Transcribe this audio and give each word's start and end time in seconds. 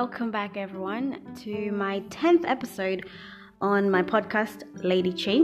welcome 0.00 0.30
back 0.30 0.58
everyone 0.58 1.18
to 1.34 1.72
my 1.72 2.00
10th 2.10 2.44
episode 2.46 3.08
on 3.62 3.90
my 3.90 4.02
podcast, 4.02 4.62
Lady 4.84 5.10
Chi. 5.10 5.36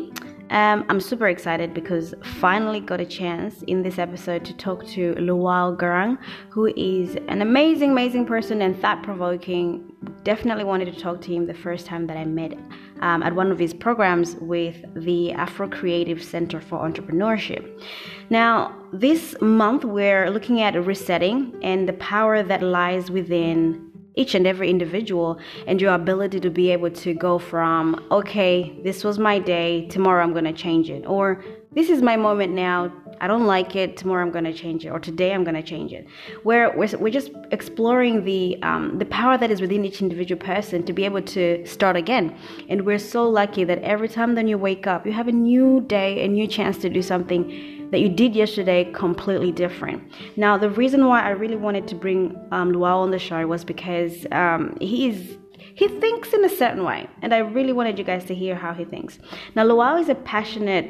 Um, 0.51 0.85
I'm 0.91 1.01
super 1.01 1.29
excited 1.29 1.73
because 1.73 2.13
finally 2.39 2.79
got 2.79 3.01
a 3.01 3.07
chance 3.07 3.63
in 3.63 3.83
this 3.83 3.99
episode 3.99 4.45
to 4.45 4.53
talk 4.53 4.87
to 4.89 5.15
Luau 5.15 5.75
Garang, 5.75 6.19
who 6.51 6.67
is 6.77 7.17
an 7.29 7.41
amazing, 7.41 7.93
amazing 7.93 8.27
person 8.27 8.61
and 8.61 8.79
thought 8.79 9.03
provoking. 9.03 9.91
Definitely 10.23 10.65
wanted 10.65 10.93
to 10.93 11.01
talk 11.01 11.23
to 11.23 11.33
him 11.33 11.47
the 11.47 11.55
first 11.55 11.87
time 11.87 12.07
that 12.09 12.19
I 12.19 12.27
met 12.27 12.53
um, 13.01 13.23
at 13.23 13.35
one 13.35 13.51
of 13.51 13.59
his 13.59 13.73
programs 13.73 14.35
with 14.35 14.77
the 14.95 15.33
Afro 15.33 15.67
Creative 15.67 16.23
Center 16.23 16.61
for 16.61 16.79
Entrepreneurship. 16.79 17.83
Now, 18.29 18.77
this 18.93 19.35
month 19.41 19.87
we're 19.87 20.29
looking 20.29 20.61
at 20.61 20.75
resetting 20.85 21.59
and 21.63 21.89
the 21.89 21.95
power 21.95 22.43
that 22.43 22.63
lies 22.63 23.11
within 23.11 23.92
each 24.15 24.35
and 24.35 24.47
every 24.47 24.69
individual 24.71 25.39
and 25.67 25.81
your 25.81 25.95
ability 25.95 26.41
to 26.41 26.51
be 26.51 26.71
able 26.71 26.91
to 26.91 27.15
go 27.15 27.39
from 27.39 28.07
okay 28.11 28.79
this 28.85 29.05
was 29.05 29.19
my 29.19 29.39
day 29.39 29.87
tomorrow 29.89 30.23
i'm 30.23 30.33
going 30.33 30.45
to 30.45 30.53
change 30.53 30.91
it 30.91 31.05
or 31.07 31.45
this 31.73 31.89
is 31.89 32.03
my 32.03 32.17
moment 32.17 32.53
now 32.53 32.93
i 33.21 33.27
don't 33.27 33.47
like 33.47 33.75
it 33.75 33.97
tomorrow 33.97 34.23
i'm 34.23 34.31
going 34.31 34.45
to 34.45 34.53
change 34.53 34.85
it 34.85 34.91
or 34.91 35.01
today 35.01 35.33
i'm 35.33 35.45
going 35.45 35.55
to 35.55 35.63
change 35.63 35.93
it. 35.93 36.07
Where 36.43 36.77
we're, 36.77 36.89
we're 36.99 37.13
just 37.13 37.31
exploring 37.51 38.25
the 38.25 38.59
um, 38.63 38.99
the 38.99 39.07
power 39.07 39.39
that 39.39 39.51
is 39.51 39.61
within 39.61 39.85
each 39.85 40.01
individual 40.03 40.41
person 40.41 40.85
to 40.85 40.93
be 40.93 41.05
able 41.05 41.23
to 41.23 41.65
start 41.67 41.97
again. 41.97 42.37
And 42.69 42.85
we're 42.87 42.99
so 42.99 43.29
lucky 43.29 43.65
that 43.65 43.79
every 43.83 44.09
time 44.09 44.35
then 44.35 44.49
you 44.49 44.59
wake 44.59 44.87
up 44.87 45.07
you 45.07 45.13
have 45.13 45.29
a 45.29 45.33
new 45.33 45.81
day 45.81 46.25
a 46.25 46.29
new 46.29 46.47
chance 46.47 46.79
to 46.79 46.89
do 46.89 47.03
something 47.03 47.82
that 47.93 48.01
you 48.01 48.09
did 48.09 48.35
yesterday 48.35 48.91
completely 48.93 49.53
different. 49.53 50.03
Now, 50.37 50.59
the 50.59 50.71
reason 50.71 51.07
why 51.07 51.23
I 51.23 51.31
really 51.31 51.57
wanted 51.57 51.87
to 51.89 51.95
bring 51.95 52.37
um, 52.51 52.73
Luau 52.73 52.99
on 52.99 53.11
the 53.13 53.19
show 53.19 53.47
was 53.47 53.65
because 53.65 54.27
um, 54.33 54.77
he 54.81 55.09
is 55.09 55.39
he 55.75 55.89
thinks 55.89 56.33
in 56.33 56.45
a 56.45 56.49
certain 56.49 56.85
way, 56.85 57.09
and 57.23 57.33
I 57.33 57.39
really 57.39 57.73
wanted 57.73 57.99
you 57.99 58.05
guys 58.05 58.25
to 58.27 58.35
hear 58.35 58.55
how 58.55 58.75
he 58.75 58.85
thinks. 58.85 59.19
Now, 59.55 59.65
Luau 59.65 59.97
is 59.97 60.09
a 60.09 60.15
passionate 60.15 60.87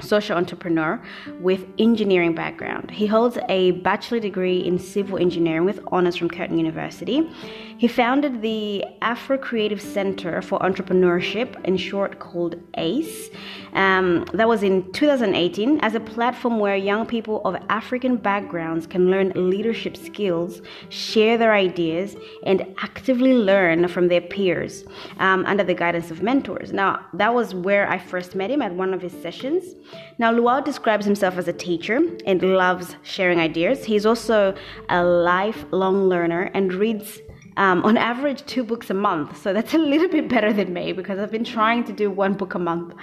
social 0.00 0.36
entrepreneur 0.36 1.00
with 1.40 1.66
engineering 1.78 2.34
background. 2.34 2.90
He 2.90 3.06
holds 3.06 3.38
a 3.48 3.72
bachelor 3.72 4.20
degree 4.20 4.58
in 4.58 4.78
civil 4.78 5.18
engineering 5.18 5.64
with 5.64 5.80
honors 5.92 6.16
from 6.16 6.28
Curtin 6.28 6.58
University. 6.58 7.30
He 7.78 7.88
founded 7.88 8.42
the 8.42 8.84
Afro 9.00 9.38
Creative 9.38 9.80
Center 9.80 10.42
for 10.42 10.58
Entrepreneurship, 10.58 11.64
in 11.64 11.76
short 11.78 12.18
called 12.18 12.56
ACE. 12.74 13.30
Um, 13.72 14.26
that 14.34 14.48
was 14.48 14.62
in 14.62 14.92
2018 14.92 15.80
as 15.80 15.94
a 15.94 16.00
platform 16.00 16.58
where 16.58 16.76
young 16.76 17.06
people 17.06 17.40
of 17.44 17.56
African 17.68 18.16
backgrounds 18.16 18.86
can 18.86 19.10
learn 19.10 19.32
leadership 19.34 19.96
skills, 19.96 20.60
share 20.88 21.38
their 21.38 21.54
ideas, 21.54 22.16
and 22.44 22.66
actively 22.82 23.32
learn 23.32 23.88
from 23.88 24.08
their 24.08 24.20
peers 24.20 24.84
um, 25.18 25.46
under 25.46 25.64
the 25.64 25.74
guidance 25.74 26.10
of 26.10 26.22
mentors. 26.22 26.72
Now, 26.72 27.06
that 27.14 27.32
was 27.32 27.54
where 27.54 27.88
I 27.88 27.98
first 27.98 28.34
met 28.34 28.50
him 28.50 28.60
at 28.60 28.74
one 28.74 28.92
of 28.92 29.00
his 29.00 29.12
sessions. 29.22 29.74
Now, 30.18 30.30
Luau 30.32 30.60
describes 30.60 31.06
himself 31.06 31.38
as 31.38 31.48
a 31.48 31.52
teacher 31.52 32.00
and 32.26 32.42
loves 32.42 32.96
sharing 33.02 33.40
ideas. 33.40 33.84
He's 33.84 34.04
also 34.04 34.54
a 34.88 35.02
lifelong 35.02 36.08
learner 36.08 36.50
and 36.54 36.72
reads 36.74 37.20
um, 37.56 37.82
on 37.84 37.96
average 37.96 38.44
two 38.46 38.64
books 38.64 38.90
a 38.90 38.94
month. 38.94 39.40
So 39.42 39.52
that's 39.52 39.74
a 39.74 39.78
little 39.78 40.08
bit 40.08 40.28
better 40.28 40.52
than 40.52 40.72
me 40.72 40.92
because 40.92 41.18
I've 41.18 41.30
been 41.30 41.44
trying 41.44 41.84
to 41.84 41.92
do 41.92 42.10
one 42.10 42.34
book 42.34 42.54
a 42.54 42.58
month. 42.58 42.94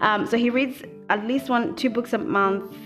Um, 0.00 0.26
so 0.26 0.36
he 0.36 0.50
reads 0.50 0.82
at 1.10 1.26
least 1.26 1.48
one, 1.48 1.74
two 1.76 1.90
books 1.90 2.12
a 2.12 2.18
month 2.18 2.76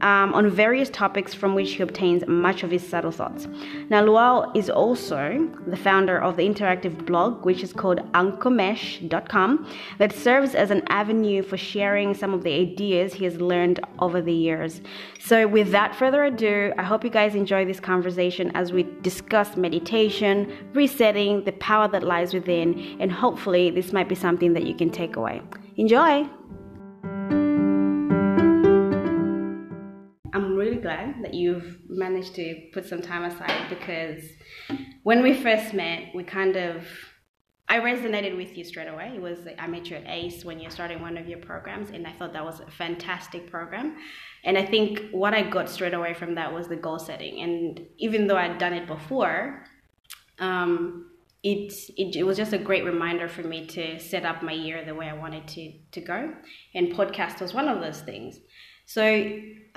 um, 0.00 0.32
on 0.34 0.50
various 0.50 0.90
topics 0.90 1.34
from 1.34 1.54
which 1.54 1.72
he 1.72 1.82
obtains 1.82 2.26
much 2.26 2.62
of 2.62 2.70
his 2.70 2.86
subtle 2.86 3.10
thoughts. 3.10 3.48
Now, 3.90 4.04
Luau 4.04 4.50
is 4.54 4.70
also 4.70 5.48
the 5.66 5.76
founder 5.76 6.20
of 6.20 6.36
the 6.36 6.48
interactive 6.48 7.04
blog, 7.04 7.44
which 7.44 7.62
is 7.62 7.72
called 7.72 7.98
ankomesh.com, 8.12 9.70
that 9.98 10.12
serves 10.12 10.54
as 10.54 10.70
an 10.70 10.82
avenue 10.88 11.42
for 11.42 11.56
sharing 11.56 12.14
some 12.14 12.32
of 12.32 12.42
the 12.42 12.52
ideas 12.52 13.14
he 13.14 13.24
has 13.24 13.40
learned 13.40 13.80
over 13.98 14.22
the 14.22 14.32
years. 14.32 14.80
So, 15.20 15.46
without 15.46 15.94
further 15.94 16.24
ado, 16.24 16.72
I 16.78 16.82
hope 16.82 17.04
you 17.04 17.10
guys 17.10 17.34
enjoy 17.34 17.64
this 17.64 17.80
conversation 17.80 18.52
as 18.54 18.72
we 18.72 18.84
discuss 19.02 19.56
meditation, 19.56 20.52
resetting, 20.74 21.44
the 21.44 21.52
power 21.52 21.88
that 21.88 22.02
lies 22.02 22.32
within, 22.32 22.96
and 23.00 23.10
hopefully, 23.10 23.70
this 23.70 23.92
might 23.92 24.08
be 24.08 24.14
something 24.14 24.52
that 24.52 24.64
you 24.64 24.74
can 24.74 24.90
take 24.90 25.16
away. 25.16 25.42
Enjoy! 25.76 26.28
Really 30.58 30.76
glad 30.76 31.22
that 31.22 31.34
you've 31.34 31.78
managed 31.88 32.34
to 32.34 32.68
put 32.72 32.86
some 32.86 33.00
time 33.00 33.24
aside 33.24 33.68
because 33.68 34.22
when 35.02 35.22
we 35.22 35.32
first 35.34 35.72
met, 35.72 36.14
we 36.14 36.24
kind 36.24 36.56
of 36.56 36.84
I 37.70 37.80
resonated 37.80 38.34
with 38.36 38.56
you 38.56 38.64
straight 38.64 38.88
away. 38.88 39.12
It 39.14 39.20
was 39.20 39.40
I 39.58 39.66
met 39.66 39.90
you 39.90 39.96
at 39.96 40.04
ACE 40.06 40.44
when 40.44 40.58
you're 40.58 40.70
starting 40.70 41.02
one 41.02 41.18
of 41.18 41.28
your 41.28 41.38
programs, 41.38 41.90
and 41.90 42.06
I 42.06 42.12
thought 42.12 42.32
that 42.32 42.44
was 42.44 42.60
a 42.60 42.70
fantastic 42.70 43.50
program. 43.50 43.96
And 44.44 44.56
I 44.56 44.64
think 44.64 45.10
what 45.10 45.34
I 45.34 45.42
got 45.42 45.68
straight 45.68 45.92
away 45.92 46.14
from 46.14 46.34
that 46.36 46.52
was 46.52 46.68
the 46.68 46.76
goal 46.76 46.98
setting. 46.98 47.42
And 47.42 47.86
even 47.98 48.26
though 48.26 48.36
I'd 48.36 48.58
done 48.58 48.72
it 48.72 48.86
before, 48.86 49.64
um, 50.38 51.10
it, 51.42 51.72
it, 51.96 52.16
it 52.16 52.22
was 52.22 52.36
just 52.36 52.52
a 52.52 52.58
great 52.58 52.84
reminder 52.84 53.28
for 53.28 53.42
me 53.42 53.66
to 53.66 53.98
set 53.98 54.24
up 54.24 54.42
my 54.42 54.52
year 54.52 54.84
the 54.84 54.94
way 54.94 55.08
I 55.08 55.14
wanted 55.14 55.46
to 55.48 55.72
to 55.92 56.00
go. 56.00 56.32
And 56.74 56.94
podcast 56.94 57.40
was 57.42 57.52
one 57.52 57.68
of 57.68 57.80
those 57.80 58.00
things. 58.00 58.38
So 58.86 59.02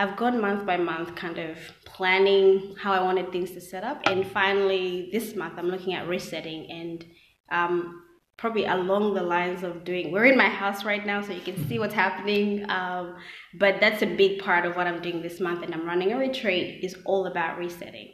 I've 0.01 0.15
gone 0.15 0.41
month 0.41 0.65
by 0.65 0.77
month, 0.77 1.15
kind 1.15 1.37
of 1.37 1.59
planning 1.85 2.75
how 2.81 2.91
I 2.91 3.03
wanted 3.03 3.31
things 3.31 3.51
to 3.51 3.61
set 3.61 3.83
up, 3.83 4.01
and 4.05 4.25
finally 4.25 5.09
this 5.11 5.35
month 5.35 5.59
I'm 5.59 5.67
looking 5.67 5.93
at 5.93 6.07
resetting 6.07 6.71
and 6.71 7.05
um, 7.51 8.01
probably 8.35 8.65
along 8.65 9.13
the 9.13 9.21
lines 9.21 9.61
of 9.61 9.83
doing. 9.83 10.11
We're 10.11 10.25
in 10.25 10.35
my 10.35 10.49
house 10.49 10.83
right 10.83 11.05
now, 11.05 11.21
so 11.21 11.33
you 11.33 11.41
can 11.41 11.67
see 11.67 11.77
what's 11.77 11.93
happening. 11.93 12.67
Um, 12.67 13.15
but 13.59 13.79
that's 13.79 14.01
a 14.01 14.07
big 14.07 14.41
part 14.41 14.65
of 14.65 14.75
what 14.75 14.87
I'm 14.87 15.03
doing 15.03 15.21
this 15.21 15.39
month, 15.39 15.61
and 15.61 15.71
I'm 15.71 15.85
running 15.85 16.13
a 16.13 16.17
retreat. 16.17 16.83
is 16.83 16.95
all 17.05 17.27
about 17.27 17.59
resetting. 17.59 18.13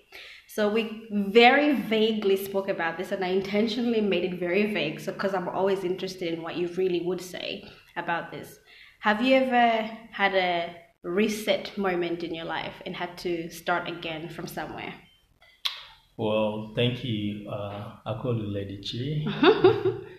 So 0.49 0.67
we 0.67 1.07
very 1.29 1.71
vaguely 1.71 2.35
spoke 2.35 2.67
about 2.67 2.97
this, 2.97 3.13
and 3.13 3.23
I 3.23 3.29
intentionally 3.29 4.01
made 4.01 4.25
it 4.25 4.41
very 4.41 4.73
vague, 4.73 4.99
so 4.99 5.13
because 5.13 5.33
I'm 5.33 5.47
always 5.47 5.85
interested 5.85 6.33
in 6.33 6.41
what 6.41 6.57
you 6.57 6.67
really 6.75 7.03
would 7.05 7.21
say 7.21 7.63
about 7.95 8.29
this. 8.29 8.59
Have 8.99 9.21
you 9.21 9.35
ever 9.35 9.89
had 10.11 10.35
a 10.35 10.75
reset 11.07 11.77
moment 11.77 12.23
in 12.23 12.35
your 12.35 12.45
life 12.45 12.73
and 12.85 12.95
had 12.95 13.17
to 13.19 13.49
start 13.49 13.87
again 13.87 14.29
from 14.29 14.47
somewhere? 14.47 14.93
Well, 16.17 16.73
thank 16.75 17.03
you. 17.03 17.49
Uh, 17.49 17.93
I 18.05 18.19
call 18.21 18.35
you 18.35 18.47
Lady 18.47 18.77
Chi. 18.77 19.31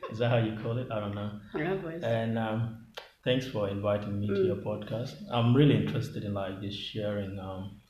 Is 0.12 0.18
that 0.18 0.30
how 0.30 0.38
you 0.38 0.56
call 0.62 0.78
it? 0.78 0.88
I 0.90 1.00
don't 1.00 1.14
know. 1.14 1.30
And 2.02 2.38
um, 2.38 2.86
thanks 3.24 3.46
for 3.46 3.68
inviting 3.68 4.20
me 4.20 4.28
mm. 4.28 4.36
to 4.36 4.42
your 4.44 4.56
podcast. 4.56 5.14
I'm 5.30 5.54
really 5.54 5.76
interested 5.76 6.24
in 6.24 6.34
like 6.34 6.60
just 6.62 6.78
sharing 6.78 7.38
um, 7.38 7.80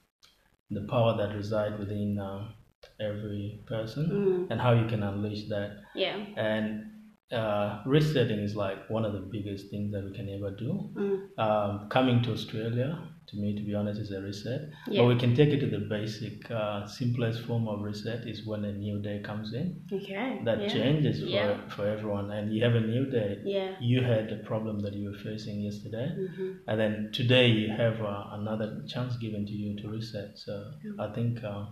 the 0.70 0.86
power 0.88 1.16
that 1.18 1.36
resides 1.36 1.78
within 1.78 2.18
um, 2.18 2.54
every 3.00 3.62
person 3.66 4.06
mm. 4.10 4.50
and 4.50 4.60
how 4.60 4.72
you 4.72 4.88
can 4.88 5.02
unleash 5.02 5.48
that. 5.50 5.76
Yeah. 5.94 6.16
And 6.36 6.86
uh, 7.32 7.82
resetting 7.84 8.38
is 8.38 8.56
like 8.56 8.88
one 8.88 9.04
of 9.04 9.12
the 9.12 9.20
biggest 9.20 9.70
things 9.70 9.92
that 9.92 10.04
we 10.04 10.12
can 10.16 10.28
ever 10.30 10.50
do. 10.50 10.90
Mm. 10.94 11.38
Um, 11.38 11.88
coming 11.90 12.22
to 12.22 12.32
Australia, 12.32 12.98
to 13.26 13.36
me, 13.36 13.54
to 13.54 13.62
be 13.62 13.74
honest, 13.74 14.00
is 14.00 14.10
a 14.12 14.22
reset. 14.22 14.70
Yeah. 14.86 15.02
But 15.02 15.08
we 15.08 15.18
can 15.18 15.34
take 15.34 15.50
it 15.50 15.60
to 15.60 15.66
the 15.66 15.84
basic, 15.90 16.50
uh, 16.50 16.86
simplest 16.86 17.42
form 17.42 17.68
of 17.68 17.82
reset 17.82 18.26
is 18.26 18.46
when 18.46 18.64
a 18.64 18.72
new 18.72 19.02
day 19.02 19.20
comes 19.22 19.52
in. 19.52 19.82
Okay. 19.92 20.40
That 20.44 20.62
yeah. 20.62 20.68
changes 20.68 21.20
for, 21.20 21.26
yeah. 21.26 21.68
for 21.68 21.86
everyone, 21.86 22.30
and 22.30 22.54
you 22.54 22.64
have 22.64 22.74
a 22.74 22.80
new 22.80 23.10
day. 23.10 23.38
Yeah. 23.44 23.74
You 23.80 24.02
had 24.02 24.32
a 24.32 24.38
problem 24.44 24.78
that 24.80 24.94
you 24.94 25.10
were 25.10 25.18
facing 25.18 25.60
yesterday, 25.60 26.10
mm-hmm. 26.18 26.52
and 26.66 26.80
then 26.80 27.10
today 27.12 27.48
you 27.48 27.68
have 27.76 28.00
uh, 28.00 28.24
another 28.32 28.82
chance 28.88 29.16
given 29.18 29.44
to 29.44 29.52
you 29.52 29.76
to 29.82 29.88
reset. 29.88 30.38
So 30.38 30.52
mm-hmm. 30.52 31.00
I 31.00 31.12
think 31.12 31.44
uh, 31.44 31.66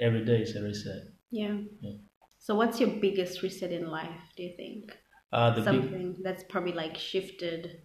every 0.00 0.24
day 0.24 0.40
is 0.40 0.56
a 0.56 0.62
reset. 0.62 1.02
Yeah. 1.30 1.58
yeah. 1.80 1.96
So, 2.46 2.54
what's 2.54 2.78
your 2.78 2.90
biggest 2.90 3.42
reset 3.42 3.72
in 3.72 3.90
life? 3.90 4.20
Do 4.36 4.44
you 4.44 4.52
think 4.56 4.96
uh, 5.32 5.64
something 5.64 6.12
big... 6.12 6.22
that's 6.22 6.44
probably 6.48 6.70
like 6.70 6.96
shifted 6.96 7.78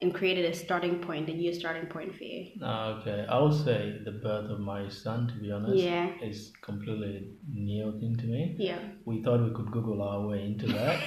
and 0.00 0.14
created 0.14 0.44
a 0.44 0.54
starting 0.54 1.00
point, 1.00 1.28
a 1.28 1.34
new 1.34 1.52
starting 1.52 1.86
point 1.86 2.14
for 2.14 2.22
you? 2.22 2.52
Uh, 2.62 3.00
okay, 3.00 3.26
I 3.28 3.36
would 3.36 3.64
say 3.64 3.98
the 4.04 4.12
birth 4.12 4.48
of 4.48 4.60
my 4.60 4.88
son. 4.88 5.26
To 5.26 5.34
be 5.40 5.50
honest, 5.50 5.74
yeah, 5.74 6.12
is 6.22 6.52
completely 6.62 7.32
new 7.52 7.98
thing 7.98 8.14
to 8.18 8.26
me. 8.26 8.54
Yeah, 8.60 8.78
we 9.06 9.24
thought 9.24 9.42
we 9.42 9.52
could 9.52 9.72
Google 9.72 10.02
our 10.02 10.24
way 10.24 10.44
into 10.44 10.68
that, 10.68 11.02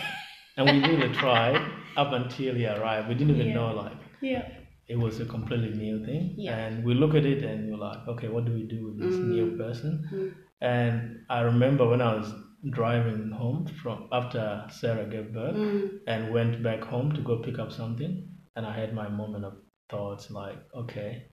and 0.58 0.66
we 0.69 0.90
really 0.90 1.14
tried 1.16 1.62
up 1.96 2.12
until 2.12 2.54
he 2.54 2.66
arrived. 2.66 3.08
We 3.08 3.16
didn't 3.16 3.36
even 3.36 3.48
yeah. 3.48 3.54
know 3.54 3.75
like 3.75 3.98
yeah 4.22 4.50
it 4.90 4.98
was 4.98 5.22
a 5.22 5.25
completely 5.25 5.69
new 5.69 6.06
thing. 6.06 6.34
Yeah. 6.38 6.58
And 6.58 6.84
we 6.84 6.94
look 6.94 7.14
at 7.14 7.25
it 7.25 7.44
and 7.44 7.69
we're 7.69 7.78
like, 7.78 8.08
okay, 8.08 8.30
what 8.30 8.46
do 8.46 8.54
we 8.54 8.64
do 8.64 8.86
with 8.86 9.00
this 9.02 9.16
mm. 9.16 9.28
new 9.28 9.58
person? 9.58 10.08
Mm. 10.14 10.34
And 10.62 11.25
I 11.30 11.42
remember 11.42 11.90
when 11.90 12.02
I 12.02 12.16
was 12.16 12.34
driving 12.71 13.31
home 13.31 13.68
from 13.81 14.09
after 14.12 14.65
Sarah 14.69 15.06
gave 15.06 15.33
birth 15.33 15.56
mm. 15.56 15.89
and 16.07 16.33
went 16.33 16.63
back 16.63 16.81
home 16.81 17.13
to 17.13 17.21
go 17.21 17.42
pick 17.42 17.59
up 17.59 17.71
something. 17.71 18.27
And 18.56 18.65
I 18.65 18.77
had 18.77 18.94
my 18.94 19.07
moment 19.07 19.45
of 19.45 19.54
thoughts 19.89 20.31
like, 20.31 20.57
okay, 20.75 21.27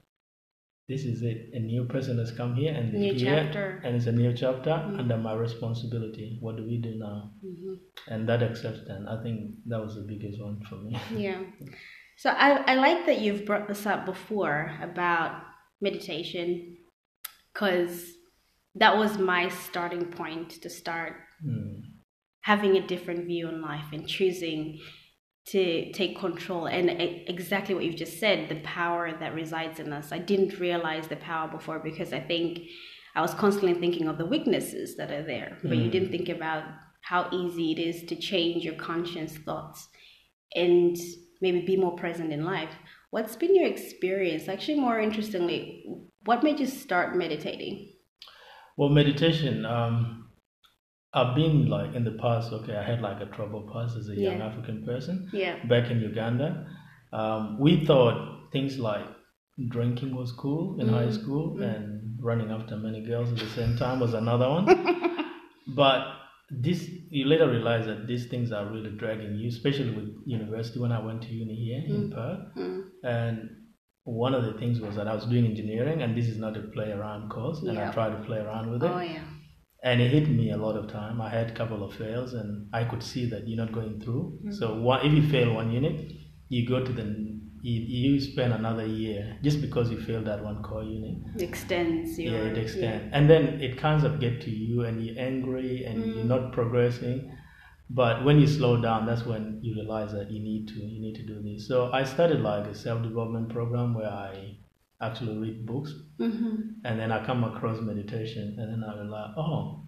this 0.89 1.05
is 1.05 1.23
it. 1.23 1.51
A 1.55 1.61
new 1.61 1.85
person 1.87 2.19
has 2.19 2.31
come 2.31 2.55
here 2.55 2.75
and 2.75 2.93
new 2.93 3.15
here, 3.15 3.43
chapter. 3.45 3.81
and 3.85 3.97
it's 3.97 4.07
a 4.07 4.13
new 4.13 4.35
chapter 4.35 4.71
mm-hmm. 4.71 5.01
under 5.01 5.17
my 5.17 5.33
responsibility. 5.33 6.37
What 6.41 6.57
do 6.57 6.65
we 6.65 6.77
do 6.79 6.97
now? 6.99 7.33
Mm-hmm. 7.45 8.13
And 8.13 8.29
that 8.29 8.43
acceptance, 8.43 9.07
I 9.09 9.23
think 9.23 9.53
that 9.67 9.81
was 9.81 9.95
the 9.95 10.03
biggest 10.03 10.43
one 10.43 10.61
for 10.69 10.77
me. 10.77 10.99
Yeah. 11.17 11.43
So 12.17 12.31
I, 12.31 12.73
I 12.73 12.75
like 12.77 13.07
that 13.07 13.21
you've 13.21 13.45
brought 13.45 13.67
this 13.67 13.87
up 13.87 14.07
before 14.07 14.71
about 14.81 15.43
meditation 15.81 16.77
because 17.53 18.13
that 18.77 18.97
was 18.97 19.19
my 19.19 19.49
starting 19.49 20.07
point 20.07 20.63
to 20.63 20.71
start 20.71 21.15
mm. 21.45 21.81
having 22.43 22.77
a 22.77 22.87
different 22.87 23.27
view 23.27 23.47
on 23.49 23.63
life 23.63 23.87
and 23.93 24.09
choosing 24.09 24.81
to 25.47 25.93
take 25.93 26.19
control. 26.19 26.67
And 26.67 26.91
exactly 27.29 27.75
what 27.75 27.85
you've 27.85 27.97
just 27.97 28.19
said 28.19 28.49
the 28.49 28.61
power 28.61 29.13
that 29.13 29.35
resides 29.35 29.79
in 29.79 29.93
us. 29.93 30.11
I 30.11 30.19
didn't 30.19 30.59
realize 30.59 31.07
the 31.07 31.17
power 31.17 31.49
before 31.49 31.79
because 31.79 32.13
i 32.13 32.21
think 32.21 32.61
i 33.15 33.21
was 33.21 33.35
constantly 33.35 33.75
thinking 33.75 34.09
of 34.09 34.19
the 34.19 34.27
weaknesses 34.27 34.97
that 34.97 35.11
are 35.11 35.23
there 35.23 35.59
but 35.63 35.73
mm. 35.73 35.85
you 35.85 35.91
didn't 35.91 36.11
think 36.11 36.29
about 36.29 36.65
how 37.03 37.29
easy 37.31 37.73
it 37.73 37.79
is 37.79 38.03
to 38.05 38.17
change 38.17 38.65
your 38.65 38.75
conscious 38.75 39.37
thoughts 39.39 39.89
and 40.55 40.97
maybe 41.43 41.61
be 41.61 41.77
more 41.77 41.95
present 41.97 42.33
in 42.33 42.45
life. 42.45 42.71
What's 43.11 43.37
been 43.37 43.55
your 43.55 43.67
experience? 43.67 44.49
Actually 44.49 44.81
more 44.81 44.99
interestingly 44.99 45.85
what 46.25 46.43
made 46.43 46.59
you 46.59 46.67
start 46.67 47.17
meditating 47.17 47.94
well 48.77 48.89
meditation 48.89 49.65
um 49.65 50.25
I've 51.15 51.37
been 51.37 51.69
like 51.69 51.95
in 51.95 52.05
the 52.05 52.19
past. 52.21 52.53
Okay, 52.53 52.77
I 52.77 52.83
had 52.83 53.01
like 53.01 53.21
a 53.21 53.27
troubled 53.27 53.73
past 53.73 53.97
as 53.97 54.09
a 54.09 54.17
young 54.17 54.39
yeah. 54.39 54.47
African 54.47 54.85
person. 54.85 55.31
Yeah. 55.33 55.65
Back 55.67 55.91
in 55.91 56.01
Uganda, 56.01 56.67
um, 57.13 57.59
we 57.61 57.87
thought 57.87 58.51
things 58.53 58.79
like 58.79 59.07
drinking 59.69 60.17
was 60.17 60.33
cool 60.33 60.81
in 60.81 60.89
mm. 60.89 60.91
high 60.91 61.13
school, 61.13 61.57
mm. 61.57 61.63
and 61.63 62.19
running 62.21 62.51
after 62.51 62.77
many 62.77 63.07
girls 63.07 63.31
at 63.31 63.39
the 63.39 63.49
same 63.51 63.77
time 63.77 64.01
was 64.01 64.15
another 64.15 64.51
one. 64.51 64.67
but 65.69 66.01
this, 66.51 66.91
you 67.11 67.27
later 67.27 67.49
realize 67.49 67.87
that 67.87 68.09
these 68.09 68.27
things 68.27 68.51
are 68.51 68.67
really 68.67 68.91
dragging 68.91 69.37
you, 69.37 69.49
especially 69.49 69.91
with 69.91 70.13
university. 70.27 70.81
When 70.81 70.91
I 70.91 70.99
went 71.05 71.23
to 71.23 71.29
uni 71.29 71.55
here 71.55 71.83
mm. 71.83 71.95
in 71.95 72.11
Perth, 72.11 72.41
mm. 72.57 72.83
and 73.05 73.51
one 74.05 74.35
of 74.35 74.45
the 74.45 74.53
things 74.55 74.81
was 74.81 74.97
that 74.97 75.09
I 75.09 75.15
was 75.15 75.25
doing 75.27 75.47
engineering, 75.47 76.03
and 76.03 76.17
this 76.17 76.29
is 76.29 76.39
not 76.39 76.57
a 76.57 76.61
play 76.61 76.93
around 76.93 77.31
course, 77.31 77.63
and 77.63 77.79
I 77.79 77.93
tried 77.93 78.11
to 78.11 78.23
play 78.25 78.39
around 78.39 78.71
with 78.71 78.83
it. 78.83 78.91
Oh 78.91 79.01
yeah 79.01 79.25
and 79.85 80.01
it 80.01 80.11
hit 80.11 80.29
me 80.31 80.51
a 80.51 80.57
lot 80.57 80.77
of 80.77 80.91
time. 80.91 81.21
I 81.21 81.29
had 81.29 81.51
a 81.51 81.55
couple 81.55 81.85
of 81.85 81.95
fails, 81.95 82.33
and 82.33 82.69
I 82.73 82.85
could 82.85 83.03
see 83.03 83.27
that 83.27 83.47
you're 83.47 83.63
not 83.63 83.73
going 83.73 84.01
through. 84.01 84.39
Mm-hmm. 84.39 84.53
So 84.53 84.75
one, 84.75 85.07
if 85.07 85.13
you 85.13 85.29
fail 85.29 85.53
one 85.53 85.71
unit, 85.71 86.11
you 86.49 86.67
go 86.67 86.83
to 86.83 86.93
the 86.93 87.05
you, 87.63 87.81
you 88.13 88.21
spend 88.21 88.53
another 88.53 88.87
year 88.87 89.39
just 89.43 89.61
because 89.61 89.91
you 89.91 89.99
failed 90.01 90.27
that 90.27 90.43
one 90.43 90.63
core 90.63 90.83
unit. 90.83 91.17
It 91.37 91.43
extends. 91.43 92.19
Your, 92.19 92.33
yeah, 92.33 92.51
it 92.51 92.59
extends, 92.59 93.05
yeah. 93.05 93.17
and 93.17 93.29
then 93.29 93.61
it 93.61 93.77
kind 93.77 94.05
of 94.05 94.21
get 94.21 94.41
to 94.43 94.51
you, 94.51 94.85
and 94.85 95.05
you're 95.05 95.19
angry, 95.19 95.85
and 95.85 96.03
mm. 96.03 96.15
you're 96.17 96.25
not 96.25 96.53
progressing. 96.53 97.37
But 97.91 98.25
when 98.25 98.41
you 98.41 98.47
slow 98.47 98.81
down, 98.81 99.07
that's 99.07 99.27
when 99.27 99.61
you 99.63 99.75
realize 99.75 100.13
that 100.13 100.31
you 100.31 100.41
need 100.41 100.69
to 100.69 100.75
you 100.75 101.01
need 101.01 101.17
to 101.17 101.23
do 101.23 101.43
this. 101.43 101.69
So 101.69 101.93
I 101.93 102.05
started 102.05 102.41
like 102.41 102.67
a 102.67 102.75
self 102.75 103.03
development 103.03 103.51
program 103.51 103.95
where 103.95 104.09
I 104.09 104.57
actually 105.01 105.39
read 105.39 105.67
books. 105.67 105.93
Mm-hmm. 106.19 106.55
And 106.85 106.99
then 106.99 107.13
I 107.13 107.25
come 107.25 107.45
across 107.45 107.81
meditation, 107.81 108.57
and 108.59 108.73
then 108.73 108.89
I 108.89 108.97
realize, 108.97 109.35
oh, 109.37 109.85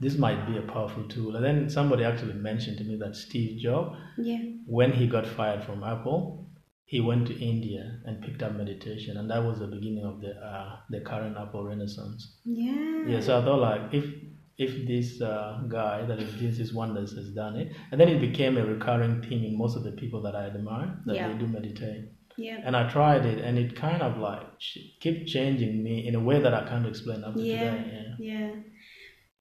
this 0.00 0.18
might 0.18 0.46
be 0.46 0.58
a 0.58 0.62
powerful 0.62 1.04
tool. 1.08 1.36
And 1.36 1.44
then 1.44 1.70
somebody 1.70 2.04
actually 2.04 2.34
mentioned 2.34 2.78
to 2.78 2.84
me 2.84 2.96
that 2.96 3.16
Steve 3.16 3.60
Jobs, 3.60 3.96
yeah. 4.18 4.38
when 4.66 4.92
he 4.92 5.06
got 5.06 5.26
fired 5.26 5.64
from 5.64 5.84
Apple, 5.84 6.50
he 6.84 7.00
went 7.00 7.26
to 7.28 7.38
India 7.38 8.00
and 8.04 8.20
picked 8.20 8.42
up 8.42 8.54
meditation, 8.54 9.16
and 9.16 9.30
that 9.30 9.42
was 9.42 9.58
the 9.60 9.66
beginning 9.66 10.04
of 10.04 10.20
the 10.20 10.32
uh, 10.32 10.76
the 10.90 11.00
current 11.00 11.36
Apple 11.38 11.64
Renaissance. 11.64 12.36
Yeah. 12.44 13.04
Yeah. 13.06 13.20
So 13.20 13.38
I 13.38 13.44
thought 13.44 13.60
like 13.60 13.94
if 13.94 14.04
if 14.58 14.86
this 14.86 15.20
uh, 15.20 15.62
guy 15.68 16.04
that 16.04 16.18
is 16.18 16.32
doing 16.34 16.54
these 16.54 16.74
wonders 16.74 17.14
has 17.16 17.30
done 17.30 17.56
it, 17.56 17.72
and 17.90 18.00
then 18.00 18.08
it 18.08 18.20
became 18.20 18.56
a 18.58 18.64
recurring 18.64 19.22
theme 19.22 19.44
in 19.44 19.58
most 19.58 19.76
of 19.76 19.82
the 19.82 19.92
people 19.92 20.22
that 20.22 20.34
I 20.34 20.46
admire 20.46 20.98
that 21.06 21.16
yeah. 21.16 21.28
they 21.28 21.38
do 21.38 21.46
meditate. 21.46 22.10
Yeah. 22.36 22.58
And 22.64 22.76
I 22.76 22.88
tried 22.88 23.26
it, 23.26 23.38
and 23.38 23.58
it 23.58 23.76
kind 23.76 24.02
of 24.02 24.18
like 24.18 24.42
kept 25.00 25.26
changing 25.26 25.82
me 25.82 26.06
in 26.06 26.14
a 26.14 26.20
way 26.20 26.40
that 26.40 26.54
I 26.54 26.66
can't 26.66 26.86
explain 26.86 27.24
up 27.24 27.34
to 27.34 27.40
yeah. 27.40 27.70
today. 27.70 28.14
Yeah. 28.18 28.38
Yeah. 28.38 28.50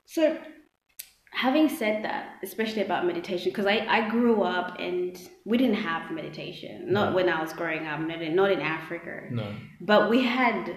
So, 0.05 0.37
having 1.31 1.69
said 1.69 2.03
that, 2.03 2.37
especially 2.43 2.81
about 2.81 3.05
meditation, 3.05 3.51
because 3.51 3.65
I, 3.65 3.85
I 3.87 4.09
grew 4.09 4.43
up 4.43 4.77
and 4.79 5.17
we 5.45 5.57
didn't 5.57 5.75
have 5.75 6.11
meditation. 6.11 6.91
Not 6.91 7.09
no. 7.09 7.15
when 7.15 7.29
I 7.29 7.41
was 7.41 7.53
growing 7.53 7.87
up, 7.87 7.99
not 8.01 8.21
in, 8.21 8.35
not 8.35 8.51
in 8.51 8.59
Africa. 8.59 9.21
No. 9.29 9.53
But 9.79 10.09
we 10.09 10.23
had 10.23 10.75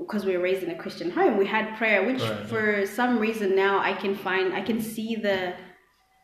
because 0.00 0.24
we 0.24 0.36
were 0.36 0.42
raised 0.42 0.62
in 0.62 0.70
a 0.70 0.74
Christian 0.74 1.10
home, 1.10 1.36
we 1.36 1.46
had 1.46 1.76
prayer, 1.76 2.04
which 2.06 2.22
right, 2.22 2.46
for 2.46 2.80
yeah. 2.80 2.86
some 2.86 3.18
reason 3.18 3.54
now 3.54 3.78
I 3.78 3.92
can 3.92 4.16
find, 4.16 4.52
I 4.54 4.62
can 4.62 4.80
see 4.80 5.14
the 5.14 5.54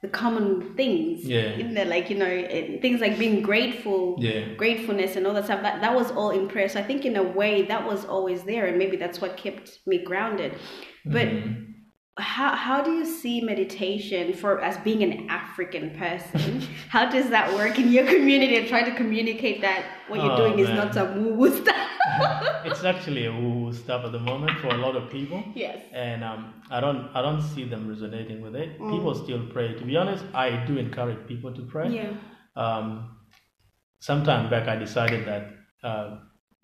the 0.02 0.08
common 0.08 0.74
things 0.76 1.24
yeah. 1.24 1.50
in 1.62 1.74
there, 1.74 1.86
like 1.86 2.10
you 2.10 2.18
know, 2.18 2.46
things 2.82 3.00
like 3.00 3.18
being 3.18 3.42
grateful, 3.42 4.16
yeah. 4.18 4.54
gratefulness, 4.54 5.16
and 5.16 5.26
all 5.26 5.34
that 5.34 5.44
stuff. 5.46 5.62
That 5.62 5.80
that 5.80 5.94
was 5.94 6.10
all 6.10 6.30
in 6.30 6.48
prayer. 6.48 6.68
So 6.68 6.78
I 6.80 6.82
think 6.82 7.04
in 7.04 7.16
a 7.16 7.22
way 7.22 7.62
that 7.62 7.86
was 7.86 8.04
always 8.04 8.42
there, 8.42 8.66
and 8.66 8.78
maybe 8.78 8.96
that's 8.96 9.20
what 9.20 9.36
kept 9.36 9.78
me 9.86 10.04
grounded. 10.04 10.54
But 11.04 11.28
mm-hmm. 11.28 11.72
How 12.18 12.56
how 12.56 12.82
do 12.82 12.92
you 12.92 13.04
see 13.04 13.42
meditation 13.42 14.32
for 14.32 14.60
as 14.62 14.78
being 14.78 15.02
an 15.02 15.28
African 15.28 15.90
person? 15.90 16.62
how 16.88 17.10
does 17.10 17.28
that 17.28 17.52
work 17.54 17.78
in 17.78 17.92
your 17.92 18.06
community 18.06 18.56
and 18.56 18.66
try 18.66 18.82
to 18.82 18.94
communicate 18.94 19.60
that 19.60 19.84
what 20.08 20.22
you're 20.22 20.32
oh, 20.32 20.36
doing 20.36 20.56
man. 20.56 20.64
is 20.64 20.70
not 20.70 20.94
some 20.94 21.22
woo 21.22 21.34
woo 21.34 21.62
stuff? 21.62 21.90
it's 22.64 22.84
actually 22.84 23.26
a 23.26 23.32
woo 23.32 23.64
woo 23.64 23.72
stuff 23.72 24.04
at 24.06 24.12
the 24.12 24.18
moment 24.18 24.58
for 24.60 24.68
a 24.68 24.78
lot 24.78 24.96
of 24.96 25.10
people. 25.10 25.44
Yes. 25.54 25.78
And 25.92 26.24
um, 26.24 26.54
I 26.70 26.80
don't 26.80 27.10
I 27.14 27.20
don't 27.20 27.42
see 27.42 27.64
them 27.64 27.86
resonating 27.86 28.40
with 28.40 28.56
it. 28.56 28.80
Mm. 28.80 28.92
People 28.92 29.14
still 29.14 29.46
pray. 29.52 29.74
To 29.74 29.84
be 29.84 29.96
honest, 29.96 30.24
I 30.32 30.64
do 30.64 30.78
encourage 30.78 31.26
people 31.26 31.52
to 31.52 31.62
pray. 31.62 31.90
Yeah. 31.90 32.12
Um, 32.56 33.16
sometime 34.00 34.48
back, 34.48 34.68
I 34.68 34.76
decided 34.76 35.26
that 35.26 35.52
uh, 35.82 36.18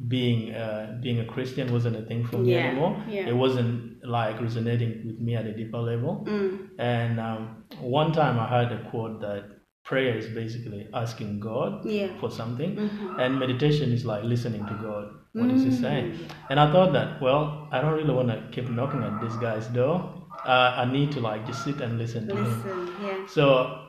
being 0.09 0.55
uh, 0.55 0.99
being 1.03 1.21
a 1.21 1.25
Christian 1.25 1.73
wasn't 1.73 1.97
a 1.97 2.03
thing 2.03 2.27
for 2.27 2.39
me 2.39 2.55
yeah. 2.55 2.67
anymore. 2.67 3.03
Yeah. 3.09 3.29
It 3.29 3.37
wasn't 3.37 4.05
like 4.05 4.41
resonating 4.41 5.07
with 5.07 5.19
me 5.19 5.37
at 5.37 5.47
a 5.47 5.55
deeper 5.55 5.79
level. 5.79 6.25
Mm. 6.29 6.71
And 6.79 7.21
um, 7.21 7.65
one 7.81 8.13
time 8.13 8.39
I 8.39 8.49
heard 8.49 8.73
a 8.73 8.91
quote 8.91 9.21
that 9.21 9.45
prayer 9.85 10.17
is 10.17 10.27
basically 10.29 10.89
asking 10.95 11.41
God 11.41 11.85
yeah. 11.85 12.09
for 12.21 12.31
something, 12.31 12.77
mm-hmm. 12.77 13.21
and 13.21 13.39
meditation 13.39 13.93
is 13.93 14.05
like 14.05 14.25
listening 14.25 14.65
to 14.67 14.75
God. 14.75 15.15
What 15.33 15.47
mm. 15.47 15.55
is 15.55 15.63
He 15.63 15.71
saying? 15.71 16.19
And 16.51 16.61
I 16.61 16.71
thought 16.73 16.93
that, 16.93 17.21
well, 17.23 17.69
I 17.71 17.81
don't 17.81 17.95
really 17.95 18.15
want 18.15 18.29
to 18.29 18.49
keep 18.53 18.69
knocking 18.69 19.03
at 19.03 19.21
this 19.21 19.35
guy's 19.37 19.67
door. 19.69 20.19
Uh, 20.45 20.75
I 20.77 20.91
need 20.91 21.13
to 21.13 21.21
like 21.21 21.47
just 21.47 21.65
sit 21.65 21.81
and 21.81 21.99
listen 21.99 22.27
to 22.29 22.35
listen, 22.35 22.87
him. 22.97 23.29
So 23.29 23.82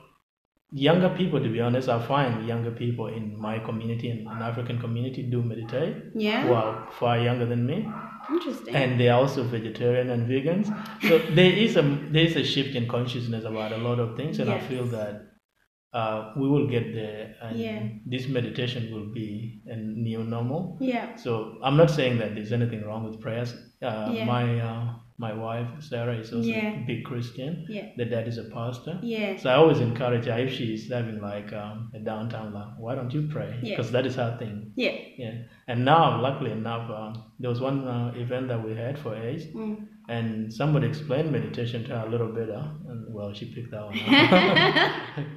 younger 0.74 1.10
people, 1.10 1.40
to 1.40 1.50
be 1.50 1.62
honest, 1.62 1.88
I 1.88 2.06
find 2.06 2.48
younger 2.48 2.72
people 2.72 3.08
in 3.08 3.40
my 3.40 3.60
community 3.60 4.10
and 4.10 4.22
in 4.22 4.28
African 4.28 4.80
community 4.80 5.24
do 5.24 5.42
meditate. 5.44 5.98
Yeah. 6.16 6.48
Who 6.48 6.54
are 6.54 6.88
far 7.00 7.20
younger 7.20 7.46
than 7.46 7.66
me. 7.66 7.88
Interesting. 8.30 8.76
And 8.76 9.00
they 9.00 9.10
are 9.10 9.20
also 9.20 9.44
vegetarian 9.44 10.10
and 10.10 10.28
vegans. 10.28 10.68
So 11.08 11.20
there 11.36 11.52
is 11.52 11.78
a 11.78 11.82
there 11.82 12.26
is 12.26 12.36
a 12.36 12.44
shift 12.44 12.76
in 12.76 12.88
consciousness 12.88 13.46
about 13.46 13.72
a 13.72 13.78
lot 13.78 14.00
of 14.00 14.18
things, 14.18 14.40
and 14.40 14.50
yes. 14.50 14.64
I 14.64 14.68
feel 14.68 14.86
that 14.86 15.34
uh, 15.94 16.34
we 16.36 16.50
will 16.50 16.68
get 16.68 16.94
there 16.94 17.36
and 17.42 17.60
yeah. 17.60 17.84
this 18.06 18.28
meditation 18.28 18.92
will 18.92 19.14
be 19.14 19.62
a 19.68 19.76
new 19.76 20.24
normal 20.24 20.76
yeah 20.80 21.16
so 21.16 21.60
i'm 21.64 21.78
not 21.78 21.92
saying 21.92 22.18
that 22.18 22.34
there's 22.34 22.52
anything 22.52 22.84
wrong 22.84 23.04
with 23.04 23.22
prayers 23.22 23.54
uh, 23.84 24.10
yeah. 24.12 24.26
my 24.26 24.60
uh, 24.60 24.94
my 25.18 25.34
wife 25.34 25.68
sarah 25.80 26.18
is 26.18 26.34
also 26.34 26.48
yeah. 26.48 26.82
a 26.82 26.86
big 26.86 27.04
christian. 27.06 27.66
Yeah. 27.70 27.90
The 27.98 28.06
dad 28.06 28.28
is 28.28 28.38
a 28.38 28.46
pastor. 28.46 29.00
Yeah. 29.02 29.38
So 29.38 29.50
i 29.50 29.56
always 29.56 29.80
encourage 29.80 30.26
her 30.26 30.40
if 30.40 30.54
she's 30.54 30.90
having 30.90 31.22
like 31.22 31.54
um, 31.54 31.92
a 31.94 32.00
downtown 32.00 32.54
like 32.54 32.70
why 32.78 32.96
don't 32.96 33.12
you 33.12 33.28
pray? 33.32 33.58
Because 33.62 33.88
yeah. 33.88 33.92
that 33.92 34.06
is 34.06 34.16
her 34.16 34.36
thing. 34.40 34.72
Yeah. 34.76 34.98
Yeah. 35.18 35.34
And 35.68 35.86
now 35.86 36.22
luckily 36.22 36.52
enough 36.52 36.90
um, 36.90 37.32
there 37.40 37.50
was 37.50 37.62
one 37.62 37.88
uh, 37.88 38.14
event 38.16 38.48
that 38.48 38.64
we 38.64 38.76
had 38.76 38.98
for 39.00 39.16
ACE 39.16 39.46
mm. 39.46 39.86
and 40.10 40.54
somebody 40.54 40.88
explained 40.88 41.32
meditation 41.32 41.84
to 41.86 41.98
her 41.98 42.08
a 42.08 42.10
little 42.10 42.32
better 42.32 42.72
and 42.88 43.14
well 43.14 43.34
she 43.34 43.54
picked 43.54 43.72
that 43.72 43.86
one 43.86 44.00
up. 44.00 45.26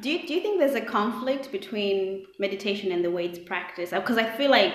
Do 0.00 0.10
you, 0.10 0.28
do 0.28 0.34
you 0.34 0.40
think 0.40 0.60
there's 0.60 0.76
a 0.76 0.80
conflict 0.80 1.50
between 1.50 2.24
meditation 2.38 2.92
and 2.92 3.04
the 3.04 3.10
way 3.10 3.26
it's 3.26 3.38
practiced? 3.38 3.92
Because 3.92 4.16
I 4.16 4.30
feel 4.36 4.48
like 4.48 4.72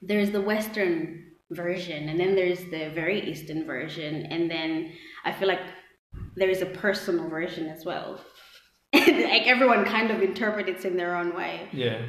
there's 0.00 0.30
the 0.30 0.40
Western 0.40 1.29
version, 1.50 2.08
and 2.08 2.18
then 2.18 2.34
there's 2.34 2.60
the 2.70 2.90
very 2.94 3.30
Eastern 3.30 3.64
version, 3.66 4.26
and 4.26 4.50
then 4.50 4.92
I 5.24 5.32
feel 5.32 5.48
like 5.48 5.60
there 6.36 6.48
is 6.48 6.62
a 6.62 6.66
personal 6.66 7.28
version 7.28 7.66
as 7.68 7.84
well. 7.84 8.20
like 8.94 9.46
everyone 9.46 9.84
kind 9.84 10.10
of 10.10 10.22
interprets 10.22 10.84
in 10.84 10.96
their 10.96 11.14
own 11.14 11.34
way. 11.34 11.68
Yeah. 11.72 12.02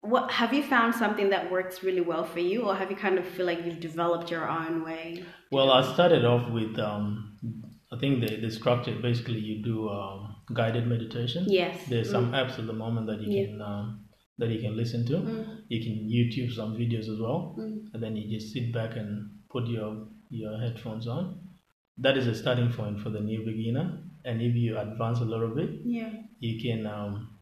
What 0.00 0.30
have 0.30 0.52
you 0.52 0.62
found 0.62 0.94
something 0.94 1.30
that 1.30 1.50
works 1.50 1.82
really 1.82 2.02
well 2.02 2.24
for 2.24 2.40
you, 2.40 2.62
or 2.62 2.74
have 2.74 2.90
you 2.90 2.96
kind 2.96 3.18
of 3.18 3.26
feel 3.26 3.46
like 3.46 3.64
you've 3.64 3.80
developed 3.80 4.30
your 4.30 4.48
own 4.48 4.84
way? 4.84 5.24
Well, 5.50 5.70
I 5.70 5.94
started 5.94 6.24
off 6.24 6.50
with 6.50 6.78
um, 6.78 7.38
I 7.92 7.98
think 7.98 8.20
the 8.20 8.36
the 8.36 8.50
structure 8.50 8.94
basically 9.00 9.38
you 9.38 9.62
do 9.62 9.88
um, 9.88 10.36
guided 10.52 10.86
meditation. 10.86 11.46
Yes. 11.48 11.78
There's 11.88 12.10
some 12.10 12.32
mm. 12.32 12.34
apps 12.34 12.58
at 12.58 12.66
the 12.66 12.72
moment 12.72 13.06
that 13.06 13.20
you 13.20 13.32
yeah. 13.32 13.46
can 13.46 13.62
um, 13.62 14.03
that 14.38 14.48
you 14.50 14.60
can 14.60 14.76
listen 14.76 15.06
to. 15.06 15.12
Mm. 15.14 15.58
You 15.68 15.80
can 15.82 16.08
YouTube 16.08 16.52
some 16.54 16.74
videos 16.76 17.08
as 17.08 17.20
well, 17.20 17.56
mm. 17.58 17.84
and 17.92 18.02
then 18.02 18.16
you 18.16 18.38
just 18.38 18.52
sit 18.52 18.72
back 18.72 18.96
and 18.96 19.30
put 19.50 19.66
your 19.66 20.06
your 20.30 20.58
headphones 20.58 21.06
on. 21.06 21.40
That 21.98 22.16
is 22.16 22.26
a 22.26 22.34
starting 22.34 22.72
point 22.72 23.00
for 23.00 23.10
the 23.10 23.20
new 23.20 23.44
beginner. 23.44 24.00
And 24.24 24.40
if 24.40 24.54
you 24.54 24.78
advance 24.78 25.20
a 25.20 25.24
little 25.24 25.54
bit, 25.54 25.70
yeah, 25.84 26.10
you 26.40 26.60
can 26.60 26.86
um, 26.86 27.38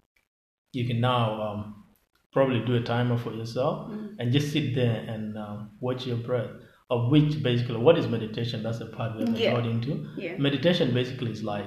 you 0.73 0.87
can 0.87 1.01
now 1.01 1.41
um, 1.41 1.85
probably 2.33 2.65
do 2.65 2.77
a 2.77 2.83
timer 2.83 3.17
for 3.17 3.33
yourself 3.33 3.91
mm. 3.91 4.17
and 4.19 4.33
just 4.33 4.53
sit 4.53 4.75
there 4.75 5.05
and 5.09 5.39
um, 5.39 5.71
watch 5.81 6.07
your 6.07 6.19
breath. 6.19 6.51
Of 6.91 7.11
which 7.11 7.43
basically, 7.43 7.79
what 7.79 7.97
is 7.97 8.07
meditation? 8.07 8.63
That's 8.63 8.81
the 8.81 8.87
part 8.87 9.17
we're 9.17 9.25
yeah. 9.35 9.53
got 9.53 9.65
into. 9.65 10.07
Yeah. 10.15 10.37
Meditation 10.37 10.93
basically 10.93 11.31
is 11.31 11.43
like 11.43 11.65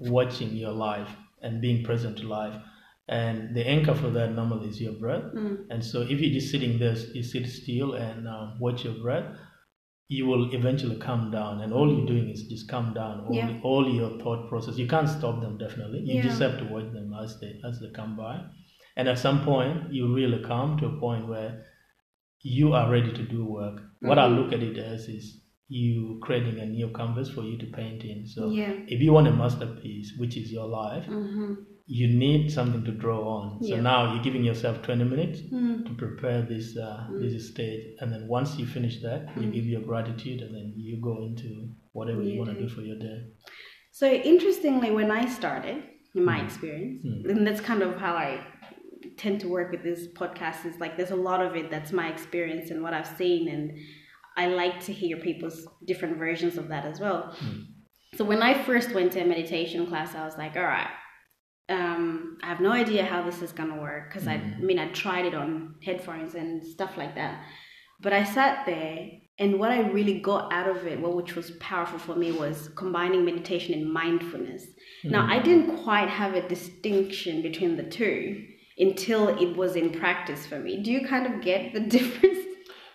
watching 0.00 0.56
your 0.56 0.72
life 0.72 1.08
and 1.42 1.60
being 1.60 1.84
present 1.84 2.16
to 2.18 2.26
life. 2.26 2.54
And 3.06 3.54
the 3.54 3.66
anchor 3.66 3.94
for 3.94 4.08
that 4.10 4.32
normally 4.32 4.68
is 4.68 4.80
your 4.80 4.94
breath. 4.94 5.24
Mm. 5.34 5.66
And 5.70 5.84
so 5.84 6.00
if 6.00 6.20
you're 6.20 6.32
just 6.32 6.50
sitting 6.50 6.78
there, 6.78 6.96
you 7.12 7.22
sit 7.22 7.46
still 7.46 7.94
and 7.94 8.26
uh, 8.26 8.52
watch 8.58 8.84
your 8.84 8.94
breath, 8.94 9.36
you 10.08 10.26
will 10.26 10.54
eventually 10.54 10.96
calm 10.96 11.30
down. 11.30 11.60
And 11.60 11.72
all 11.72 11.92
you're 11.94 12.06
doing 12.06 12.30
is 12.30 12.44
just 12.44 12.68
calm 12.68 12.94
down. 12.94 13.26
All, 13.26 13.34
yeah. 13.34 13.58
all 13.62 13.88
your 13.88 14.18
thought 14.20 14.48
process. 14.48 14.78
You 14.78 14.86
can't 14.86 15.08
stop 15.08 15.40
them 15.40 15.58
definitely. 15.58 16.00
You 16.00 16.14
yeah. 16.14 16.22
just 16.22 16.40
have 16.40 16.58
to 16.58 16.64
watch 16.64 16.92
them 16.92 17.12
as 17.22 17.38
they 17.40 17.60
as 17.68 17.80
they 17.80 17.90
come 17.94 18.16
by. 18.16 18.40
And 18.96 19.08
at 19.08 19.18
some 19.18 19.44
point, 19.44 19.92
you 19.92 20.14
really 20.14 20.42
come 20.42 20.78
to 20.78 20.86
a 20.86 21.00
point 21.00 21.28
where 21.28 21.64
you 22.42 22.74
are 22.74 22.90
ready 22.90 23.12
to 23.12 23.22
do 23.22 23.44
work. 23.44 23.76
Mm-hmm. 23.76 24.08
What 24.08 24.18
I 24.18 24.28
mm-hmm. 24.28 24.36
look 24.36 24.52
at 24.52 24.62
it 24.62 24.78
as 24.78 25.08
is 25.08 25.40
you 25.68 26.20
creating 26.22 26.60
a 26.60 26.66
new 26.66 26.88
canvas 26.88 27.30
for 27.30 27.42
you 27.42 27.58
to 27.58 27.66
paint 27.66 28.04
in. 28.04 28.26
So 28.26 28.50
yeah. 28.50 28.72
if 28.86 29.00
you 29.00 29.12
want 29.12 29.28
a 29.28 29.32
masterpiece, 29.32 30.12
which 30.18 30.36
is 30.36 30.52
your 30.52 30.66
life, 30.66 31.04
mm-hmm. 31.04 31.54
You 31.86 32.08
need 32.08 32.50
something 32.50 32.82
to 32.84 32.92
draw 32.92 33.20
on. 33.20 33.62
So 33.62 33.74
yeah. 33.74 33.80
now 33.80 34.14
you're 34.14 34.22
giving 34.22 34.42
yourself 34.42 34.80
20 34.82 35.04
minutes 35.04 35.40
mm. 35.40 35.86
to 35.86 35.94
prepare 35.94 36.42
this 36.42 36.76
uh, 36.76 37.08
mm. 37.10 37.20
this 37.20 37.48
stage, 37.48 37.96
and 38.00 38.12
then 38.12 38.26
once 38.26 38.56
you 38.56 38.66
finish 38.66 39.02
that, 39.02 39.26
mm. 39.34 39.44
you 39.44 39.50
give 39.50 39.66
your 39.66 39.82
gratitude, 39.82 40.40
and 40.40 40.54
then 40.54 40.72
you 40.76 41.00
go 41.00 41.22
into 41.22 41.68
whatever 41.92 42.22
you, 42.22 42.32
you 42.32 42.38
want 42.38 42.52
to 42.52 42.60
do 42.60 42.68
for 42.68 42.80
your 42.80 42.98
day. 42.98 43.26
So 43.92 44.10
interestingly, 44.10 44.90
when 44.90 45.10
I 45.10 45.28
started, 45.28 45.82
in 46.14 46.24
my 46.24 46.40
mm. 46.40 46.44
experience, 46.44 47.04
mm. 47.04 47.30
and 47.30 47.46
that's 47.46 47.60
kind 47.60 47.82
of 47.82 47.96
how 47.96 48.14
I 48.14 48.46
tend 49.16 49.40
to 49.40 49.48
work 49.48 49.70
with 49.70 49.82
this 49.82 50.08
podcast 50.08 50.64
is 50.64 50.78
like 50.80 50.96
there's 50.96 51.10
a 51.10 51.16
lot 51.16 51.40
of 51.40 51.54
it 51.54 51.70
that's 51.70 51.92
my 51.92 52.08
experience 52.08 52.70
and 52.70 52.82
what 52.82 52.94
I've 52.94 53.06
seen 53.06 53.48
and 53.48 53.78
I 54.36 54.46
like 54.46 54.80
to 54.86 54.92
hear 54.92 55.18
people's 55.18 55.66
different 55.84 56.16
versions 56.16 56.56
of 56.56 56.68
that 56.68 56.84
as 56.84 56.98
well. 56.98 57.36
Mm. 57.38 57.66
So 58.16 58.24
when 58.24 58.42
I 58.42 58.60
first 58.64 58.92
went 58.92 59.12
to 59.12 59.20
a 59.20 59.24
meditation 59.24 59.86
class, 59.86 60.14
I 60.14 60.24
was 60.24 60.36
like, 60.36 60.56
all 60.56 60.62
right, 60.62 60.90
um, 61.68 62.38
I 62.42 62.46
have 62.46 62.60
no 62.60 62.72
idea 62.72 63.04
how 63.04 63.22
this 63.22 63.40
is 63.42 63.52
gonna 63.52 63.80
work 63.80 64.12
because 64.12 64.28
mm. 64.28 64.32
I, 64.32 64.34
I 64.34 64.60
mean 64.60 64.78
I 64.78 64.88
tried 64.92 65.26
it 65.26 65.34
on 65.34 65.76
headphones 65.82 66.34
and 66.34 66.62
stuff 66.62 66.96
like 66.96 67.14
that, 67.14 67.44
but 68.00 68.12
I 68.12 68.24
sat 68.24 68.66
there 68.66 69.08
and 69.38 69.58
what 69.58 69.72
I 69.72 69.80
really 69.88 70.20
got 70.20 70.52
out 70.52 70.68
of 70.68 70.86
it, 70.86 71.00
well, 71.00 71.14
which 71.14 71.34
was 71.34 71.50
powerful 71.52 71.98
for 71.98 72.14
me, 72.14 72.30
was 72.30 72.70
combining 72.76 73.24
meditation 73.24 73.74
and 73.74 73.92
mindfulness. 73.92 74.64
Mm. 75.04 75.10
Now 75.10 75.26
I 75.28 75.38
didn't 75.40 75.82
quite 75.82 76.08
have 76.08 76.34
a 76.34 76.46
distinction 76.46 77.42
between 77.42 77.76
the 77.76 77.84
two 77.84 78.46
until 78.78 79.28
it 79.28 79.56
was 79.56 79.76
in 79.76 79.90
practice 79.90 80.46
for 80.46 80.58
me. 80.58 80.82
Do 80.82 80.92
you 80.92 81.06
kind 81.06 81.32
of 81.32 81.42
get 81.42 81.72
the 81.72 81.80
difference? 81.98 82.38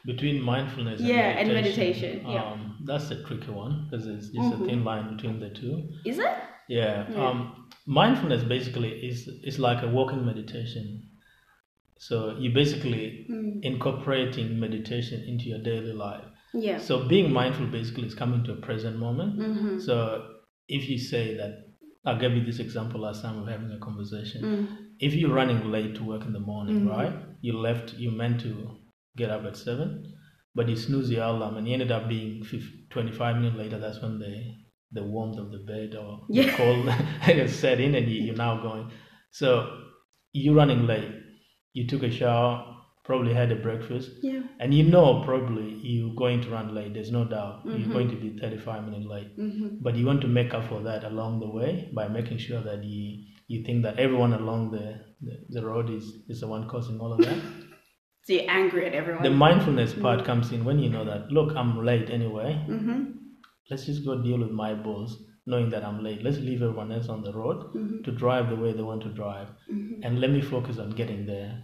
Between 0.06 0.42
mindfulness 0.42 1.02
yeah, 1.02 1.16
and 1.16 1.50
meditation. 1.50 2.20
And 2.20 2.24
meditation. 2.24 2.32
Yeah. 2.32 2.52
Um, 2.52 2.78
that's 2.86 3.12
a 3.12 3.24
tricky 3.24 3.52
one 3.52 3.88
because 3.90 4.08
it's 4.08 4.28
just 4.28 4.38
mm-hmm. 4.38 4.64
a 4.64 4.66
thin 4.66 4.84
line 4.84 5.16
between 5.16 5.40
the 5.40 5.50
two. 5.50 5.90
Is 6.06 6.20
it? 6.20 6.38
Yeah. 6.70 7.06
yeah. 7.10 7.28
Um, 7.28 7.69
mindfulness 7.90 8.44
basically 8.44 8.92
is 9.10 9.28
is 9.44 9.60
like 9.60 9.84
a 9.84 9.88
walking 9.88 10.26
meditation. 10.26 11.10
So 11.98 12.38
you 12.40 12.54
basically 12.54 13.26
mm. 13.30 13.60
incorporating 13.64 14.60
meditation 14.60 15.24
into 15.28 15.46
your 15.46 15.60
daily 15.60 15.92
life. 15.92 16.24
Yeah. 16.54 16.78
So 16.78 17.08
being 17.08 17.34
mindful 17.34 17.68
basically 17.68 18.06
is 18.06 18.16
coming 18.16 18.44
to 18.46 18.54
a 18.54 18.56
present 18.56 18.98
moment. 18.98 19.40
Mm-hmm. 19.40 19.80
So 19.80 20.26
if 20.68 20.88
you 20.88 20.98
say 20.98 21.36
that 21.36 21.70
I 22.06 22.18
gave 22.18 22.34
you 22.34 22.46
this 22.46 22.60
example 22.60 23.02
last 23.02 23.22
time 23.22 23.40
of 23.42 23.48
having 23.48 23.72
a 23.72 23.80
conversation. 23.80 24.42
Mm. 24.44 24.78
If 25.00 25.14
you're 25.14 25.34
running 25.34 25.72
late 25.72 25.96
to 25.96 26.04
work 26.04 26.24
in 26.26 26.34
the 26.34 26.40
morning, 26.40 26.82
mm-hmm. 26.82 26.90
right? 26.90 27.14
You 27.42 27.58
left, 27.58 27.94
you 27.94 28.12
meant 28.12 28.40
to 28.42 28.78
get 29.18 29.30
up 29.30 29.46
at 29.46 29.58
7, 29.58 30.14
but 30.56 30.70
you 30.70 30.76
snooze 30.76 31.10
your 31.10 31.24
alarm 31.24 31.58
and 31.58 31.68
you 31.68 31.74
ended 31.74 31.92
up 31.92 32.08
being 32.08 32.44
50, 32.44 32.88
25 32.90 33.36
minutes 33.36 33.58
later. 33.58 33.80
That's 33.80 34.02
when 34.02 34.20
the, 34.20 34.56
the 34.92 35.04
warmth 35.04 35.38
of 35.38 35.52
the 35.52 35.60
bed 35.60 35.96
or 35.96 36.22
yeah. 36.30 36.46
the 36.46 36.52
cold 36.58 37.50
set 37.50 37.80
in 37.80 37.96
and 37.96 38.10
you, 38.10 38.24
you're 38.24 38.36
now 38.36 38.62
going. 38.62 38.92
So 39.32 39.82
you're 40.34 40.56
running 40.56 40.88
late. 40.88 41.12
You 41.74 41.88
took 41.88 42.04
a 42.04 42.12
shower, 42.12 42.76
probably 43.04 43.34
had 43.34 43.52
a 43.52 43.56
breakfast, 43.56 44.12
yeah. 44.22 44.42
and 44.60 44.74
you 44.74 44.84
know 44.84 45.24
probably 45.24 45.80
you're 45.82 46.16
going 46.16 46.42
to 46.42 46.50
run 46.50 46.74
late. 46.74 46.94
There's 46.94 47.12
no 47.12 47.26
doubt 47.26 47.66
mm-hmm. 47.66 47.80
you're 47.80 47.94
going 47.94 48.10
to 48.10 48.16
be 48.16 48.40
35 48.40 48.86
minutes 48.86 49.06
late, 49.06 49.38
mm-hmm. 49.38 49.78
but 49.82 49.96
you 49.96 50.06
want 50.06 50.22
to 50.22 50.28
make 50.28 50.54
up 50.54 50.68
for 50.68 50.82
that 50.84 51.04
along 51.04 51.40
the 51.40 51.50
way 51.50 51.92
by 51.94 52.08
making 52.08 52.40
sure 52.40 52.62
that 52.62 52.84
you 52.84 53.24
you 53.48 53.64
think 53.64 53.84
that 53.84 53.98
everyone 54.00 54.34
along 54.34 54.72
the 54.72 55.02
the, 55.22 55.38
the 55.50 55.66
road 55.66 55.90
is 55.90 56.06
is 56.28 56.42
the 56.42 56.48
one 56.48 56.68
causing 56.68 57.00
all 57.00 57.14
of 57.14 57.20
that. 57.20 57.38
so 58.24 58.34
you're 58.34 58.50
angry 58.50 58.88
at 58.88 58.94
everyone. 58.94 59.24
The 59.24 59.30
mindfulness 59.30 59.94
part 59.94 60.20
mm-hmm. 60.20 60.26
comes 60.26 60.52
in 60.52 60.66
when 60.66 60.80
you 60.80 60.90
know 60.90 61.06
that 61.06 61.32
look, 61.32 61.56
I'm 61.56 61.86
late 61.86 62.10
anyway. 62.10 62.64
Let's 63.70 63.86
just 63.86 64.06
go 64.06 64.22
deal 64.22 64.40
with 64.40 64.52
my 64.52 64.74
boss 64.74 65.18
knowing 65.46 65.70
that 65.70 65.84
I'm 65.84 66.04
late. 66.04 66.24
Let's 66.24 66.38
leave 66.38 66.62
everyone 66.62 66.92
else 66.92 67.10
on 67.10 67.24
the 67.24 67.34
road 67.34 67.74
mm-hmm. 67.74 68.04
to 68.04 68.12
drive 68.12 68.50
the 68.50 68.56
way 68.56 68.74
they 68.74 68.84
want 68.84 69.02
to 69.04 69.10
drive. 69.10 69.48
Mm-hmm. 69.72 70.04
And 70.04 70.20
let 70.22 70.32
me 70.32 70.42
focus 70.42 70.78
on 70.78 70.92
getting 70.92 71.26
there 71.26 71.64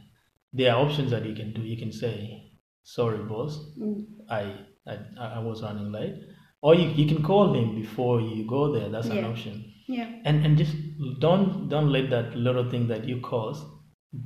there 0.56 0.74
are 0.74 0.86
options 0.86 1.12
that 1.12 1.26
you 1.26 1.36
can 1.36 1.54
do. 1.54 1.62
You 1.62 1.78
can 1.78 1.92
say, 1.92 2.52
"Sorry, 2.84 3.18
boss, 3.18 3.60
mm. 3.78 4.06
I, 4.30 4.54
I 4.88 4.98
I 5.38 5.40
was 5.40 5.62
running 5.62 5.92
late," 5.92 6.16
or 6.62 6.76
you, 6.76 6.90
you 6.90 7.08
can 7.14 7.22
call 7.24 7.54
him 7.54 7.76
before 7.76 8.22
you 8.22 8.48
go 8.48 8.72
there. 8.72 8.90
That's 8.90 9.08
yeah. 9.08 9.16
an 9.16 9.26
option. 9.26 9.74
Yeah. 9.88 10.10
And 10.24 10.46
and 10.46 10.58
just 10.58 10.76
don't 11.20 11.68
don't 11.70 11.92
let 11.92 12.10
that 12.10 12.36
little 12.38 12.70
thing 12.70 12.88
that 12.88 13.06
you 13.06 13.20
cause 13.20 13.64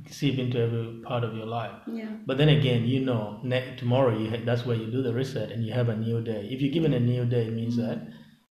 seep 0.08 0.38
into 0.38 0.58
every 0.58 1.00
part 1.04 1.24
of 1.24 1.34
your 1.34 1.46
life. 1.46 1.72
Yeah. 1.86 2.10
But 2.26 2.38
then 2.38 2.48
again, 2.48 2.84
you 2.84 3.00
know, 3.00 3.40
ne- 3.42 3.76
tomorrow 3.76 4.16
you 4.16 4.30
ha- 4.30 4.44
that's 4.44 4.64
where 4.66 4.76
you 4.76 4.90
do 4.90 5.02
the 5.02 5.12
reset 5.12 5.50
and 5.50 5.64
you 5.64 5.72
have 5.72 5.88
a 5.88 5.96
new 5.96 6.22
day. 6.22 6.48
If 6.50 6.60
you're 6.60 6.72
given 6.72 6.94
a 6.94 7.00
new 7.00 7.24
day, 7.24 7.46
it 7.46 7.52
means 7.52 7.76
that 7.76 8.08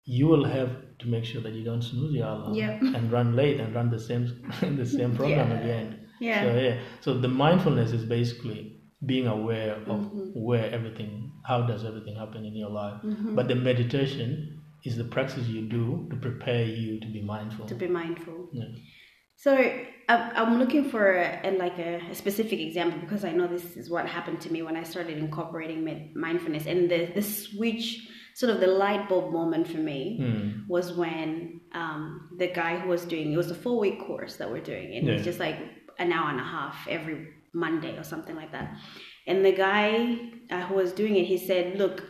you 0.05 0.27
will 0.27 0.43
have 0.43 0.69
to 0.99 1.07
make 1.07 1.25
sure 1.25 1.41
that 1.41 1.53
you 1.53 1.63
don't 1.63 1.81
snooze 1.81 2.13
your 2.13 2.27
alarm 2.27 2.53
yeah. 2.53 2.77
and 2.95 3.11
run 3.11 3.35
late 3.35 3.59
and 3.59 3.73
run 3.73 3.89
the 3.89 3.99
same 3.99 4.25
the 4.61 4.85
same 4.85 5.15
program 5.15 5.49
yeah. 5.49 5.59
again. 5.59 5.99
Yeah. 6.19 6.41
So 6.43 6.59
yeah. 6.59 6.79
So 7.01 7.17
the 7.19 7.27
mindfulness 7.27 7.91
is 7.91 8.05
basically 8.05 8.79
being 9.05 9.27
aware 9.27 9.75
of 9.75 9.99
mm-hmm. 9.99 10.29
where 10.33 10.71
everything, 10.71 11.31
how 11.45 11.61
does 11.63 11.83
everything 11.83 12.15
happen 12.15 12.45
in 12.45 12.55
your 12.55 12.69
life. 12.69 13.01
Mm-hmm. 13.03 13.35
But 13.35 13.47
the 13.47 13.55
meditation 13.55 14.61
is 14.85 14.97
the 14.97 15.03
practice 15.03 15.47
you 15.47 15.67
do 15.67 16.07
to 16.09 16.15
prepare 16.15 16.63
you 16.63 16.99
to 16.99 17.07
be 17.07 17.21
mindful. 17.21 17.65
To 17.65 17.75
be 17.75 17.87
mindful. 17.87 18.49
Yeah. 18.51 18.65
So 19.35 19.55
I'm 20.10 20.60
looking 20.60 20.89
for 20.89 21.15
a, 21.15 21.39
a 21.43 21.51
like 21.51 21.77
a, 21.79 22.01
a, 22.12 22.15
specific 22.15 22.60
example 22.60 23.00
because 23.00 23.24
I 23.24 23.31
know 23.31 23.48
this 23.48 23.77
is 23.77 23.89
what 23.89 24.05
happened 24.07 24.41
to 24.41 24.51
me 24.51 24.62
when 24.62 24.75
I 24.75 24.83
started 24.83 25.17
incorporating 25.17 25.83
med- 25.83 26.15
mindfulness, 26.15 26.65
and 26.65 26.89
the 26.89 27.12
the 27.13 27.22
switch, 27.22 28.07
sort 28.33 28.51
of 28.51 28.60
the 28.60 28.67
light 28.67 29.07
bulb 29.07 29.31
moment 29.31 29.67
for 29.67 29.77
me 29.77 30.19
mm. 30.22 30.67
was 30.67 30.93
when 30.93 31.62
um, 31.74 32.29
the 32.38 32.48
guy 32.48 32.77
who 32.77 32.89
was 32.89 33.05
doing 33.05 33.33
it 33.33 33.38
was 33.38 33.51
a 33.51 33.55
four 33.55 33.79
week 33.79 34.00
course 34.01 34.36
that 34.38 34.50
we're 34.50 34.62
doing, 34.62 34.95
and 34.95 35.07
yeah. 35.07 35.13
it's 35.13 35.24
just 35.24 35.39
like 35.39 35.57
an 36.00 36.12
hour 36.12 36.29
and 36.29 36.39
a 36.39 36.43
half 36.43 36.88
every 36.89 37.27
Monday 37.53 37.98
or 37.98 38.03
something 38.03 38.36
like 38.36 38.51
that. 38.51 38.75
And 39.27 39.45
the 39.45 39.51
guy 39.53 40.19
uh, 40.51 40.62
who 40.62 40.75
was 40.75 40.91
doing 40.91 41.15
it, 41.15 41.25
he 41.25 41.38
said, 41.38 41.77
"Look, 41.77 42.03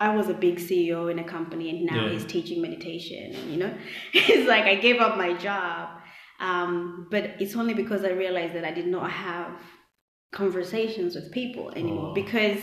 I 0.00 0.16
was 0.16 0.30
a 0.30 0.34
big 0.34 0.56
CEO 0.56 1.10
in 1.10 1.18
a 1.18 1.24
company, 1.24 1.68
and 1.68 1.84
now 1.84 2.06
yeah. 2.06 2.12
he's 2.12 2.24
teaching 2.24 2.62
meditation. 2.62 3.34
And, 3.34 3.50
you 3.52 3.58
know, 3.58 3.74
he's 4.12 4.48
like, 4.48 4.64
I 4.64 4.76
gave 4.76 4.98
up 4.98 5.18
my 5.18 5.34
job, 5.34 5.99
um, 6.40 7.06
but 7.10 7.24
it's 7.38 7.54
only 7.54 7.74
because 7.74 8.04
I 8.04 8.10
realized 8.10 8.54
that 8.54 8.64
I 8.64 8.72
did 8.72 8.86
not 8.86 9.10
have 9.10 9.52
conversations 10.32 11.14
with 11.14 11.30
people 11.32 11.70
anymore. 11.70 12.10
Oh. 12.10 12.14
because 12.14 12.60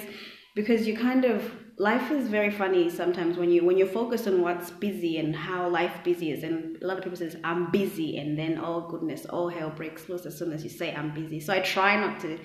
because 0.56 0.88
you 0.88 0.98
kind 0.98 1.26
of 1.26 1.44
life 1.78 2.10
is 2.10 2.28
very 2.28 2.50
funny 2.50 2.90
sometimes 2.90 3.38
when 3.38 3.52
you 3.52 3.64
when 3.64 3.78
you're 3.78 3.88
focused 3.88 4.28
on 4.28 4.42
what's 4.42 4.72
busy 4.72 5.20
and 5.20 5.36
how 5.36 5.70
life 5.70 5.94
busy 6.04 6.32
is. 6.32 6.44
And 6.44 6.82
a 6.82 6.88
lot 6.88 6.98
of 6.98 7.04
people 7.04 7.18
says 7.18 7.36
i'm 7.44 7.70
busy 7.72 8.18
and 8.18 8.38
then 8.38 8.60
oh 8.64 8.88
goodness 8.90 9.26
all 9.26 9.50
hell 9.50 9.70
breaks 9.70 10.10
loose 10.10 10.26
as 10.26 10.38
soon 10.38 10.52
as 10.54 10.64
you 10.64 10.70
say 10.70 10.94
i'm 10.96 11.14
busy 11.14 11.40
so 11.40 11.54
i 11.54 11.60
try 11.60 12.00
not 12.00 12.20
to 12.22 12.40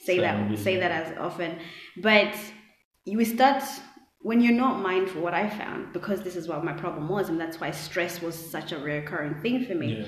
say 0.00 0.18
that 0.20 0.58
say 0.58 0.76
that 0.76 0.90
as 0.90 1.18
often. 1.18 1.58
But 1.96 2.34
you 3.04 3.24
start 3.24 3.62
when 4.20 4.40
you're 4.40 4.52
not 4.52 4.80
mindful 4.80 5.22
what 5.22 5.34
i 5.34 5.48
found 5.48 5.92
because 5.92 6.22
this 6.22 6.36
is 6.36 6.48
what 6.48 6.64
my 6.64 6.72
problem 6.72 7.08
was 7.08 7.28
and 7.28 7.40
that's 7.40 7.60
why 7.60 7.70
stress 7.70 8.20
was 8.20 8.34
such 8.34 8.72
a 8.72 8.78
recurring 8.78 9.40
thing 9.40 9.64
for 9.64 9.74
me 9.74 9.98
yeah. 10.00 10.06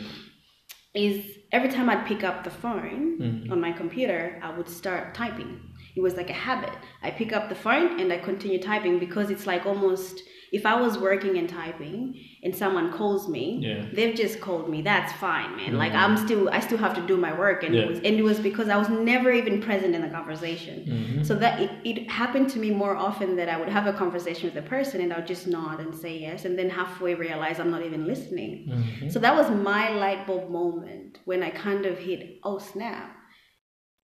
Is 0.95 1.25
every 1.53 1.69
time 1.69 1.89
i'd 1.91 2.07
pick 2.07 2.25
up 2.25 2.45
the 2.45 2.51
phone 2.51 3.19
mm-hmm. 3.21 3.53
on 3.53 3.61
my 3.61 3.73
computer 3.73 4.41
i 4.43 4.57
would 4.57 4.69
start 4.69 5.15
typing 5.15 5.61
it 5.99 6.01
was 6.01 6.15
like 6.15 6.31
a 6.31 6.45
habit. 6.49 6.73
I 7.03 7.11
pick 7.11 7.33
up 7.33 7.49
the 7.49 7.57
phone 7.57 7.99
and 7.99 8.13
I 8.13 8.19
continue 8.19 8.63
typing 8.63 9.01
because 9.01 9.31
it's 9.31 9.49
like 9.49 9.67
almost 9.67 10.23
if 10.53 10.65
I 10.65 10.81
was 10.81 10.99
working 10.99 11.37
and 11.39 11.49
typing 11.49 12.15
and 12.43 12.55
someone 12.55 12.93
calls 12.93 13.29
me, 13.29 13.59
Yeah. 13.61 13.85
they've 13.93 14.15
just 14.15 14.41
called 14.41 14.71
me. 14.71 14.83
That's 14.83 15.13
fine, 15.15 15.57
man. 15.57 15.77
Like 15.77 15.93
I'm 15.93 16.17
still, 16.17 16.49
I 16.49 16.61
still 16.61 16.79
have 16.79 16.95
to 16.95 17.07
do 17.07 17.17
my 17.17 17.37
work, 17.39 17.63
and 17.65 17.75
it 17.75 17.89
was, 17.89 17.99
and 17.99 18.15
it 18.17 18.23
was 18.23 18.39
because 18.39 18.69
I 18.69 18.77
was 18.77 18.89
never 18.89 19.31
even 19.31 19.61
present 19.61 19.95
in 19.95 20.03
the 20.03 20.09
conversation. 20.09 20.85
Mm-hmm. 20.85 21.23
So 21.25 21.35
that 21.37 21.61
it, 21.61 21.71
it 21.85 22.11
happened 22.11 22.49
to 22.51 22.59
me 22.59 22.71
more 22.71 22.97
often 22.97 23.37
that 23.37 23.49
I 23.49 23.59
would 23.59 23.69
have 23.69 23.87
a 23.87 23.93
conversation 23.93 24.45
with 24.45 24.55
the 24.55 24.69
person, 24.69 25.01
and 25.01 25.13
I 25.13 25.17
would 25.19 25.27
just 25.27 25.47
nod 25.47 25.81
and 25.81 25.95
say 25.95 26.19
yes, 26.19 26.45
and 26.45 26.59
then 26.59 26.71
halfway 26.71 27.15
realize 27.15 27.61
I'm 27.61 27.71
not 27.71 27.83
even 27.85 28.07
listening. 28.07 28.69
Mm-hmm. 28.71 29.09
So 29.11 29.19
that 29.19 29.35
was 29.35 29.51
my 29.51 29.91
light 29.91 30.27
bulb 30.27 30.51
moment 30.51 31.19
when 31.25 31.43
I 31.43 31.51
kind 31.51 31.85
of 31.87 31.99
hit, 31.99 32.39
oh 32.45 32.59
snap. 32.59 33.15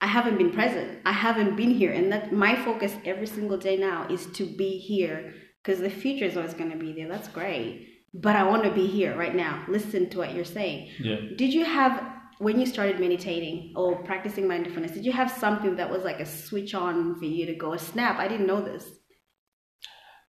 I 0.02 0.08
haven't 0.08 0.38
been 0.38 0.52
present. 0.52 1.00
I 1.06 1.14
haven't 1.14 1.56
been 1.56 1.72
here. 1.72 1.94
And 1.94 2.12
that 2.12 2.34
my 2.34 2.58
focus 2.58 2.94
every 3.06 3.26
single 3.26 3.58
day 3.58 3.78
now 3.78 4.06
is 4.10 4.26
to 4.34 4.46
be 4.46 4.78
here 4.78 5.34
because 5.64 5.80
the 5.80 5.90
future 5.90 6.26
is 6.26 6.36
always 6.36 6.54
going 6.54 6.72
to 6.72 6.78
be 6.78 6.92
there. 6.92 7.08
That's 7.08 7.28
great. 7.30 7.88
But 8.14 8.36
I 8.36 8.44
want 8.44 8.64
to 8.64 8.72
be 8.72 8.86
here 8.86 9.18
right 9.18 9.34
now. 9.36 9.66
Listen 9.68 10.10
to 10.10 10.18
what 10.20 10.34
you're 10.36 10.46
saying. 10.46 10.90
Yeah. 11.00 11.16
Did 11.38 11.54
you 11.54 11.64
have, 11.66 12.04
when 12.38 12.60
you 12.60 12.66
started 12.66 13.00
meditating 13.00 13.74
or 13.76 14.04
practicing 14.04 14.48
mindfulness, 14.48 14.92
did 14.92 15.06
you 15.06 15.14
have 15.14 15.32
something 15.32 15.78
that 15.78 15.90
was 15.90 16.04
like 16.04 16.20
a 16.20 16.26
switch 16.26 16.76
on 16.76 17.18
for 17.18 17.26
you 17.26 17.46
to 17.46 17.56
go, 17.56 17.74
a 17.74 17.80
snap, 17.80 18.20
I 18.20 18.28
didn't 18.28 18.46
know 18.46 18.62
this? 18.62 18.86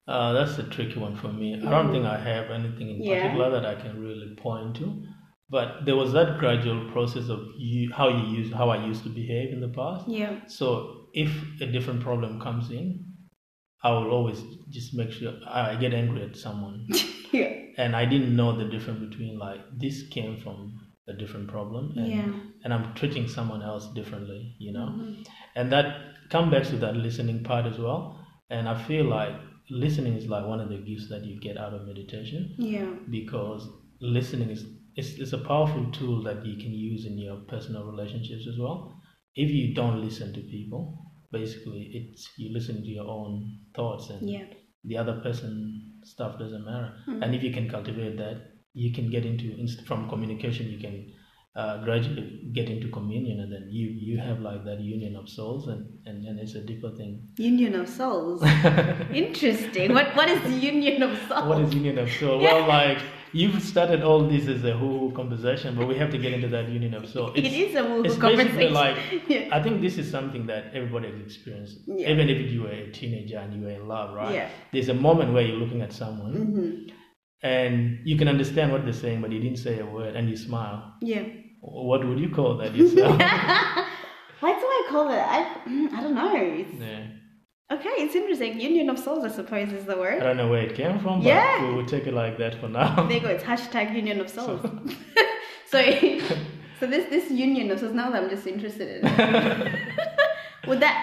Uh, 0.07 0.33
that's 0.33 0.59
a 0.59 0.65
tricky 0.65 0.99
one 0.99 1.17
for 1.17 1.29
me. 1.33 1.55
I 1.55 1.71
don't 1.71 1.91
think 1.93 2.05
I 2.05 2.19
have 2.19 2.51
anything 2.51 2.91
in 2.91 3.03
Yeah. 3.03 3.23
particular 3.23 3.51
that 3.51 3.65
I 3.65 3.81
can 3.81 4.01
really 4.01 4.35
point 4.37 4.77
to. 4.77 5.05
But 5.49 5.85
there 5.85 5.97
was 5.97 6.13
that 6.13 6.39
gradual 6.39 6.91
process 6.93 7.29
of 7.29 7.41
you, 7.59 7.93
how 7.93 8.09
you 8.09 8.25
use 8.39 8.53
how 8.53 8.71
I 8.71 8.85
used 8.87 9.03
to 9.05 9.11
behave 9.11 9.53
in 9.53 9.61
the 9.61 9.69
past. 9.69 10.09
Yeah. 10.09 10.41
So 10.47 11.09
if 11.13 11.31
a 11.61 11.67
different 11.67 12.01
problem 12.01 12.41
comes 12.41 12.71
in, 12.71 13.12
I 13.85 13.91
will 13.93 14.11
always 14.11 14.41
just 14.71 14.95
make 14.95 15.11
sure 15.13 15.33
I 15.47 15.75
get 15.77 15.93
angry 15.95 16.23
at 16.23 16.37
someone. 16.37 16.87
Yeah. 17.33 17.51
and 17.79 17.97
I 17.97 18.05
didn't 18.05 18.37
know 18.37 18.55
the 18.55 18.67
difference 18.67 19.01
between 19.09 19.39
like 19.39 19.61
this 19.79 20.03
came 20.09 20.37
from 20.39 20.79
a 21.09 21.15
different 21.15 21.49
problem 21.49 21.95
and, 21.97 22.09
Yeah. 22.09 22.33
and 22.63 22.75
I'm 22.75 22.93
treating 22.95 23.27
someone 23.27 23.63
else 23.63 23.87
differently, 23.95 24.55
you 24.59 24.73
know. 24.73 24.89
Mm-hmm. 24.91 25.23
And 25.57 25.73
that 25.73 25.87
come 26.29 26.51
back 26.51 26.65
to 26.65 26.77
that 26.77 26.95
listening 26.95 27.43
part 27.43 27.65
as 27.65 27.79
well. 27.79 28.21
And 28.51 28.69
I 28.69 28.77
feel 28.85 29.07
like 29.07 29.35
listening 29.71 30.13
is 30.19 30.27
like 30.27 30.47
one 30.47 30.61
of 30.61 30.69
the 30.69 30.77
gifts 30.77 31.09
that 31.09 31.25
you 31.25 31.41
get 31.41 31.57
out 31.57 31.73
of 31.73 31.87
meditation 31.87 32.55
Yeah. 32.59 32.91
because 33.11 33.67
listening 34.03 34.51
is 34.51 34.67
it's, 34.95 35.13
it's 35.23 35.33
a 35.33 35.39
powerful 35.39 35.91
tool 35.91 36.23
that 36.25 36.45
you 36.45 36.57
can 36.63 36.73
use 36.75 37.07
in 37.07 37.17
your 37.17 37.37
personal 37.49 37.85
relationships 37.85 38.47
as 38.47 38.59
well. 38.59 38.95
If 39.35 39.49
you 39.51 39.73
don't 39.75 40.03
listen 40.05 40.35
to 40.35 40.41
people, 40.43 40.99
basically 41.33 41.91
it's 41.95 42.29
you 42.37 42.53
listen 42.53 42.77
to 42.83 42.89
your 42.89 43.09
own 43.09 43.59
thoughts 43.75 44.11
and 44.11 44.29
Yeah. 44.29 44.45
the 44.85 44.97
other 44.99 45.21
person 45.21 45.53
stuff 46.05 46.39
doesn't 46.39 46.65
matter. 46.65 46.93
Mm-hmm. 47.09 47.23
And 47.23 47.35
if 47.35 47.43
you 47.43 47.53
can 47.53 47.69
cultivate 47.71 48.17
that, 48.19 48.37
you 48.75 48.93
can 48.93 49.11
get 49.11 49.25
into 49.25 49.67
from 49.87 50.09
communication. 50.09 50.67
You 50.69 50.79
can 50.79 51.13
uh, 51.55 51.85
gradually 51.85 52.51
get 52.55 52.71
into 52.71 52.89
communion, 52.89 53.41
and 53.41 53.53
then 53.53 53.69
you 53.71 53.89
you 53.89 54.19
have 54.19 54.41
like 54.41 54.65
that 54.65 54.81
union 54.81 55.17
of 55.17 55.29
souls, 55.29 55.69
and 55.69 55.87
and, 56.07 56.25
and 56.27 56.41
it's 56.41 56.55
a 56.55 56.63
deeper 56.63 56.91
thing. 56.97 57.29
Union 57.37 57.75
of 57.75 57.89
souls. 57.89 58.43
Interesting. 59.13 59.93
What 59.93 60.17
what 60.17 60.29
is 60.31 60.41
the 60.43 60.57
union 60.73 61.03
of 61.03 61.19
souls? 61.29 61.49
What 61.49 61.61
is 61.61 61.75
union 61.75 61.99
of 61.99 62.11
soul? 62.11 62.41
Well, 62.41 62.67
like 62.79 62.99
you've 63.33 63.63
started 63.63 64.03
all 64.03 64.21
this 64.29 64.47
as 64.49 64.65
a 64.65 64.73
who 64.77 65.13
conversation, 65.17 65.75
but 65.77 65.87
we 65.89 65.97
have 65.97 66.11
to 66.11 66.19
get 66.19 66.33
into 66.33 66.49
that 66.49 66.69
union 66.69 66.95
of 66.95 67.09
soul. 67.09 67.33
It 67.35 67.45
is 67.47 67.75
a 67.75 68.03
It's 68.05 68.17
basically 68.17 68.69
conversation. 68.69 68.75
like 68.75 68.97
Yeah. 69.29 69.49
I 69.53 69.63
think 69.63 69.81
this 69.81 69.97
is 69.99 70.11
something 70.11 70.47
that 70.47 70.65
everybody 70.75 71.11
has 71.11 71.21
experienced. 71.21 71.79
Yeah. 71.87 72.11
Even 72.11 72.29
if 72.29 72.51
you 72.53 72.63
were 72.63 72.69
a 72.71 72.91
teenager 72.93 73.39
and 73.39 73.55
you 73.55 73.63
were 73.67 73.71
in 73.81 73.89
love, 73.89 74.15
right? 74.15 74.35
Yeah. 74.35 74.49
There's 74.73 74.89
a 74.89 74.95
moment 74.95 75.33
where 75.33 75.43
you're 75.43 75.57
looking 75.65 75.83
at 75.83 75.93
someone 75.93 76.33
Mhm. 76.35 76.93
and 77.43 77.99
you 78.05 78.17
can 78.17 78.29
understand 78.29 78.71
what 78.73 78.85
they're 78.85 78.93
saying, 79.05 79.21
but 79.23 79.31
you 79.33 79.41
didn't 79.41 79.59
say 79.59 79.79
a 79.81 79.87
word, 79.87 80.15
and 80.17 80.29
you 80.31 80.37
smile. 80.37 80.95
Yeah. 81.01 81.25
What 81.61 82.07
would 82.07 82.19
you 82.21 82.29
call 82.31 82.57
that 82.59 82.75
yourself? 82.75 83.19
Why 84.43 84.53
do 84.61 84.67
I 84.79 84.87
call 84.91 85.07
it? 85.11 85.23
I 85.37 85.39
mm, 85.69 85.93
I 85.93 86.01
don't 86.03 86.15
know. 86.15 86.35
It's, 86.35 86.75
yeah. 86.81 87.07
Okay, 87.73 87.95
it's 88.05 88.15
interesting. 88.15 88.61
Union 88.61 88.91
of 88.91 88.99
souls, 88.99 89.25
I 89.25 89.29
suppose, 89.29 89.73
is 89.73 89.85
the 89.85 89.97
word. 89.97 90.23
I 90.23 90.25
don't 90.27 90.37
know 90.37 90.49
where 90.49 90.63
it 90.63 90.75
came 90.75 90.99
from, 91.01 91.21
but 91.21 91.27
Yeah. 91.27 91.67
we 91.67 91.75
will 91.75 91.87
take 91.87 92.07
it 92.07 92.15
like 92.15 92.39
that 92.39 92.55
for 92.61 92.69
now. 92.69 93.07
There 93.07 93.17
you 93.19 93.21
go. 93.21 93.29
It's 93.29 93.45
hashtag 93.45 93.95
union 93.95 94.21
of 94.21 94.29
souls. 94.29 94.61
so, 95.73 95.79
so 96.81 96.87
this 96.87 97.09
this 97.11 97.31
union 97.31 97.71
of 97.71 97.81
souls. 97.81 97.95
Now 97.95 98.11
that 98.11 98.23
I'm 98.23 98.31
just 98.31 98.47
interested 98.47 98.89
in. 98.97 99.03
Would 100.69 100.81
that 100.81 100.97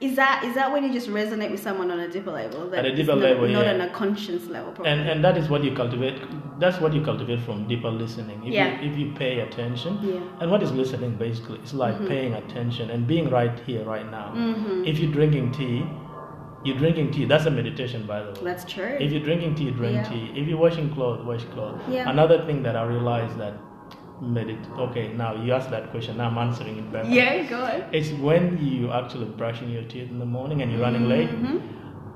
is 0.00 0.16
that 0.16 0.44
is 0.44 0.54
that 0.56 0.72
when 0.72 0.82
you 0.84 0.92
just 0.92 1.08
resonate 1.08 1.50
with 1.52 1.62
someone 1.62 1.90
on 1.90 2.00
a 2.00 2.08
deeper 2.10 2.32
level? 2.32 2.74
At 2.74 2.84
a 2.84 2.94
deeper 2.94 3.14
not, 3.14 3.18
level, 3.18 3.48
not 3.48 3.64
yeah. 3.64 3.74
on 3.74 3.80
a 3.80 3.90
conscious 3.90 4.46
level. 4.46 4.72
Probably. 4.72 4.92
and 4.92 5.08
and 5.08 5.24
that 5.24 5.36
is 5.36 5.48
what 5.48 5.62
you 5.62 5.72
cultivate. 5.74 6.20
That's 6.58 6.80
what 6.80 6.92
you 6.92 7.02
cultivate 7.02 7.40
from 7.40 7.68
deeper 7.68 7.90
listening. 7.90 8.42
If 8.44 8.52
Yeah. 8.52 8.80
you 8.80 8.90
if 8.90 8.98
you 8.98 9.12
pay 9.12 9.40
attention, 9.40 9.98
Yeah. 10.02 10.14
Mm-hmm. 10.14 10.40
and 10.42 10.50
what 10.50 10.62
is 10.64 10.72
listening 10.72 11.14
basically? 11.16 11.58
It's 11.60 11.74
like 11.74 11.96
paying 12.08 12.34
attention 12.34 12.90
and 12.90 13.06
being 13.06 13.30
right 13.30 13.56
here, 13.66 13.84
right 13.84 14.08
now. 14.10 14.32
Mm-hmm. 14.34 14.84
If 14.84 14.98
you're 14.98 15.12
drinking 15.12 15.52
tea, 15.52 15.86
you're 16.64 16.76
drinking 16.78 17.10
tea. 17.12 17.24
That's 17.26 17.46
a 17.46 17.50
meditation, 17.50 18.06
by 18.06 18.22
the 18.22 18.30
way. 18.32 18.40
That's 18.42 18.64
true. 18.64 18.96
If 19.00 19.12
you're 19.12 19.22
drinking 19.22 19.54
tea, 19.56 19.70
drink 19.70 19.94
Yeah. 19.96 20.02
tea. 20.10 20.32
If 20.34 20.48
you're 20.48 20.58
washing 20.58 20.90
clothes, 20.94 21.24
wash 21.24 21.44
clothes. 21.54 21.80
Yeah. 21.88 22.08
Another 22.08 22.44
thing 22.46 22.62
that 22.62 22.76
I 22.76 22.84
realized 22.84 23.38
that 23.38 23.54
medit. 24.22 24.58
Okay, 24.78 25.12
now 25.12 25.34
you 25.34 25.52
asked 25.52 25.70
that 25.70 25.90
question. 25.90 26.16
Now 26.16 26.28
I'm 26.30 26.38
answering 26.38 26.78
it 26.78 26.92
back. 26.92 27.04
yeah, 27.08 27.42
go 27.48 27.62
ahead. 27.62 27.88
It's 27.92 28.10
when 28.12 28.58
you 28.64 28.90
actually 28.92 29.26
brushing 29.26 29.68
your 29.70 29.82
teeth 29.82 30.10
in 30.10 30.18
the 30.18 30.26
morning 30.26 30.62
and 30.62 30.70
you're 30.72 30.80
running 30.80 31.08
late. 31.08 31.30
Mhm. 31.30 31.60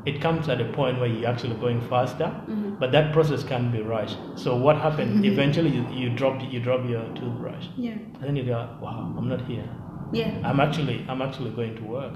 It 0.06 0.20
comes 0.22 0.48
at 0.48 0.60
a 0.60 0.64
point 0.76 1.00
where 1.00 1.08
you're 1.08 1.28
actually 1.28 1.56
going 1.56 1.80
faster, 1.82 2.26
Mm-hmm. 2.26 2.76
but 2.80 2.92
that 2.92 3.12
process 3.12 3.42
can 3.42 3.70
be 3.72 3.82
rushed. 3.82 4.16
So 4.36 4.56
what 4.56 4.76
happened? 4.76 5.24
Eventually, 5.24 5.70
you, 5.70 5.84
you 5.92 6.08
drop 6.10 6.40
you 6.52 6.60
drop 6.60 6.88
your 6.88 7.02
toothbrush, 7.18 7.66
Yeah. 7.76 7.90
and 8.20 8.22
then 8.22 8.36
you 8.36 8.44
go, 8.44 8.60
"Wow, 8.80 9.12
I'm 9.18 9.28
not 9.28 9.42
here. 9.42 9.68
Yeah. 10.12 10.30
I'm 10.44 10.60
actually 10.60 11.04
I'm 11.08 11.20
actually 11.20 11.50
going 11.50 11.74
to 11.80 11.84
work 11.84 12.14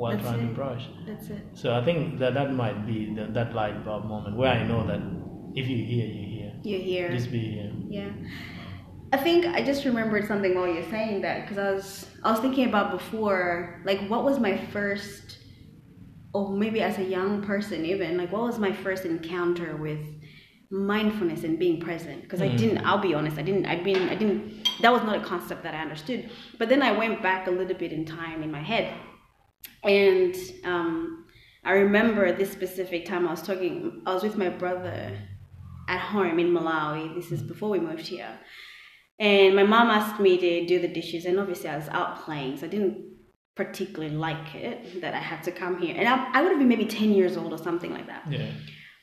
while 0.00 0.12
That's 0.12 0.24
trying 0.24 0.44
it. 0.44 0.48
to 0.48 0.54
brush." 0.54 0.84
That's 1.06 1.28
it. 1.36 1.42
So 1.54 1.66
I 1.78 1.84
think 1.84 2.18
that 2.20 2.32
that 2.34 2.52
might 2.62 2.86
be 2.86 3.14
the, 3.14 3.24
that 3.38 3.54
light 3.54 3.84
bulb 3.84 4.04
moment 4.06 4.36
where 4.36 4.52
I 4.58 4.62
know 4.70 4.86
that 4.86 5.00
if 5.54 5.68
you 5.68 5.78
hear, 5.92 6.06
you 6.06 6.24
hear. 6.34 6.52
You 6.62 6.78
hear. 6.78 7.10
Just 7.10 7.30
be 7.30 7.44
here. 7.56 7.72
Yeah. 7.88 8.10
I 9.12 9.16
think 9.16 9.46
I 9.46 9.62
just 9.62 9.84
remembered 9.84 10.26
something 10.26 10.54
while 10.54 10.68
you're 10.68 10.88
saying 10.90 11.22
that 11.22 11.42
because 11.42 11.58
I 11.58 11.72
was 11.72 12.06
I 12.22 12.30
was 12.30 12.40
thinking 12.40 12.68
about 12.68 12.92
before 12.92 13.80
like 13.84 14.00
what 14.08 14.24
was 14.24 14.38
my 14.38 14.56
first 14.72 15.38
or 16.32 16.50
maybe 16.50 16.80
as 16.80 16.98
a 16.98 17.02
young 17.02 17.42
person 17.42 17.84
even 17.84 18.16
like 18.16 18.30
what 18.30 18.42
was 18.42 18.58
my 18.58 18.72
first 18.72 19.04
encounter 19.04 19.76
with 19.76 20.00
mindfulness 20.70 21.42
and 21.42 21.58
being 21.58 21.80
present 21.80 22.22
because 22.22 22.40
I 22.40 22.48
mm. 22.48 22.56
didn't 22.56 22.78
I'll 22.86 22.98
be 22.98 23.12
honest 23.12 23.36
I 23.36 23.42
didn't 23.42 23.66
I 23.66 23.82
been 23.82 24.08
I 24.08 24.14
didn't 24.14 24.68
that 24.82 24.92
was 24.92 25.02
not 25.02 25.16
a 25.16 25.24
concept 25.24 25.64
that 25.64 25.74
I 25.74 25.82
understood 25.82 26.30
but 26.58 26.68
then 26.68 26.80
I 26.80 26.92
went 26.92 27.20
back 27.20 27.48
a 27.48 27.50
little 27.50 27.76
bit 27.76 27.92
in 27.92 28.04
time 28.04 28.44
in 28.44 28.52
my 28.52 28.62
head 28.62 28.94
and 29.82 30.36
um, 30.64 31.26
I 31.64 31.72
remember 31.72 32.32
this 32.32 32.50
specific 32.50 33.06
time 33.06 33.26
I 33.26 33.30
was 33.30 33.42
talking 33.42 34.02
I 34.06 34.14
was 34.14 34.22
with 34.22 34.36
my 34.36 34.48
brother 34.48 35.16
at 35.88 36.00
home 36.00 36.38
in 36.38 36.52
Malawi. 36.52 37.14
This 37.14 37.32
is 37.32 37.42
before 37.42 37.70
we 37.70 37.80
moved 37.80 38.06
here. 38.06 38.38
And 39.18 39.54
my 39.54 39.64
mom 39.64 39.88
asked 39.88 40.18
me 40.18 40.38
to 40.38 40.66
do 40.66 40.78
the 40.78 40.88
dishes, 40.88 41.26
and 41.26 41.38
obviously 41.38 41.68
I 41.68 41.76
was 41.76 41.88
out 41.88 42.24
playing, 42.24 42.56
so 42.56 42.66
I 42.66 42.70
didn't 42.70 43.04
particularly 43.54 44.14
like 44.14 44.54
it 44.54 45.02
that 45.02 45.12
I 45.12 45.18
had 45.18 45.42
to 45.42 45.52
come 45.52 45.78
here. 45.78 45.94
And 45.96 46.08
I, 46.08 46.30
I 46.32 46.42
would 46.42 46.50
have 46.50 46.58
been 46.58 46.68
maybe 46.68 46.86
10 46.86 47.12
years 47.12 47.36
old 47.36 47.52
or 47.52 47.58
something 47.58 47.92
like 47.92 48.06
that. 48.06 48.24
Yeah. 48.30 48.50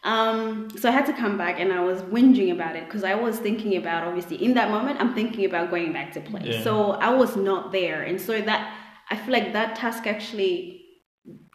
Um, 0.04 0.70
so 0.80 0.90
I 0.90 0.92
had 0.92 1.06
to 1.08 1.14
come 1.14 1.38
back 1.38 1.60
and 1.60 1.72
I 1.72 1.84
was 1.84 2.02
whinging 2.04 2.52
about 2.52 2.76
it 2.76 2.86
because 2.86 3.04
I 3.04 3.14
was 3.14 3.38
thinking 3.38 3.78
about, 3.78 4.08
obviously, 4.08 4.44
in 4.44 4.54
that 4.56 4.72
moment, 4.72 5.00
I'm 5.00 5.14
thinking 5.14 5.46
about 5.46 5.70
going 5.70 5.94
back 5.94 6.14
to 6.14 6.22
play. 6.22 6.42
Yeah. 6.46 6.64
So 6.64 6.92
I 6.94 7.14
was 7.14 7.36
not 7.36 7.72
there. 7.72 8.04
And 8.04 8.20
so 8.20 8.42
that, 8.42 8.74
I 9.10 9.16
feel 9.16 9.32
like 9.34 9.54
that 9.54 9.76
task 9.76 10.08
actually 10.08 10.87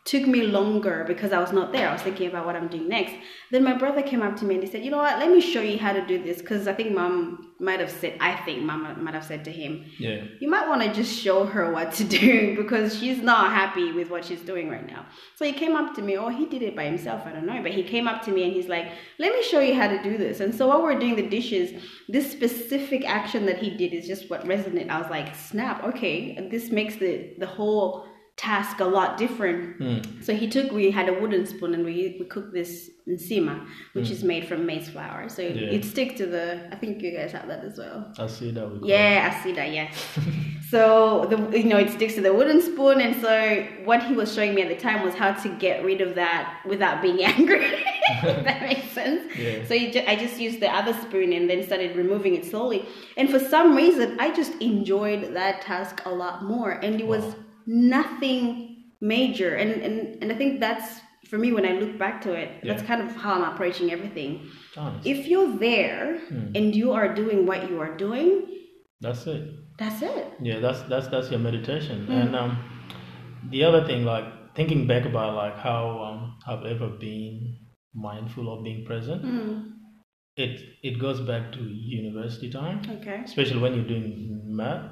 took 0.04 0.26
me 0.26 0.42
longer 0.42 1.04
because 1.06 1.32
I 1.32 1.38
was 1.38 1.52
not 1.52 1.72
there. 1.72 1.88
I 1.88 1.92
was 1.92 2.02
thinking 2.02 2.28
about 2.28 2.44
what 2.44 2.56
I'm 2.56 2.66
doing 2.66 2.88
next. 2.88 3.14
Then 3.52 3.62
my 3.62 3.74
brother 3.74 4.02
came 4.02 4.20
up 4.20 4.34
to 4.38 4.44
me 4.44 4.54
and 4.54 4.64
he 4.64 4.68
said, 4.68 4.84
"You 4.84 4.90
know 4.90 4.96
what? 4.98 5.18
Let 5.18 5.30
me 5.30 5.40
show 5.40 5.60
you 5.60 5.78
how 5.78 5.92
to 5.92 6.04
do 6.04 6.20
this." 6.20 6.40
Because 6.40 6.66
I 6.66 6.72
think 6.72 6.92
mom 6.92 7.52
might 7.60 7.78
have 7.78 7.90
said, 7.90 8.16
I 8.18 8.34
think 8.44 8.62
mom 8.62 9.04
might 9.04 9.14
have 9.14 9.24
said 9.24 9.44
to 9.44 9.52
him, 9.52 9.84
Yeah. 9.98 10.24
"You 10.40 10.48
might 10.50 10.68
want 10.68 10.82
to 10.82 10.92
just 10.92 11.16
show 11.16 11.44
her 11.44 11.72
what 11.72 11.92
to 11.92 12.04
do 12.04 12.56
because 12.60 12.98
she's 12.98 13.22
not 13.22 13.52
happy 13.52 13.92
with 13.92 14.10
what 14.10 14.24
she's 14.24 14.40
doing 14.40 14.68
right 14.68 14.86
now." 14.86 15.06
So 15.36 15.44
he 15.44 15.52
came 15.52 15.76
up 15.76 15.94
to 15.94 16.02
me, 16.02 16.16
or 16.16 16.32
he 16.32 16.46
did 16.46 16.62
it 16.62 16.74
by 16.74 16.84
himself. 16.84 17.22
I 17.24 17.30
don't 17.30 17.46
know, 17.46 17.62
but 17.62 17.70
he 17.70 17.84
came 17.84 18.08
up 18.08 18.22
to 18.22 18.32
me 18.32 18.42
and 18.42 18.52
he's 18.52 18.68
like, 18.68 18.88
"Let 19.20 19.32
me 19.32 19.42
show 19.44 19.60
you 19.60 19.74
how 19.74 19.86
to 19.86 20.02
do 20.02 20.18
this." 20.18 20.40
And 20.40 20.52
so 20.52 20.66
while 20.66 20.82
we're 20.82 20.98
doing 20.98 21.14
the 21.14 21.28
dishes, 21.28 21.80
this 22.08 22.28
specific 22.32 23.08
action 23.08 23.46
that 23.46 23.58
he 23.58 23.70
did 23.70 23.92
is 23.92 24.08
just 24.08 24.28
what 24.28 24.44
resonated. 24.46 24.88
I 24.90 25.00
was 25.00 25.10
like, 25.10 25.32
"Snap! 25.36 25.84
Okay, 25.84 26.48
this 26.50 26.72
makes 26.72 26.96
the 26.96 27.34
the 27.38 27.46
whole." 27.46 28.06
Task 28.36 28.80
a 28.80 28.84
lot 28.84 29.18
different 29.18 29.78
Mm. 29.78 30.24
so 30.24 30.34
he 30.34 30.48
took, 30.48 30.72
we 30.72 30.90
had 30.90 31.08
a 31.08 31.12
wooden 31.20 31.44
spoon 31.46 31.74
and 31.74 31.84
we, 31.84 32.16
we 32.18 32.24
cooked 32.26 32.52
this 32.52 32.90
nsima, 33.08 33.66
which 33.92 34.10
is 34.10 34.24
made 34.24 34.46
from 34.48 34.64
maize 34.64 34.88
flour. 34.88 35.28
So 35.28 35.42
Yeah. 35.42 35.76
it 35.76 35.84
sticks 35.84 36.14
to 36.18 36.26
the, 36.26 36.66
I 36.72 36.76
think 36.76 37.02
you 37.02 37.10
guys 37.16 37.32
have 37.32 37.46
that 37.48 37.62
as 37.64 37.76
well. 37.78 38.12
I 38.18 38.26
see 38.26 38.50
that. 38.52 38.66
We 38.80 38.88
Yeah, 38.88 39.30
I 39.30 39.42
see 39.44 39.52
that, 39.52 39.70
yes. 39.72 39.92
so, 40.70 41.26
the 41.28 41.58
you 41.58 41.64
know, 41.64 41.78
it 41.78 41.90
sticks 41.90 42.14
to 42.14 42.20
the 42.22 42.32
wooden 42.32 42.60
spoon. 42.62 43.00
And 43.00 43.20
so 43.20 43.66
what 43.84 44.02
he 44.04 44.14
was 44.14 44.32
showing 44.34 44.54
me 44.54 44.62
at 44.62 44.68
the 44.68 44.76
time 44.88 45.04
was 45.04 45.14
how 45.14 45.32
to 45.32 45.48
get 45.66 45.84
rid 45.84 46.00
of 46.00 46.14
that 46.14 46.60
without 46.66 47.02
being 47.02 47.22
angry. 47.36 47.84
that 48.22 48.62
makes 48.62 48.88
sense. 48.92 49.20
Yeah. 49.36 49.64
So 49.66 49.76
ju- 49.76 50.04
I 50.06 50.16
just 50.16 50.40
used 50.40 50.60
the 50.60 50.70
other 50.74 50.94
spoon 51.04 51.32
and 51.32 51.50
then 51.50 51.62
started 51.64 51.96
removing 51.96 52.34
it 52.34 52.44
slowly. 52.46 52.86
And 53.16 53.28
for 53.30 53.38
some 53.38 53.76
reason, 53.76 54.18
I 54.20 54.32
just 54.32 54.54
enjoyed 54.60 55.34
that 55.34 55.60
task 55.62 56.02
a 56.06 56.10
lot 56.10 56.44
more. 56.44 56.70
And 56.70 57.00
it 57.00 57.06
was 57.06 57.24
wow. 57.24 57.34
Nothing 57.66 58.92
major. 59.00 59.54
And, 59.54 59.82
and, 59.82 60.22
and 60.22 60.32
I 60.32 60.36
think 60.36 60.60
that's, 60.60 61.00
for 61.28 61.38
me, 61.38 61.52
when 61.52 61.64
I 61.64 61.72
look 61.72 61.98
back 61.98 62.20
to 62.22 62.34
it, 62.34 62.50
yeah. 62.62 62.72
that's 62.72 62.86
kind 62.86 63.00
of 63.00 63.14
how 63.16 63.34
I'm 63.34 63.54
approaching 63.54 63.90
everything. 63.90 64.48
If 65.04 65.26
you're 65.26 65.56
there 65.56 66.18
hmm. 66.28 66.50
and 66.54 66.74
you 66.74 66.92
are 66.92 67.14
doing 67.14 67.46
what 67.46 67.70
you 67.70 67.80
are 67.80 67.96
doing, 67.96 68.46
that's 69.00 69.26
it. 69.26 69.48
That's 69.78 70.02
it. 70.02 70.32
Yeah, 70.40 70.60
that's 70.60 70.82
that's 70.82 71.08
that's 71.08 71.30
your 71.30 71.40
meditation. 71.40 72.06
Hmm. 72.06 72.12
And 72.12 72.36
um, 72.36 72.58
the 73.50 73.64
other 73.64 73.84
thing, 73.86 74.04
like 74.04 74.24
thinking 74.54 74.86
back 74.86 75.04
about 75.06 75.34
like 75.34 75.56
how 75.58 76.02
um, 76.02 76.38
I've 76.46 76.66
ever 76.66 76.88
been 76.88 77.56
mindful 77.94 78.52
of 78.52 78.64
being 78.64 78.84
present. 78.84 79.24
Mm. 79.24 79.72
It 80.36 80.60
it 80.82 80.98
goes 80.98 81.20
back 81.20 81.52
to 81.52 81.60
university 81.60 82.50
time. 82.50 82.82
Okay. 83.00 83.22
Especially 83.24 83.60
when 83.60 83.74
you're 83.74 83.86
doing 83.86 84.42
math 84.44 84.90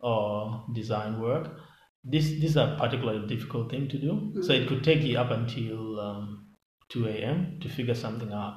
or 0.00 0.64
design 0.74 1.20
work. 1.20 1.56
This 2.02 2.30
this 2.40 2.50
is 2.50 2.56
a 2.56 2.76
particularly 2.78 3.26
difficult 3.26 3.70
thing 3.70 3.88
to 3.88 3.98
do. 3.98 4.12
Mm. 4.12 4.44
So 4.44 4.52
it 4.52 4.68
could 4.68 4.82
take 4.82 5.02
you 5.02 5.18
up 5.18 5.30
until 5.30 6.00
um, 6.00 6.46
2 6.90 7.06
a.m. 7.08 7.58
to 7.60 7.68
figure 7.68 7.94
something 7.94 8.32
out. 8.32 8.56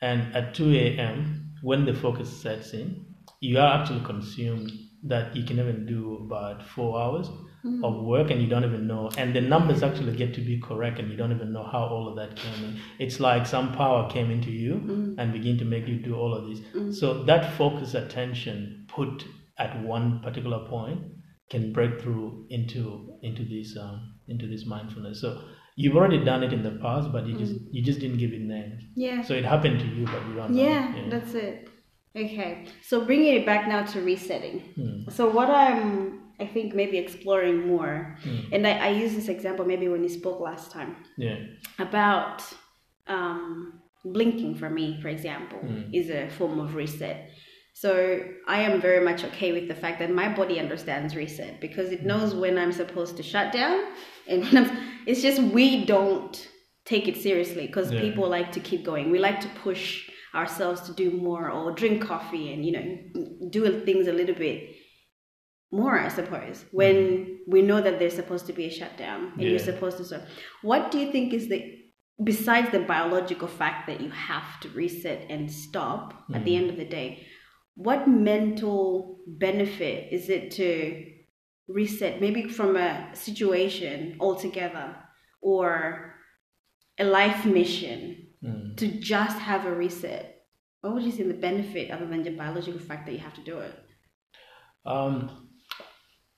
And 0.00 0.34
at 0.34 0.54
2 0.54 0.74
a.m., 0.74 1.52
when 1.62 1.84
the 1.84 1.94
focus 1.94 2.28
sets 2.42 2.72
in, 2.72 3.06
you 3.40 3.58
are 3.58 3.80
actually 3.80 4.04
consumed 4.04 4.72
that 5.04 5.34
you 5.34 5.44
can 5.44 5.58
even 5.58 5.84
do 5.86 6.16
about 6.16 6.64
four 6.64 7.00
hours 7.00 7.28
mm. 7.64 7.84
of 7.84 8.04
work 8.04 8.30
and 8.30 8.40
you 8.40 8.46
don't 8.46 8.64
even 8.64 8.86
know 8.86 9.10
and 9.18 9.34
the 9.34 9.40
numbers 9.40 9.82
actually 9.82 10.14
get 10.16 10.32
to 10.34 10.40
be 10.40 10.60
correct 10.60 10.98
and 11.00 11.10
you 11.10 11.16
don't 11.16 11.32
even 11.32 11.52
know 11.52 11.64
how 11.64 11.84
all 11.84 12.08
of 12.08 12.16
that 12.16 12.36
came 12.36 12.64
in 12.64 12.80
it's 13.00 13.18
like 13.18 13.44
some 13.44 13.72
power 13.72 14.08
came 14.08 14.30
into 14.30 14.50
you 14.50 14.74
mm. 14.74 15.14
and 15.18 15.32
begin 15.32 15.58
to 15.58 15.64
make 15.64 15.88
you 15.88 15.96
do 15.96 16.14
all 16.14 16.32
of 16.34 16.48
this 16.48 16.60
mm. 16.74 16.94
so 16.94 17.24
that 17.24 17.52
focus 17.56 17.94
attention 17.94 18.86
put 18.88 19.24
at 19.58 19.82
one 19.82 20.20
particular 20.20 20.68
point 20.68 21.02
can 21.52 21.72
break 21.72 22.00
through 22.00 22.46
into 22.48 22.82
into 23.22 23.44
this 23.44 23.76
um, 23.76 24.14
into 24.28 24.46
this 24.46 24.64
mindfulness 24.66 25.20
so 25.20 25.28
you've 25.76 25.96
already 25.96 26.22
done 26.24 26.42
it 26.42 26.52
in 26.52 26.62
the 26.62 26.76
past 26.86 27.12
but 27.12 27.26
you 27.26 27.36
just 27.36 27.54
mm. 27.54 27.68
you 27.70 27.82
just 27.90 28.00
didn't 28.00 28.18
give 28.24 28.32
it 28.32 28.40
names 28.40 28.82
yeah 28.96 29.22
so 29.22 29.34
it 29.34 29.44
happened 29.44 29.78
to 29.84 29.86
you 29.86 30.04
but 30.06 30.20
you 30.28 30.34
don't 30.34 30.54
yeah, 30.54 30.88
know. 30.88 30.96
yeah 30.96 31.10
that's 31.10 31.34
it 31.34 31.68
okay 32.16 32.66
so 32.82 33.04
bringing 33.04 33.34
it 33.36 33.44
back 33.46 33.68
now 33.68 33.82
to 33.92 34.00
resetting 34.00 34.60
hmm. 34.76 35.10
so 35.10 35.28
what 35.28 35.48
i'm 35.50 36.22
I 36.40 36.46
think 36.46 36.74
maybe 36.74 36.98
exploring 36.98 37.68
more. 37.68 38.16
Mm. 38.24 38.52
And 38.52 38.66
I, 38.66 38.72
I 38.86 38.88
use 38.88 39.14
this 39.14 39.28
example 39.28 39.64
maybe 39.64 39.86
when 39.88 40.02
you 40.02 40.08
spoke 40.08 40.40
last 40.40 40.72
time. 40.72 40.96
Yeah. 41.16 41.36
About 41.78 42.42
um, 43.06 43.80
blinking 44.04 44.56
for 44.56 44.68
me, 44.68 45.00
for 45.00 45.08
example, 45.08 45.60
mm. 45.60 45.94
is 45.94 46.10
a 46.10 46.28
form 46.30 46.58
of 46.58 46.74
reset. 46.74 47.30
So 47.74 48.20
I 48.46 48.60
am 48.62 48.80
very 48.80 49.04
much 49.04 49.24
okay 49.24 49.52
with 49.52 49.66
the 49.66 49.74
fact 49.74 49.98
that 50.00 50.10
my 50.10 50.32
body 50.34 50.60
understands 50.60 51.16
reset 51.16 51.60
because 51.60 51.90
it 51.90 52.04
knows 52.04 52.34
when 52.34 52.58
I'm 52.58 52.72
supposed 52.72 53.16
to 53.16 53.22
shut 53.22 53.52
down, 53.52 53.84
and 54.28 54.44
it's 55.06 55.22
just 55.22 55.42
we 55.42 55.84
don't 55.84 56.48
take 56.84 57.08
it 57.08 57.16
seriously 57.16 57.66
because 57.66 57.90
yeah. 57.90 58.00
people 58.00 58.28
like 58.28 58.52
to 58.52 58.60
keep 58.60 58.84
going. 58.84 59.10
We 59.10 59.18
like 59.18 59.40
to 59.40 59.48
push 59.48 60.08
ourselves 60.34 60.80
to 60.82 60.92
do 60.92 61.10
more 61.10 61.50
or 61.50 61.72
drink 61.72 62.02
coffee 62.02 62.52
and 62.52 62.64
you 62.64 62.72
know 62.72 63.48
do 63.50 63.84
things 63.84 64.06
a 64.06 64.12
little 64.12 64.34
bit 64.34 64.70
more, 65.72 65.98
I 65.98 66.08
suppose, 66.08 66.66
when 66.70 66.94
mm. 66.94 67.36
we 67.48 67.62
know 67.62 67.80
that 67.80 67.98
there's 67.98 68.14
supposed 68.14 68.46
to 68.46 68.52
be 68.52 68.66
a 68.66 68.70
shutdown 68.70 69.32
and 69.32 69.42
yeah. 69.42 69.48
you're 69.48 69.58
supposed 69.58 69.96
to 69.96 70.04
serve. 70.04 70.22
What 70.60 70.90
do 70.90 70.98
you 70.98 71.10
think 71.10 71.32
is 71.32 71.48
the 71.48 71.78
besides 72.22 72.70
the 72.70 72.80
biological 72.80 73.48
fact 73.48 73.86
that 73.86 74.00
you 74.00 74.10
have 74.10 74.60
to 74.60 74.68
reset 74.68 75.26
and 75.30 75.50
stop 75.50 76.28
mm. 76.28 76.36
at 76.36 76.44
the 76.44 76.52
mm. 76.52 76.58
end 76.58 76.70
of 76.70 76.76
the 76.76 76.84
day, 76.84 77.26
what 77.74 78.08
mental 78.08 79.20
benefit 79.26 80.12
is 80.12 80.28
it 80.28 80.50
to 80.52 81.06
reset 81.68 82.20
maybe 82.20 82.48
from 82.48 82.76
a 82.76 83.10
situation 83.14 84.16
altogether 84.20 84.96
or 85.40 86.14
a 86.98 87.04
life 87.04 87.44
mission 87.46 88.28
mm. 88.44 88.76
to 88.76 88.88
just 88.88 89.38
have 89.38 89.66
a 89.66 89.74
reset? 89.74 90.44
What 90.80 90.94
would 90.94 91.04
you 91.04 91.12
say 91.12 91.22
the 91.22 91.34
benefit 91.34 91.90
other 91.90 92.06
than 92.06 92.22
the 92.22 92.30
biological 92.30 92.80
fact 92.80 93.06
that 93.06 93.12
you 93.12 93.18
have 93.18 93.34
to 93.34 93.44
do 93.44 93.58
it? 93.58 93.74
Um, 94.84 95.48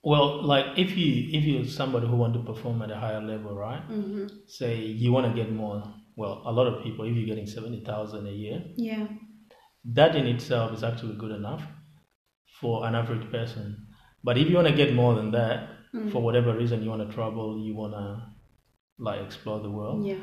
well, 0.02 0.42
like 0.44 0.78
if 0.78 0.96
you 0.96 1.38
if 1.38 1.44
you're 1.44 1.64
somebody 1.64 2.06
who 2.06 2.16
want 2.16 2.34
to 2.34 2.40
perform 2.40 2.82
at 2.82 2.90
a 2.90 2.96
higher 2.96 3.22
level, 3.22 3.56
right? 3.56 3.82
Mm-hmm. 3.88 4.26
Say 4.46 4.76
you 4.76 5.12
want 5.12 5.34
to 5.34 5.42
get 5.42 5.50
more. 5.50 5.82
Well, 6.14 6.42
a 6.44 6.52
lot 6.52 6.66
of 6.66 6.84
people, 6.84 7.06
if 7.06 7.16
you're 7.16 7.26
getting 7.26 7.46
seventy 7.46 7.82
thousand 7.82 8.26
a 8.26 8.30
year, 8.30 8.62
yeah, 8.76 9.06
that 9.92 10.16
in 10.16 10.26
itself 10.26 10.72
is 10.72 10.82
actually 10.82 11.16
good 11.16 11.32
enough 11.32 11.62
for 12.60 12.86
an 12.86 12.94
average 12.94 13.30
person. 13.30 13.86
But 14.22 14.38
if 14.38 14.48
you 14.48 14.56
want 14.56 14.68
to 14.68 14.74
get 14.74 14.94
more 14.94 15.14
than 15.14 15.30
that, 15.32 15.68
mm-hmm. 15.94 16.10
for 16.10 16.22
whatever 16.22 16.56
reason, 16.56 16.82
you 16.82 16.90
want 16.90 17.08
to 17.08 17.14
travel, 17.14 17.58
you 17.58 17.74
want 17.74 17.92
to 17.92 18.22
like 18.98 19.20
explore 19.20 19.60
the 19.60 19.70
world, 19.70 20.06
yeah, 20.06 20.16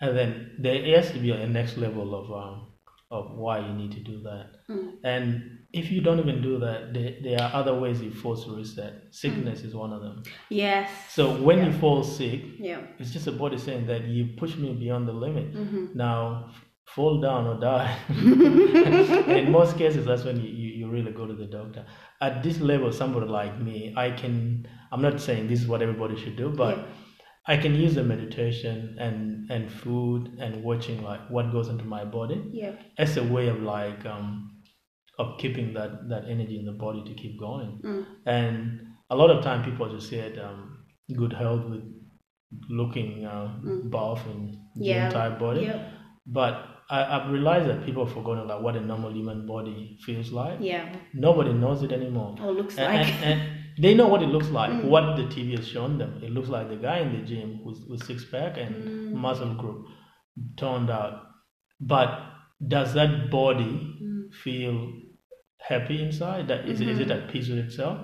and 0.00 0.16
then 0.16 0.56
there 0.58 0.96
has 0.96 1.12
to 1.12 1.18
be 1.18 1.30
a 1.30 1.46
next 1.46 1.76
level 1.76 2.14
of 2.14 2.32
um, 2.32 2.66
of 3.10 3.36
why 3.36 3.60
you 3.60 3.72
need 3.74 3.92
to 3.92 4.00
do 4.00 4.20
that. 4.22 4.46
Mm. 4.68 4.94
And 5.04 5.58
if 5.72 5.92
you 5.92 6.00
don't 6.00 6.18
even 6.18 6.42
do 6.42 6.58
that, 6.58 6.92
there, 6.92 7.14
there 7.22 7.40
are 7.40 7.54
other 7.54 7.78
ways 7.78 8.00
you 8.02 8.10
force 8.10 8.44
to 8.44 8.56
reset. 8.56 8.94
Sickness 9.10 9.60
mm. 9.60 9.66
is 9.66 9.74
one 9.74 9.92
of 9.92 10.02
them. 10.02 10.24
Yes. 10.48 10.90
So 11.10 11.40
when 11.40 11.58
yeah. 11.58 11.66
you 11.66 11.72
fall 11.78 12.02
sick, 12.02 12.40
yeah. 12.58 12.80
it's 12.98 13.12
just 13.12 13.28
a 13.28 13.32
body 13.32 13.58
saying 13.58 13.86
that 13.86 14.04
you 14.04 14.34
push 14.36 14.56
me 14.56 14.74
beyond 14.74 15.06
the 15.06 15.12
limit. 15.12 15.54
Mm-hmm. 15.54 15.96
Now, 15.96 16.50
fall 16.86 17.20
down 17.20 17.46
or 17.46 17.60
die. 17.60 17.96
in 18.08 19.50
most 19.50 19.76
cases, 19.76 20.06
that's 20.06 20.24
when 20.24 20.40
you, 20.40 20.48
you, 20.48 20.68
you, 20.78 20.90
really 20.90 21.12
go 21.12 21.26
to 21.26 21.34
the 21.34 21.46
doctor. 21.46 21.84
At 22.20 22.42
this 22.42 22.60
level, 22.60 22.92
somebody 22.92 23.26
like 23.26 23.60
me, 23.60 23.92
I 23.96 24.10
can, 24.10 24.66
I'm 24.92 25.02
not 25.02 25.20
saying 25.20 25.48
this 25.48 25.60
is 25.60 25.66
what 25.66 25.82
everybody 25.82 26.16
should 26.16 26.36
do, 26.36 26.50
but. 26.50 26.78
Yeah 26.78 26.84
I 27.48 27.56
can 27.56 27.74
use 27.74 27.94
the 27.94 28.02
meditation 28.02 28.96
and 28.98 29.48
and 29.50 29.70
food 29.70 30.36
and 30.40 30.64
watching 30.64 31.02
like 31.02 31.30
what 31.30 31.52
goes 31.52 31.68
into 31.68 31.84
my 31.84 32.04
body 32.04 32.42
yeah. 32.50 32.72
as 32.98 33.16
a 33.16 33.22
way 33.22 33.46
of 33.46 33.62
like 33.62 34.04
um 34.04 34.56
of 35.18 35.38
keeping 35.38 35.72
that 35.74 36.08
that 36.08 36.24
energy 36.28 36.58
in 36.58 36.66
the 36.66 36.72
body 36.72 37.02
to 37.04 37.14
keep 37.14 37.38
going. 37.38 37.80
Mm. 37.84 38.06
And 38.26 38.80
a 39.10 39.16
lot 39.16 39.30
of 39.30 39.44
time 39.44 39.64
people 39.64 39.88
just 39.94 40.10
said 40.10 40.38
um, 40.38 40.84
good 41.14 41.32
health 41.32 41.64
with 41.66 41.84
looking 42.68 43.24
uh, 43.24 43.58
mm. 43.64 43.90
buff 43.90 44.26
and 44.26 44.56
yeah. 44.74 45.08
type 45.10 45.38
body, 45.38 45.62
yep. 45.62 45.92
but 46.26 46.75
I, 46.88 47.18
have 47.18 47.30
realized 47.30 47.68
that 47.68 47.84
people 47.84 48.04
have 48.04 48.14
forgotten 48.14 48.46
like 48.46 48.60
what 48.60 48.76
a 48.76 48.80
normal 48.80 49.12
human 49.12 49.46
body 49.46 49.98
feels 50.04 50.30
like. 50.30 50.58
Yeah. 50.60 50.94
Nobody 51.12 51.52
knows 51.52 51.82
it 51.82 51.92
anymore. 51.92 52.36
Or 52.40 52.52
looks 52.52 52.78
and, 52.78 52.94
like. 52.94 53.14
And, 53.14 53.40
and, 53.40 53.52
they 53.78 53.92
know 53.92 54.06
what 54.06 54.22
it 54.22 54.28
looks 54.28 54.48
like, 54.48 54.70
mm. 54.70 54.84
what 54.84 55.16
the 55.16 55.24
TV 55.24 55.54
has 55.56 55.68
shown 55.68 55.98
them. 55.98 56.20
It 56.22 56.30
looks 56.30 56.48
like 56.48 56.70
the 56.70 56.76
guy 56.76 57.00
in 57.00 57.12
the 57.12 57.26
gym 57.26 57.62
with, 57.62 57.78
with 57.88 58.02
six 58.04 58.24
pack 58.24 58.56
and 58.56 58.74
mm. 58.74 59.12
muscle 59.12 59.54
group 59.54 59.86
toned 60.56 60.88
out. 60.88 61.26
But 61.78 62.08
does 62.66 62.94
that 62.94 63.30
body 63.30 63.98
mm. 64.02 64.32
feel 64.32 64.92
happy 65.60 66.02
inside? 66.02 66.48
That 66.48 66.66
is, 66.66 66.80
mm-hmm. 66.80 66.88
is 66.88 66.98
it 67.00 67.08
mm-hmm. 67.08 67.26
at 67.26 67.30
peace 67.30 67.48
with 67.48 67.58
itself? 67.58 67.98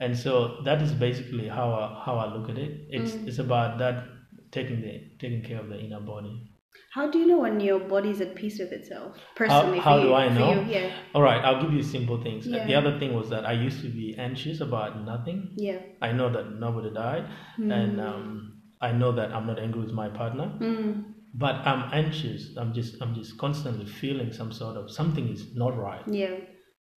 And 0.00 0.16
so 0.16 0.62
that 0.64 0.80
is 0.80 0.92
basically 0.92 1.48
how 1.48 1.70
I, 1.72 2.02
how 2.04 2.16
I 2.16 2.34
look 2.34 2.48
at 2.48 2.56
it. 2.56 2.86
It's 2.88 3.12
mm. 3.12 3.28
it's 3.28 3.38
about 3.38 3.78
that 3.78 4.04
taking 4.50 4.80
the 4.80 5.02
taking 5.20 5.42
care 5.42 5.60
of 5.60 5.68
the 5.68 5.78
inner 5.78 6.00
body. 6.00 6.49
How 6.92 7.08
do 7.08 7.18
you 7.18 7.26
know 7.26 7.38
when 7.38 7.60
your 7.60 7.78
body 7.78 8.10
is 8.10 8.20
at 8.20 8.34
peace 8.34 8.58
with 8.58 8.72
itself? 8.72 9.16
Personally, 9.36 9.78
how, 9.78 9.96
how 9.96 10.00
do 10.00 10.08
you, 10.08 10.14
I 10.14 10.28
know? 10.28 10.60
Yeah. 10.68 10.92
All 11.14 11.22
right, 11.22 11.42
I'll 11.44 11.62
give 11.62 11.72
you 11.72 11.82
simple 11.82 12.20
things. 12.22 12.46
Yeah. 12.46 12.66
The 12.66 12.74
other 12.74 12.98
thing 12.98 13.14
was 13.14 13.30
that 13.30 13.46
I 13.46 13.52
used 13.52 13.80
to 13.82 13.88
be 13.88 14.16
anxious 14.18 14.60
about 14.60 15.04
nothing. 15.04 15.52
Yeah. 15.56 15.78
I 16.02 16.12
know 16.12 16.32
that 16.32 16.58
nobody 16.58 16.92
died, 16.92 17.28
mm. 17.58 17.72
and 17.72 18.00
um, 18.00 18.62
I 18.80 18.90
know 18.90 19.12
that 19.12 19.32
I'm 19.32 19.46
not 19.46 19.60
angry 19.60 19.82
with 19.82 19.92
my 19.92 20.08
partner. 20.08 20.52
Mm. 20.60 21.04
But 21.32 21.54
I'm 21.64 21.90
anxious. 21.92 22.56
I'm 22.56 22.74
just 22.74 23.00
I'm 23.00 23.14
just 23.14 23.38
constantly 23.38 23.86
feeling 23.86 24.32
some 24.32 24.50
sort 24.50 24.76
of 24.76 24.90
something 24.90 25.28
is 25.28 25.54
not 25.54 25.78
right. 25.78 26.02
Yeah. 26.08 26.34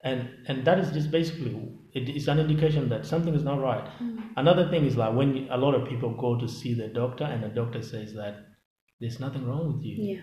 And 0.03 0.27
and 0.47 0.65
that 0.65 0.79
is 0.79 0.91
just 0.91 1.11
basically 1.11 1.55
it 1.93 2.09
is 2.09 2.27
an 2.27 2.39
indication 2.39 2.89
that 2.89 3.05
something 3.05 3.35
is 3.35 3.43
not 3.43 3.61
right. 3.61 3.85
Mm. 4.01 4.29
Another 4.37 4.67
thing 4.69 4.85
is 4.85 4.97
like 4.97 5.13
when 5.13 5.47
a 5.51 5.57
lot 5.57 5.75
of 5.75 5.87
people 5.87 6.17
go 6.19 6.39
to 6.39 6.47
see 6.47 6.73
the 6.73 6.87
doctor 6.87 7.25
and 7.25 7.43
the 7.43 7.49
doctor 7.49 7.83
says 7.83 8.13
that 8.15 8.37
there's 9.03 9.19
nothing 9.19 9.45
wrong 9.45 9.73
with 9.73 9.83
you. 9.83 9.95
Yeah. 10.13 10.21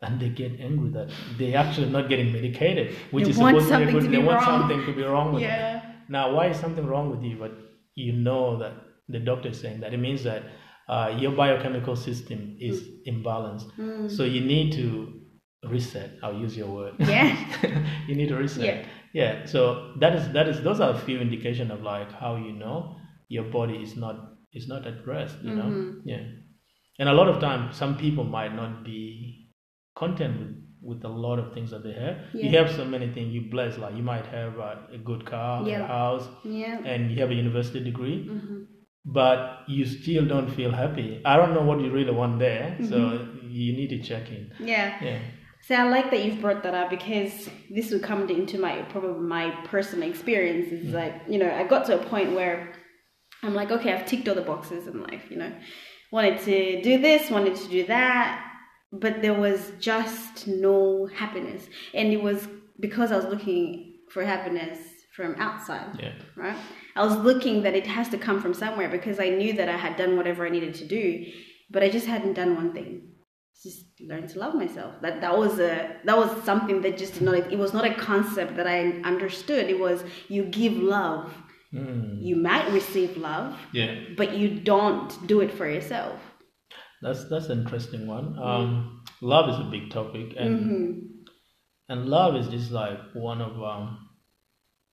And 0.00 0.18
they 0.18 0.30
get 0.30 0.58
angry 0.58 0.90
that 0.90 1.10
they're 1.38 1.58
actually 1.58 1.90
not 1.90 2.08
getting 2.08 2.32
medicated, 2.32 2.94
which 3.10 3.24
they 3.24 3.30
is 3.30 3.36
supposed 3.36 3.68
to 3.68 3.78
be 3.84 3.92
good. 3.92 4.10
They 4.10 4.18
want 4.18 4.42
something 4.44 4.84
to 4.86 4.92
be 4.92 5.02
wrong 5.02 5.34
with 5.34 5.42
yeah. 5.42 5.80
Them. 5.80 5.82
Now, 6.08 6.34
why 6.34 6.46
is 6.48 6.58
something 6.58 6.86
wrong 6.86 7.10
with 7.10 7.22
you? 7.22 7.36
But 7.38 7.52
you 7.94 8.12
know 8.12 8.58
that 8.58 8.72
the 9.08 9.18
doctor 9.18 9.50
is 9.50 9.60
saying 9.60 9.80
that 9.80 9.92
it 9.92 9.98
means 9.98 10.24
that 10.24 10.42
uh, 10.88 11.14
your 11.18 11.32
biochemical 11.32 11.96
system 11.96 12.56
is 12.58 12.80
mm. 12.80 13.06
imbalanced. 13.12 13.70
Mm. 13.78 14.10
So 14.10 14.24
you 14.24 14.40
need 14.40 14.72
to 14.72 15.20
reset. 15.68 16.12
I'll 16.22 16.38
use 16.38 16.56
your 16.56 16.68
word. 16.68 16.94
Yeah. 16.98 17.36
you 18.08 18.14
need 18.14 18.28
to 18.28 18.36
reset. 18.36 18.64
Yeah. 18.64 18.86
Yeah. 19.12 19.46
So 19.46 19.92
that 20.00 20.14
is 20.16 20.32
that 20.32 20.48
is 20.48 20.62
those 20.62 20.80
are 20.80 20.94
a 20.94 20.98
few 20.98 21.20
indication 21.20 21.70
of 21.70 21.82
like 21.82 22.10
how 22.12 22.36
you 22.36 22.52
know 22.52 22.96
your 23.28 23.44
body 23.44 23.76
is 23.76 23.96
not 23.96 24.16
is 24.52 24.66
not 24.66 24.86
at 24.86 25.06
rest. 25.06 25.36
You 25.42 25.50
mm-hmm. 25.50 25.58
know. 25.58 25.94
Yeah. 26.04 26.24
And 26.98 27.08
a 27.08 27.12
lot 27.12 27.28
of 27.28 27.40
times 27.40 27.76
some 27.76 27.96
people 27.96 28.24
might 28.24 28.54
not 28.54 28.84
be 28.84 29.50
content 29.96 30.38
with 30.38 30.64
with 30.84 31.02
a 31.04 31.08
lot 31.08 31.38
of 31.38 31.52
things 31.54 31.70
that 31.70 31.82
they 31.82 31.92
have. 31.92 32.18
Yeah. 32.34 32.44
You 32.44 32.58
have 32.58 32.70
so 32.76 32.84
many 32.84 33.10
things 33.10 33.32
you 33.32 33.48
bless. 33.50 33.78
Like 33.78 33.96
you 33.96 34.02
might 34.02 34.26
have 34.26 34.58
a, 34.58 34.86
a 34.92 34.98
good 34.98 35.24
car, 35.24 35.66
yeah. 35.66 35.82
a 35.82 35.86
house, 35.86 36.28
yeah. 36.44 36.78
and 36.84 37.10
you 37.10 37.20
have 37.20 37.30
a 37.30 37.34
university 37.34 37.82
degree, 37.82 38.28
mm-hmm. 38.30 38.64
but 39.04 39.60
you 39.66 39.86
still 39.86 40.26
don't 40.26 40.50
feel 40.50 40.70
happy. 40.70 41.22
I 41.24 41.36
don't 41.36 41.54
know 41.54 41.62
what 41.62 41.80
you 41.80 41.90
really 41.90 42.12
want 42.12 42.38
there, 42.38 42.76
mm-hmm. 42.78 42.88
so 42.88 43.26
you 43.48 43.72
need 43.72 43.88
to 43.88 44.02
check 44.02 44.28
in. 44.28 44.52
Yeah. 44.60 45.02
Yeah. 45.02 45.18
So 45.66 45.74
I 45.74 45.84
like 45.84 46.10
that 46.10 46.22
you've 46.22 46.42
brought 46.42 46.62
that 46.64 46.74
up 46.74 46.90
because 46.90 47.48
this 47.70 47.90
would 47.90 48.02
come 48.02 48.28
into 48.28 48.58
my 48.58 48.82
probably 48.82 49.26
my 49.26 49.50
personal 49.64 50.08
experience. 50.08 50.70
Is 50.70 50.86
mm-hmm. 50.86 50.94
like 50.94 51.22
you 51.26 51.38
know 51.38 51.50
I 51.50 51.64
got 51.64 51.86
to 51.86 51.98
a 51.98 52.04
point 52.04 52.32
where 52.32 52.74
I'm 53.42 53.54
like 53.54 53.70
okay 53.70 53.92
I've 53.94 54.04
ticked 54.04 54.28
all 54.28 54.34
the 54.34 54.42
boxes 54.42 54.86
in 54.86 55.00
life. 55.02 55.30
You 55.30 55.38
know, 55.38 55.52
wanted 56.10 56.40
to 56.40 56.82
do 56.82 56.98
this, 56.98 57.30
wanted 57.30 57.56
to 57.56 57.68
do 57.68 57.86
that 57.86 58.44
but 59.00 59.22
there 59.22 59.34
was 59.34 59.72
just 59.80 60.46
no 60.46 61.06
happiness. 61.06 61.66
And 61.92 62.12
it 62.12 62.22
was 62.22 62.48
because 62.80 63.12
i 63.12 63.16
was 63.16 63.26
looking 63.26 63.98
for 64.10 64.24
happiness 64.24 64.78
from 65.14 65.36
outside 65.38 65.96
yeah. 66.00 66.12
right? 66.36 66.56
I 66.96 67.04
was 67.04 67.16
looking 67.16 67.62
that 67.62 67.74
it 67.74 67.86
has 67.86 68.08
to 68.08 68.18
come 68.18 68.40
from 68.42 68.52
somewhere 68.52 68.88
because 68.88 69.20
i 69.20 69.28
knew 69.28 69.52
that 69.54 69.68
i 69.68 69.76
had 69.76 69.96
done 69.96 70.16
whatever 70.16 70.44
i 70.44 70.48
needed 70.48 70.74
to 70.74 70.86
do 70.86 71.26
but 71.70 71.84
i 71.84 71.88
just 71.88 72.06
hadn't 72.06 72.34
done 72.34 72.56
one 72.56 72.72
thing. 72.72 73.10
Just 73.62 73.86
learn 74.00 74.28
to 74.28 74.38
love 74.38 74.54
myself. 74.54 74.94
That 75.00 75.20
that 75.22 75.38
was 75.38 75.58
a 75.58 75.96
that 76.04 76.16
was 76.16 76.30
something 76.44 76.82
that 76.82 76.98
just 76.98 77.22
not 77.22 77.34
it 77.34 77.58
was 77.58 77.72
not 77.72 77.86
a 77.86 77.94
concept 77.94 78.56
that 78.56 78.66
i 78.66 78.78
understood. 79.12 79.70
It 79.70 79.78
was 79.78 80.04
you 80.28 80.44
give 80.44 80.76
love 80.76 81.32
mm. 81.74 82.22
you 82.22 82.36
might 82.36 82.70
receive 82.72 83.16
love 83.16 83.56
yeah 83.72 83.94
but 84.16 84.36
you 84.36 84.60
don't 84.60 85.26
do 85.26 85.40
it 85.40 85.52
for 85.52 85.68
yourself 85.68 86.20
that's 87.04 87.28
that's 87.28 87.46
an 87.50 87.60
interesting 87.60 88.06
one. 88.06 88.32
Mm-hmm. 88.32 88.42
Um, 88.42 89.04
love 89.20 89.50
is 89.50 89.60
a 89.60 89.68
big 89.70 89.90
topic, 89.90 90.34
and 90.38 90.58
mm-hmm. 90.58 90.90
and 91.90 92.08
love 92.08 92.34
is 92.34 92.48
just 92.48 92.70
like 92.70 92.98
one 93.12 93.42
of 93.42 93.62
um, 93.62 94.08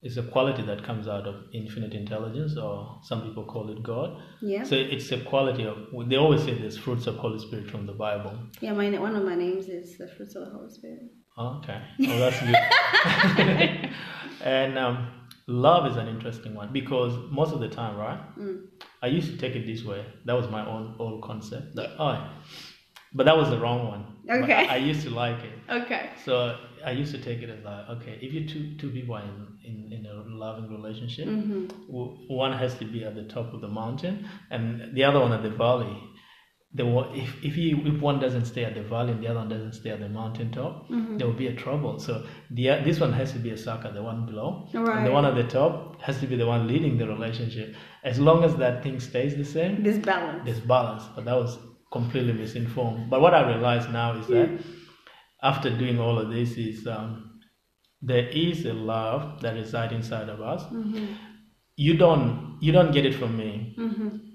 it's 0.01 0.17
a 0.17 0.23
quality 0.23 0.61
that 0.63 0.83
comes 0.83 1.07
out 1.07 1.25
of 1.25 1.35
infinite 1.53 1.93
intelligence, 1.93 2.57
or 2.57 2.99
some 3.03 3.21
people 3.21 3.45
call 3.45 3.71
it 3.71 3.81
God. 3.81 4.21
Yeah. 4.41 4.63
So 4.63 4.75
it's 4.75 5.09
a 5.13 5.21
quality 5.21 5.65
of. 5.65 5.77
They 6.09 6.17
always 6.17 6.43
say 6.43 6.53
there's 6.59 6.77
fruits 6.77 7.07
of 7.07 7.15
Holy 7.15 7.39
Spirit 7.39 7.71
from 7.71 7.85
the 7.85 7.93
Bible. 7.93 8.37
Yeah, 8.59 8.73
my 8.73 8.89
one 8.99 9.15
of 9.15 9.23
my 9.23 9.35
names 9.35 9.69
is 9.69 9.97
the 9.97 10.09
fruits 10.09 10.35
of 10.35 10.45
the 10.45 10.51
Holy 10.51 10.69
Spirit. 10.69 11.03
Okay. 11.37 11.81
Oh, 12.09 12.19
that's 12.19 12.39
good. 12.41 13.89
and 14.41 14.77
um, 14.77 15.07
love 15.47 15.89
is 15.89 15.97
an 15.97 16.07
interesting 16.07 16.55
one 16.55 16.71
because 16.71 17.13
most 17.29 17.53
of 17.53 17.59
the 17.59 17.69
time, 17.69 17.97
right? 17.97 18.19
Mm. 18.37 18.65
I 19.01 19.07
used 19.07 19.31
to 19.31 19.37
take 19.37 19.55
it 19.55 19.65
this 19.65 19.83
way. 19.83 20.05
That 20.25 20.33
was 20.33 20.47
my 20.49 20.65
own 20.65 20.95
old 20.99 21.23
concept. 21.23 21.75
That 21.75 21.91
oh, 21.99 22.29
but 23.13 23.25
that 23.25 23.35
was 23.35 23.49
the 23.49 23.59
wrong 23.59 23.87
one. 23.87 24.43
Okay. 24.43 24.53
I, 24.53 24.75
I 24.75 24.77
used 24.77 25.01
to 25.03 25.09
like 25.09 25.43
it. 25.43 25.59
Okay. 25.69 26.11
So 26.23 26.57
I 26.85 26.91
used 26.91 27.13
to 27.13 27.21
take 27.21 27.41
it 27.41 27.49
as 27.49 27.63
like, 27.63 27.89
okay, 27.89 28.17
if 28.21 28.33
you 28.33 28.47
two 28.47 28.75
two 28.77 28.89
people 28.91 29.15
are 29.15 29.23
in 29.23 29.47
in, 29.63 29.93
in 29.93 30.05
a 30.05 30.13
loving 30.27 30.69
relationship, 30.71 31.27
mm-hmm. 31.27 31.67
one 31.87 32.53
has 32.53 32.75
to 32.75 32.85
be 32.85 33.03
at 33.03 33.15
the 33.15 33.23
top 33.23 33.53
of 33.53 33.61
the 33.61 33.67
mountain 33.67 34.27
and 34.49 34.95
the 34.95 35.03
other 35.03 35.19
one 35.19 35.33
at 35.33 35.43
the 35.43 35.49
valley 35.49 35.97
the 36.73 36.85
if 37.13 37.43
if 37.43 37.57
you 37.57 37.81
if 37.85 38.01
one 38.01 38.19
doesn't 38.19 38.45
stay 38.45 38.63
at 38.63 38.75
the 38.75 38.81
valley 38.81 39.11
and 39.11 39.21
the 39.21 39.27
other 39.27 39.39
one 39.39 39.49
doesn't 39.49 39.73
stay 39.73 39.89
at 39.89 39.99
the 39.99 40.07
mountaintop, 40.07 40.87
mm-hmm. 40.89 41.17
there 41.17 41.27
will 41.27 41.33
be 41.33 41.47
a 41.47 41.53
trouble. 41.53 41.99
So 41.99 42.25
the 42.49 42.67
this 42.85 42.99
one 42.99 43.11
has 43.11 43.33
to 43.33 43.39
be 43.39 43.49
a 43.49 43.57
sucker, 43.57 43.91
the 43.91 44.01
one 44.01 44.25
below, 44.25 44.69
right. 44.73 44.97
and 44.97 45.05
the 45.05 45.11
one 45.11 45.25
at 45.25 45.35
the 45.35 45.43
top 45.43 46.01
has 46.01 46.19
to 46.21 46.27
be 46.27 46.37
the 46.37 46.47
one 46.47 46.67
leading 46.67 46.97
the 46.97 47.07
relationship. 47.07 47.75
As 48.05 48.19
long 48.19 48.45
as 48.45 48.55
that 48.55 48.83
thing 48.83 49.01
stays 49.01 49.35
the 49.35 49.43
same, 49.43 49.83
this 49.83 49.97
balance, 49.97 50.45
this 50.45 50.59
balance. 50.59 51.03
But 51.13 51.25
that 51.25 51.35
was 51.35 51.59
completely 51.91 52.33
misinformed. 52.33 53.09
But 53.09 53.19
what 53.19 53.33
I 53.33 53.45
realize 53.49 53.89
now 53.89 54.17
is 54.17 54.27
that 54.27 54.49
after 55.43 55.69
doing 55.69 55.99
all 55.99 56.17
of 56.17 56.29
this, 56.29 56.51
is 56.51 56.87
um, 56.87 57.41
there 58.01 58.29
is 58.29 58.65
a 58.65 58.73
love 58.73 59.41
that 59.41 59.55
resides 59.55 59.91
inside 59.91 60.29
of 60.29 60.39
us. 60.39 60.63
Mm-hmm. 60.63 61.15
You 61.75 61.97
don't 61.97 62.59
you 62.61 62.71
don't 62.71 62.93
get 62.93 63.05
it 63.05 63.15
from 63.15 63.35
me. 63.35 63.75
Mm-hmm 63.77 64.30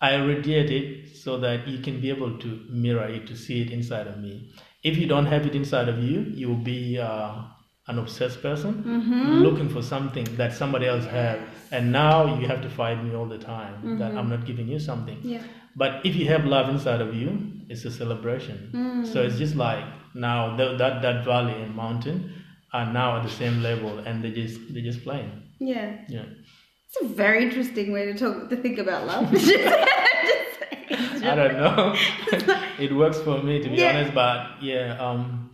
I 0.00 0.14
radiate 0.16 0.70
it 0.70 1.16
so 1.16 1.38
that 1.38 1.68
you 1.68 1.78
can 1.82 2.00
be 2.00 2.08
able 2.08 2.38
to 2.38 2.60
mirror 2.70 3.06
it, 3.06 3.26
to 3.26 3.36
see 3.36 3.60
it 3.60 3.70
inside 3.70 4.06
of 4.06 4.18
me. 4.18 4.50
If 4.82 4.96
you 4.96 5.06
don't 5.06 5.26
have 5.26 5.46
it 5.46 5.54
inside 5.54 5.88
of 5.88 5.98
you, 5.98 6.20
you 6.20 6.48
will 6.48 6.64
be 6.64 6.98
uh, 6.98 7.42
an 7.86 7.98
obsessed 7.98 8.40
person 8.40 8.82
mm-hmm. 8.82 9.42
looking 9.42 9.68
for 9.68 9.82
something 9.82 10.24
that 10.36 10.54
somebody 10.54 10.86
else 10.86 11.04
has. 11.04 11.38
And 11.70 11.92
now 11.92 12.38
you 12.38 12.46
have 12.46 12.62
to 12.62 12.70
fight 12.70 13.04
me 13.04 13.14
all 13.14 13.26
the 13.26 13.38
time 13.38 13.74
mm-hmm. 13.74 13.98
that 13.98 14.16
I'm 14.16 14.30
not 14.30 14.46
giving 14.46 14.68
you 14.68 14.78
something. 14.78 15.18
Yeah. 15.22 15.42
But 15.76 16.04
if 16.04 16.16
you 16.16 16.26
have 16.28 16.44
love 16.46 16.68
inside 16.68 17.00
of 17.00 17.14
you, 17.14 17.52
it's 17.68 17.84
a 17.84 17.90
celebration. 17.90 18.70
Mm. 18.74 19.12
So 19.12 19.22
it's 19.22 19.36
just 19.36 19.54
like 19.54 19.84
now 20.14 20.56
that, 20.56 20.78
that, 20.78 21.02
that 21.02 21.24
valley 21.24 21.60
and 21.62 21.74
mountain 21.74 22.32
are 22.72 22.92
now 22.92 23.18
at 23.18 23.22
the 23.22 23.30
same 23.30 23.62
level 23.62 23.98
and 23.98 24.22
they 24.22 24.30
just 24.30 24.60
they're 24.72 24.82
just 24.82 25.02
playing. 25.02 25.30
Yeah. 25.58 25.98
Yeah. 26.08 26.24
It's 26.92 27.02
a 27.02 27.14
very 27.14 27.44
interesting 27.44 27.92
way 27.92 28.06
to 28.06 28.18
talk 28.18 28.50
to 28.50 28.56
think 28.56 28.78
about 28.78 29.06
love. 29.06 29.32
I 31.22 31.34
don't 31.36 31.54
know. 31.54 31.94
it 32.80 32.92
works 32.92 33.20
for 33.20 33.40
me 33.40 33.62
to 33.62 33.68
be 33.68 33.76
yeah. 33.76 33.90
honest, 33.90 34.14
but 34.14 34.60
yeah, 34.60 34.98
um, 34.98 35.50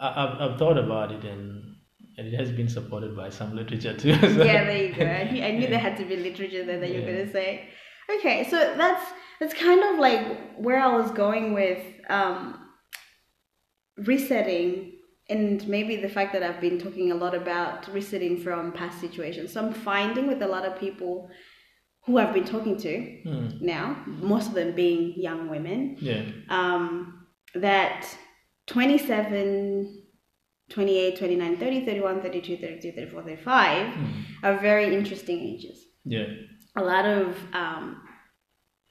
I, 0.00 0.12
have 0.12 0.40
I've 0.40 0.58
thought 0.58 0.76
about 0.76 1.12
it 1.12 1.22
and 1.24 1.76
and 2.18 2.26
it 2.26 2.36
has 2.36 2.50
been 2.50 2.68
supported 2.68 3.16
by 3.16 3.30
some 3.30 3.54
literature 3.54 3.96
too. 3.96 4.14
So. 4.14 4.26
Yeah, 4.26 4.64
there 4.64 4.88
you 4.88 4.94
go. 4.94 5.04
I 5.04 5.30
knew, 5.30 5.44
I 5.44 5.50
knew 5.52 5.60
yeah. 5.60 5.70
there 5.70 5.78
had 5.78 5.96
to 5.98 6.04
be 6.04 6.16
literature 6.16 6.64
there 6.64 6.80
that 6.80 6.88
yeah. 6.90 6.96
you 6.96 7.06
were 7.06 7.12
gonna 7.12 7.30
say. 7.30 7.68
Okay, 8.18 8.48
so 8.50 8.56
that's 8.76 9.04
that's 9.38 9.54
kind 9.54 9.84
of 9.84 10.00
like 10.00 10.58
where 10.58 10.80
I 10.80 10.96
was 10.96 11.12
going 11.12 11.54
with 11.54 11.80
um, 12.08 12.58
resetting 13.98 14.94
and 15.30 15.66
maybe 15.68 15.96
the 15.96 16.08
fact 16.08 16.32
that 16.32 16.42
I've 16.42 16.60
been 16.60 16.78
talking 16.78 17.12
a 17.12 17.14
lot 17.14 17.34
about 17.34 17.92
resetting 17.92 18.42
from 18.42 18.72
past 18.72 19.00
situations. 19.00 19.52
So 19.52 19.64
I'm 19.64 19.72
finding 19.72 20.26
with 20.26 20.42
a 20.42 20.46
lot 20.46 20.64
of 20.64 20.78
people 20.78 21.30
who 22.04 22.18
I've 22.18 22.34
been 22.34 22.44
talking 22.44 22.76
to 22.78 22.88
mm. 22.88 23.60
now, 23.60 24.02
most 24.06 24.48
of 24.48 24.54
them 24.54 24.74
being 24.74 25.14
young 25.16 25.48
women, 25.48 25.96
yeah. 26.00 26.22
um, 26.48 27.26
that 27.54 28.06
27, 28.66 30.02
28, 30.70 31.18
29, 31.18 31.56
30, 31.56 31.84
31, 31.84 32.22
32, 32.22 32.56
33, 32.56 32.90
34, 32.92 33.22
35 33.22 33.94
mm. 33.94 34.24
are 34.42 34.58
very 34.58 34.94
interesting 34.94 35.40
ages. 35.40 35.78
Yeah. 36.04 36.26
A 36.76 36.82
lot 36.82 37.04
of 37.04 37.36
um, 37.52 38.02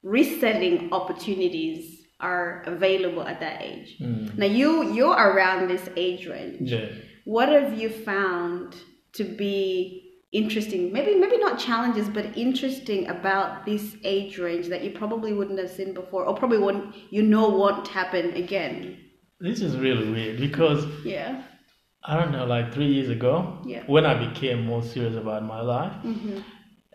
resetting 0.02 0.92
opportunities 0.92 1.99
are 2.20 2.62
available 2.66 3.26
at 3.26 3.40
that 3.40 3.62
age. 3.62 3.96
Mm. 4.00 4.36
Now 4.36 4.46
you 4.46 4.92
you're 4.92 5.14
around 5.14 5.68
this 5.68 5.88
age 5.96 6.26
range. 6.26 6.70
Yeah. 6.70 6.88
What 7.24 7.48
have 7.48 7.78
you 7.78 7.90
found 7.90 8.76
to 9.14 9.24
be 9.24 10.18
interesting? 10.32 10.92
Maybe 10.92 11.14
maybe 11.16 11.38
not 11.38 11.58
challenges, 11.58 12.08
but 12.08 12.36
interesting 12.36 13.08
about 13.08 13.64
this 13.64 13.96
age 14.04 14.38
range 14.38 14.68
that 14.68 14.82
you 14.84 14.90
probably 14.90 15.32
wouldn't 15.32 15.58
have 15.58 15.70
seen 15.70 15.94
before, 15.94 16.24
or 16.24 16.34
probably 16.34 16.58
won't 16.58 16.94
you 17.10 17.22
know 17.22 17.48
won't 17.48 17.88
happen 17.88 18.32
again. 18.34 18.98
This 19.40 19.60
is 19.62 19.76
really 19.76 20.10
weird 20.10 20.40
because 20.40 20.84
yeah. 21.04 21.42
I 22.02 22.16
don't 22.16 22.32
know, 22.32 22.46
like 22.46 22.72
three 22.72 22.86
years 22.86 23.10
ago, 23.10 23.58
yeah. 23.66 23.82
when 23.86 24.06
I 24.06 24.14
became 24.28 24.64
more 24.64 24.82
serious 24.82 25.16
about 25.16 25.44
my 25.44 25.60
life, 25.60 25.92
mm-hmm. 26.02 26.38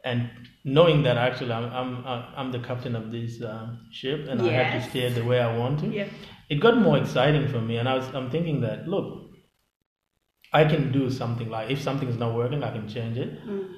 and 0.03 0.29
knowing 0.65 1.03
that 1.03 1.15
actually 1.15 1.51
I'm 1.53 1.71
I'm 1.73 2.23
I'm 2.35 2.51
the 2.51 2.59
captain 2.59 2.95
of 2.95 3.11
this 3.11 3.41
um, 3.41 3.87
ship 3.91 4.27
and 4.27 4.41
yes. 4.41 4.49
I 4.49 4.53
have 4.63 4.83
to 4.83 4.89
steer 4.89 5.09
the 5.11 5.23
way 5.23 5.39
I 5.39 5.55
want 5.55 5.79
to. 5.81 5.87
Yeah. 5.87 6.07
It 6.49 6.55
got 6.55 6.77
more 6.77 6.97
exciting 6.97 7.47
for 7.47 7.61
me, 7.61 7.77
and 7.77 7.87
I 7.87 7.95
was 7.95 8.07
I'm 8.13 8.29
thinking 8.29 8.61
that 8.61 8.87
look, 8.87 9.29
I 10.51 10.65
can 10.65 10.91
do 10.91 11.09
something 11.09 11.49
like 11.49 11.69
if 11.69 11.81
something 11.81 12.09
is 12.09 12.17
not 12.17 12.35
working, 12.35 12.63
I 12.63 12.71
can 12.71 12.87
change 12.89 13.17
it, 13.17 13.45
mm. 13.45 13.69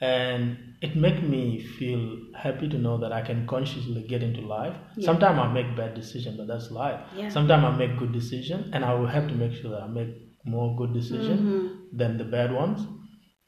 and 0.00 0.58
it 0.82 0.96
make 0.96 1.22
me 1.22 1.62
feel 1.62 2.18
happy 2.36 2.68
to 2.68 2.78
know 2.78 2.98
that 2.98 3.12
I 3.12 3.22
can 3.22 3.46
consciously 3.46 4.04
get 4.08 4.22
into 4.22 4.40
life. 4.40 4.76
Yeah. 4.96 5.06
Sometimes 5.06 5.38
I 5.38 5.52
make 5.52 5.76
bad 5.76 5.94
decisions, 5.94 6.36
but 6.36 6.48
that's 6.48 6.70
life. 6.70 7.00
Yeah. 7.14 7.28
Sometimes 7.28 7.64
I 7.64 7.76
make 7.76 7.98
good 7.98 8.12
decisions, 8.12 8.70
and 8.72 8.84
I 8.84 8.94
will 8.94 9.06
have 9.06 9.28
to 9.28 9.34
make 9.34 9.52
sure 9.52 9.70
that 9.70 9.82
I 9.82 9.88
make 9.88 10.10
more 10.44 10.76
good 10.76 10.92
decisions 10.92 11.40
mm-hmm. 11.40 11.96
than 11.96 12.18
the 12.18 12.24
bad 12.24 12.52
ones 12.52 12.86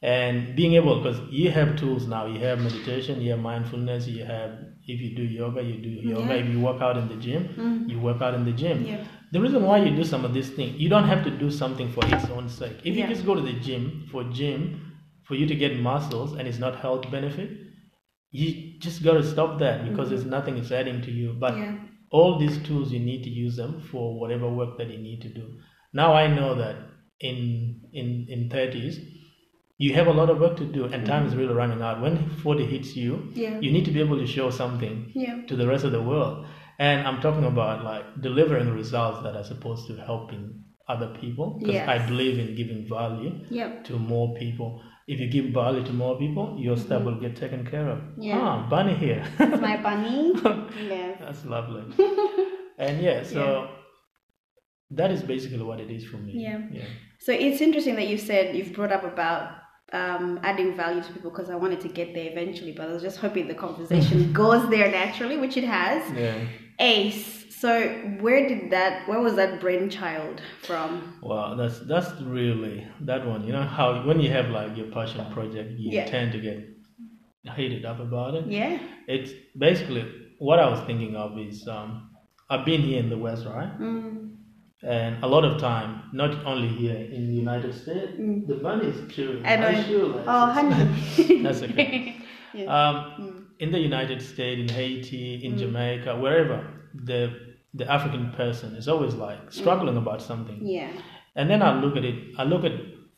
and 0.01 0.55
being 0.55 0.73
able 0.73 1.01
because 1.01 1.19
you 1.29 1.51
have 1.51 1.75
tools 1.75 2.07
now 2.07 2.25
you 2.25 2.39
have 2.39 2.59
meditation 2.59 3.19
you 3.19 3.31
have 3.31 3.39
mindfulness 3.39 4.07
you 4.07 4.23
have 4.23 4.51
if 4.87 5.01
you 5.01 5.13
do 5.15 5.23
yoga 5.23 5.61
you 5.61 5.77
do 5.81 5.89
yoga 5.89 6.35
yeah. 6.35 6.41
if 6.41 6.49
you 6.49 6.59
work 6.59 6.81
out 6.81 6.95
in 6.97 7.07
the 7.09 7.15
gym 7.15 7.43
mm-hmm. 7.49 7.89
you 7.89 7.99
work 7.99 8.21
out 8.21 8.33
in 8.33 8.45
the 8.45 8.51
gym 8.53 8.85
yeah. 8.85 9.03
the 9.33 9.41
reason 9.41 9.61
why 9.63 9.77
you 9.77 9.93
do 9.93 10.03
some 10.03 10.23
of 10.23 10.33
these 10.33 10.49
things 10.51 10.79
you 10.79 10.87
don't 10.87 11.03
have 11.03 11.23
to 11.23 11.29
do 11.29 11.51
something 11.51 11.91
for 11.91 12.05
its 12.05 12.25
own 12.29 12.47
sake 12.47 12.77
if 12.85 12.95
yeah. 12.95 13.07
you 13.07 13.13
just 13.13 13.25
go 13.25 13.35
to 13.35 13.41
the 13.41 13.59
gym 13.59 14.07
for 14.09 14.23
gym 14.25 14.93
for 15.25 15.35
you 15.35 15.45
to 15.45 15.55
get 15.55 15.77
muscles 15.77 16.33
and 16.33 16.47
it's 16.47 16.59
not 16.59 16.79
health 16.79 17.09
benefit 17.11 17.49
you 18.31 18.79
just 18.79 19.03
got 19.03 19.13
to 19.13 19.23
stop 19.23 19.59
that 19.59 19.83
because 19.83 20.07
mm-hmm. 20.07 20.15
there's 20.15 20.25
nothing 20.25 20.57
it's 20.57 20.71
adding 20.71 21.01
to 21.01 21.11
you 21.11 21.35
but 21.37 21.53
all 22.11 22.39
these 22.39 22.57
tools 22.59 22.89
you 22.91 22.99
need 22.99 23.21
to 23.23 23.29
use 23.29 23.57
them 23.57 23.81
for 23.91 24.17
whatever 24.17 24.49
work 24.49 24.77
that 24.77 24.89
you 24.89 24.97
need 24.97 25.21
to 25.21 25.27
do 25.27 25.59
now 25.91 26.13
i 26.13 26.25
know 26.25 26.55
that 26.55 26.77
in 27.19 27.81
in 27.91 28.25
in 28.29 28.47
30s 28.47 29.18
you 29.81 29.93
have 29.95 30.07
a 30.07 30.11
lot 30.11 30.29
of 30.29 30.39
work 30.39 30.57
to 30.57 30.65
do 30.65 30.85
and 30.85 31.05
time 31.05 31.25
is 31.25 31.31
mm-hmm. 31.31 31.41
really 31.41 31.53
running 31.53 31.81
out 31.81 32.01
when 32.01 32.29
40 32.43 32.65
hits 32.65 32.95
you 32.95 33.31
yeah. 33.33 33.59
you 33.59 33.71
need 33.71 33.85
to 33.85 33.91
be 33.91 34.01
able 34.01 34.17
to 34.17 34.27
show 34.27 34.49
something 34.49 35.11
yeah. 35.15 35.41
to 35.47 35.55
the 35.55 35.67
rest 35.67 35.85
of 35.85 35.91
the 35.91 36.01
world 36.01 36.45
and 36.79 37.05
I'm 37.05 37.21
talking 37.21 37.43
about 37.43 37.83
like 37.83 38.21
delivering 38.21 38.73
results 38.73 39.21
that 39.23 39.35
are 39.35 39.43
supposed 39.43 39.87
to 39.87 39.97
helping 39.97 40.63
other 40.87 41.13
people 41.21 41.57
because 41.59 41.75
yes. 41.75 41.89
I 41.89 42.05
believe 42.07 42.39
in 42.39 42.55
giving 42.55 42.87
value 42.87 43.45
yep. 43.49 43.83
to 43.85 43.99
more 43.99 44.33
people. 44.35 44.81
If 45.07 45.19
you 45.19 45.29
give 45.29 45.53
value 45.53 45.83
to 45.83 45.91
more 45.93 46.17
people, 46.17 46.55
your 46.57 46.75
mm-hmm. 46.75 46.85
stuff 46.85 47.03
will 47.03 47.19
get 47.19 47.35
taken 47.35 47.65
care 47.65 47.89
of. 47.89 47.99
Yeah. 48.17 48.39
Ah, 48.39 48.67
bunny 48.69 48.95
here. 48.95 49.25
That's 49.37 49.61
my 49.61 49.77
bunny. 49.77 50.33
yes. 50.87 51.17
That's 51.19 51.45
lovely. 51.45 51.83
and 52.77 53.01
yeah, 53.01 53.23
so 53.23 53.43
yeah. 53.43 53.67
that 54.91 55.11
is 55.11 55.21
basically 55.21 55.63
what 55.63 55.79
it 55.79 55.91
is 55.91 56.05
for 56.05 56.17
me. 56.17 56.33
Yeah. 56.35 56.61
Yeah. 56.71 56.85
So 57.19 57.33
it's 57.33 57.59
interesting 57.59 57.95
that 57.95 58.07
you 58.07 58.17
said 58.17 58.55
you've 58.55 58.73
brought 58.73 58.93
up 58.93 59.03
about 59.03 59.51
um, 59.93 60.39
adding 60.43 60.75
value 60.75 61.01
to 61.01 61.13
people 61.13 61.31
because 61.31 61.49
I 61.49 61.55
wanted 61.55 61.81
to 61.81 61.87
get 61.87 62.13
there 62.13 62.29
eventually, 62.31 62.71
but 62.71 62.89
I 62.89 62.93
was 62.93 63.01
just 63.01 63.17
hoping 63.17 63.47
the 63.47 63.55
conversation 63.55 64.31
goes 64.43 64.69
there 64.69 64.89
naturally, 64.91 65.37
which 65.37 65.57
it 65.57 65.63
has. 65.63 66.11
Yeah. 66.11 66.45
ACE. 66.79 67.45
So 67.49 67.89
where 68.21 68.47
did 68.47 68.71
that? 68.71 69.07
Where 69.09 69.19
was 69.19 69.35
that 69.35 69.59
brainchild 69.59 70.41
from? 70.63 71.19
Well, 71.21 71.57
that's 71.57 71.79
that's 71.79 72.09
really 72.21 72.87
that 73.01 73.25
one. 73.27 73.45
You 73.45 73.51
know 73.51 73.63
how 73.63 74.01
when 74.05 74.21
you 74.21 74.31
have 74.31 74.49
like 74.49 74.77
your 74.77 74.87
passion 74.87 75.25
project, 75.33 75.77
you 75.77 75.91
yeah. 75.91 76.05
tend 76.05 76.31
to 76.31 76.39
get 76.39 76.65
heated 77.55 77.83
up 77.83 77.99
about 77.99 78.35
it. 78.35 78.45
Yeah. 78.47 78.79
It's 79.07 79.31
basically 79.57 80.09
what 80.37 80.59
I 80.59 80.69
was 80.69 80.79
thinking 80.81 81.17
of 81.17 81.37
is 81.37 81.67
um, 81.67 82.11
I've 82.49 82.65
been 82.65 82.81
here 82.81 82.99
in 82.99 83.09
the 83.09 83.17
West, 83.17 83.45
right? 83.45 83.77
Mm. 83.79 84.18
And 84.81 85.21
a 85.23 85.27
lot 85.27 85.43
of 85.43 85.59
time, 85.59 86.03
not 86.13 86.45
only 86.45 86.69
here 86.69 86.95
in 86.95 87.27
the 87.27 87.33
United 87.33 87.73
States, 87.73 88.13
mm. 88.17 88.47
the 88.47 88.55
bunny 88.55 88.87
is 88.87 89.13
chewing. 89.13 89.45
I 89.45 89.57
know. 89.57 89.83
Sure 89.83 90.23
oh, 90.25 90.45
honey. 90.51 91.41
that's 91.43 91.61
okay. 91.63 92.15
yeah. 92.53 92.63
um, 92.65 92.95
mm. 93.19 93.45
In 93.59 93.73
the 93.73 93.79
United 93.79 94.21
States, 94.21 94.61
in 94.61 94.69
Haiti, 94.69 95.43
in 95.43 95.55
mm. 95.55 95.59
Jamaica, 95.59 96.17
wherever, 96.17 96.65
the 96.93 97.57
the 97.73 97.91
African 97.91 98.31
person 98.31 98.75
is 98.75 98.87
always 98.87 99.15
like 99.15 99.51
struggling 99.51 99.95
mm. 99.95 100.03
about 100.03 100.21
something. 100.21 100.59
Yeah. 100.65 100.89
And 101.35 101.49
then 101.49 101.61
I 101.61 101.77
look 101.77 101.97
at 101.97 102.05
it. 102.05 102.35
I 102.37 102.43
look 102.43 102.63
at. 102.63 102.71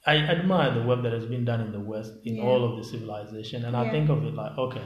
I 0.07 0.15
admire 0.15 0.73
the 0.73 0.81
work 0.81 1.03
that 1.03 1.13
has 1.13 1.27
been 1.27 1.45
done 1.45 1.61
in 1.61 1.71
the 1.71 1.79
West 1.79 2.13
in 2.23 2.37
yeah. 2.37 2.43
all 2.43 2.63
of 2.63 2.75
the 2.75 2.83
civilization, 2.83 3.65
and 3.65 3.73
yeah. 3.73 3.81
I 3.81 3.91
think 3.91 4.09
of 4.09 4.23
it 4.23 4.33
like, 4.33 4.57
okay, 4.57 4.81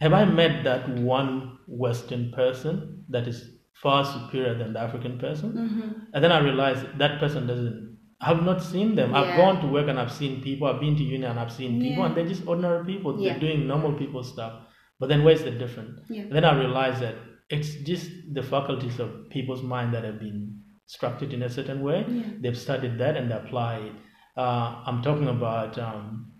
have 0.00 0.14
I 0.14 0.24
met 0.24 0.64
that 0.64 0.88
one 0.88 1.58
Western 1.66 2.32
person 2.32 3.04
that 3.10 3.28
is 3.28 3.55
far 3.82 4.04
superior 4.04 4.56
than 4.56 4.72
the 4.72 4.80
African 4.80 5.18
person. 5.18 5.52
Mm-hmm. 5.52 5.90
And 6.14 6.24
then 6.24 6.32
I 6.32 6.38
realized 6.38 6.98
that 6.98 7.18
person 7.20 7.46
doesn't. 7.46 7.96
I've 8.20 8.42
not 8.42 8.62
seen 8.62 8.94
them. 8.94 9.10
Yeah. 9.10 9.20
I've 9.20 9.36
gone 9.36 9.60
to 9.60 9.66
work 9.66 9.88
and 9.88 10.00
I've 10.00 10.12
seen 10.12 10.42
people. 10.42 10.66
I've 10.66 10.80
been 10.80 10.96
to 10.96 11.02
uni 11.02 11.26
and 11.26 11.38
I've 11.38 11.52
seen 11.52 11.80
people, 11.80 12.02
yeah. 12.02 12.06
and 12.06 12.16
they're 12.16 12.26
just 12.26 12.46
ordinary 12.46 12.84
people. 12.86 13.20
Yeah. 13.20 13.32
They're 13.32 13.40
doing 13.40 13.66
normal 13.66 13.92
people 13.92 14.22
stuff. 14.24 14.62
But 14.98 15.10
then 15.10 15.22
where's 15.24 15.42
the 15.42 15.50
difference? 15.50 16.00
Then 16.08 16.44
I 16.44 16.58
realized 16.58 17.02
that 17.02 17.16
it's 17.50 17.74
just 17.74 18.10
the 18.32 18.42
faculties 18.42 18.98
of 18.98 19.28
people's 19.28 19.62
mind 19.62 19.92
that 19.92 20.04
have 20.04 20.18
been 20.18 20.62
structured 20.86 21.34
in 21.34 21.42
a 21.42 21.50
certain 21.50 21.82
way. 21.82 22.04
They've 22.40 22.56
studied 22.56 22.98
that 22.98 23.16
and 23.16 23.30
they 23.30 23.34
apply 23.34 23.76
it. 23.76 23.92
Uh, 24.36 24.82
I'm 24.86 25.02
talking 25.02 25.28
about 25.28 25.78
um, 25.78 26.32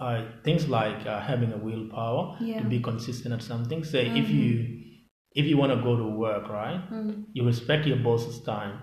uh, 0.00 0.24
things 0.44 0.68
like 0.68 1.06
uh, 1.06 1.20
having 1.20 1.52
a 1.52 1.56
willpower 1.56 2.38
to 2.38 2.64
be 2.68 2.80
consistent 2.80 3.34
at 3.34 3.42
something. 3.42 3.82
Say 3.84 4.06
mm-hmm. 4.06 4.16
if 4.16 4.30
you 4.30 4.77
if 5.38 5.46
you 5.46 5.56
want 5.56 5.70
to 5.72 5.80
go 5.80 5.96
to 5.96 6.04
work, 6.04 6.48
right, 6.48 6.82
mm. 6.90 7.24
you 7.32 7.46
respect 7.46 7.86
your 7.86 7.98
boss's 7.98 8.42
time. 8.42 8.80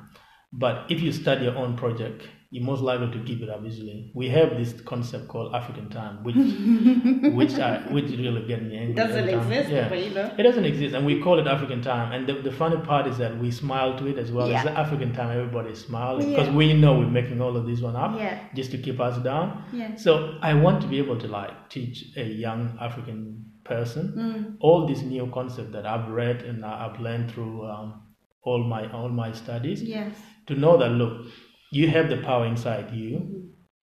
But 0.54 0.90
if 0.90 1.02
you 1.02 1.12
start 1.12 1.42
your 1.42 1.54
own 1.58 1.76
project, 1.76 2.30
you're 2.50 2.64
most 2.64 2.82
likely 2.82 3.12
to 3.12 3.18
give 3.26 3.42
it 3.42 3.50
up 3.50 3.66
easily. 3.66 4.14
We 4.16 4.30
have 4.30 4.52
this 4.52 4.72
concept 4.86 5.28
called 5.28 5.54
African 5.54 5.90
time, 5.90 6.24
which 6.24 6.38
which 7.40 7.60
I, 7.60 7.82
which 7.92 8.06
really 8.06 8.48
get 8.48 8.64
me 8.64 8.78
angry. 8.78 8.94
Doesn't 8.94 9.28
exist, 9.28 9.70
yeah. 9.70 9.90
but 9.90 10.02
you 10.02 10.12
know. 10.12 10.34
It 10.38 10.44
doesn't 10.44 10.64
exist, 10.64 10.96
and 10.96 11.06
we 11.06 11.22
call 11.22 11.40
it 11.40 11.48
African 11.48 11.82
time. 11.82 12.14
And 12.14 12.26
the, 12.26 12.36
the 12.50 12.54
funny 12.54 12.78
part 12.78 13.06
is 13.08 13.18
that 13.18 13.38
we 13.38 13.52
smile 13.52 13.98
to 13.98 14.08
it 14.08 14.18
as 14.18 14.32
well. 14.32 14.48
Yeah. 14.50 14.62
It's 14.62 14.70
the 14.70 14.80
African 14.80 15.12
time. 15.14 15.38
Everybody's 15.38 15.84
smiling 15.84 16.30
because 16.30 16.48
yeah. 16.48 16.56
we 16.56 16.72
know 16.72 16.98
we're 16.98 17.08
making 17.08 17.42
all 17.42 17.58
of 17.58 17.66
this 17.66 17.82
one 17.82 17.98
up 17.98 18.18
yeah. 18.18 18.40
just 18.56 18.72
to 18.72 18.78
keep 18.78 19.02
us 19.02 19.22
down. 19.22 19.66
Yeah. 19.74 19.98
So 19.98 20.38
I 20.42 20.54
want 20.54 20.82
to 20.84 20.88
be 20.88 21.00
able 21.00 21.20
to 21.20 21.28
like 21.28 21.70
teach 21.70 22.06
a 22.16 22.24
young 22.24 22.78
African 22.80 23.45
person. 23.66 24.14
Mm. 24.18 24.58
All 24.62 24.88
these 24.88 25.02
new 25.02 25.30
concepts 25.34 25.74
that 25.74 25.86
I've 25.86 26.10
read 26.10 26.44
and 26.44 26.64
I've 26.64 27.00
learned 27.00 27.32
through 27.32 27.66
um, 27.66 28.04
all 28.44 28.64
my 28.64 28.90
all 28.92 29.10
my 29.10 29.34
studies. 29.34 29.82
Yes. 29.82 30.16
To 30.48 30.56
know 30.56 30.78
that 30.78 30.90
look, 30.90 31.28
you 31.72 31.90
have 31.90 32.10
the 32.10 32.18
power 32.18 32.46
inside 32.46 32.92
you 32.94 33.18
mm. 33.18 33.50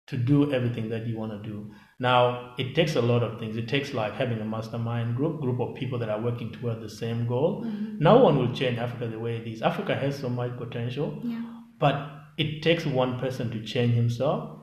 to 0.08 0.18
do 0.18 0.52
everything 0.54 0.90
that 0.90 1.06
you 1.06 1.18
want 1.18 1.32
to 1.32 1.48
do. 1.48 1.72
Now 2.00 2.54
it 2.58 2.74
takes 2.74 2.96
a 2.96 3.02
lot 3.02 3.24
of 3.24 3.40
things. 3.40 3.58
It 3.58 3.68
takes 3.68 3.94
like 3.94 4.14
having 4.14 4.40
a 4.40 4.46
mastermind 4.46 5.16
group, 5.16 5.42
group 5.42 5.60
of 5.60 5.76
people 5.76 6.00
that 6.00 6.10
are 6.10 6.22
working 6.22 6.52
toward 6.52 6.82
the 6.82 6.90
same 6.90 7.28
goal. 7.28 7.64
Mm-hmm. 7.66 8.00
No 8.00 8.18
one 8.18 8.38
will 8.38 8.54
change 8.54 8.78
Africa 8.78 9.08
the 9.08 9.20
way 9.20 9.38
it 9.38 9.48
is. 9.48 9.62
Africa 9.62 9.96
has 9.96 10.18
so 10.18 10.30
much 10.30 10.58
potential, 10.58 11.20
yeah. 11.24 11.42
but 11.80 12.14
it 12.38 12.62
takes 12.62 12.86
one 12.86 13.20
person 13.20 13.50
to 13.52 13.64
change 13.64 13.94
himself 13.94 14.57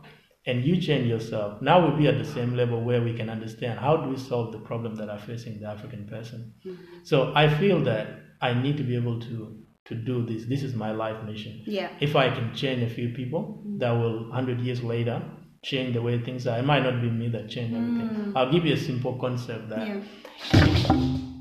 and 0.47 0.65
you 0.65 0.81
change 0.81 1.07
yourself, 1.07 1.61
now 1.63 1.81
we'll 1.81 1.97
be 1.97 2.07
at 2.07 2.19
the 2.19 2.25
same 2.25 2.55
level 2.55 2.83
where 2.83 3.03
we 3.03 3.15
can 3.15 3.31
understand 3.31 3.79
how 3.79 3.97
do 3.97 4.11
we 4.11 4.17
solve 4.17 4.53
the 4.53 4.59
problem 4.59 4.95
that 4.97 5.09
are 5.09 5.19
facing 5.19 5.61
the 5.61 5.67
African 5.67 6.07
person. 6.07 6.53
Mm-hmm. 6.65 6.83
So 7.03 7.33
I 7.35 7.49
feel 7.49 7.83
that 7.85 8.09
I 8.41 8.53
need 8.55 8.77
to 8.77 8.83
be 8.83 8.97
able 8.97 9.21
to 9.21 9.61
to 9.87 9.95
do 9.95 10.25
this. 10.25 10.47
This 10.47 10.63
is 10.63 10.75
my 10.75 10.93
life 10.93 11.23
mission. 11.25 11.63
Yeah. 11.67 11.91
If 12.01 12.17
I 12.17 12.31
can 12.31 12.55
change 12.55 12.83
a 12.83 12.89
few 12.89 13.11
people, 13.11 13.43
mm-hmm. 13.61 13.79
that 13.79 13.91
will 13.91 14.31
hundred 14.33 14.61
years 14.61 14.83
later 14.83 15.23
change 15.65 15.95
the 15.95 16.03
way 16.03 16.19
things 16.21 16.47
are. 16.47 16.59
It 16.59 16.65
might 16.65 16.83
not 16.83 17.01
be 17.01 17.11
me 17.11 17.29
that 17.29 17.49
change 17.49 17.75
everything. 17.75 18.09
Mm. 18.09 18.33
I'll 18.37 18.53
give 18.53 18.65
you 18.67 18.75
a 18.75 18.77
simple 18.77 19.19
concept 19.19 19.71
that 19.71 19.89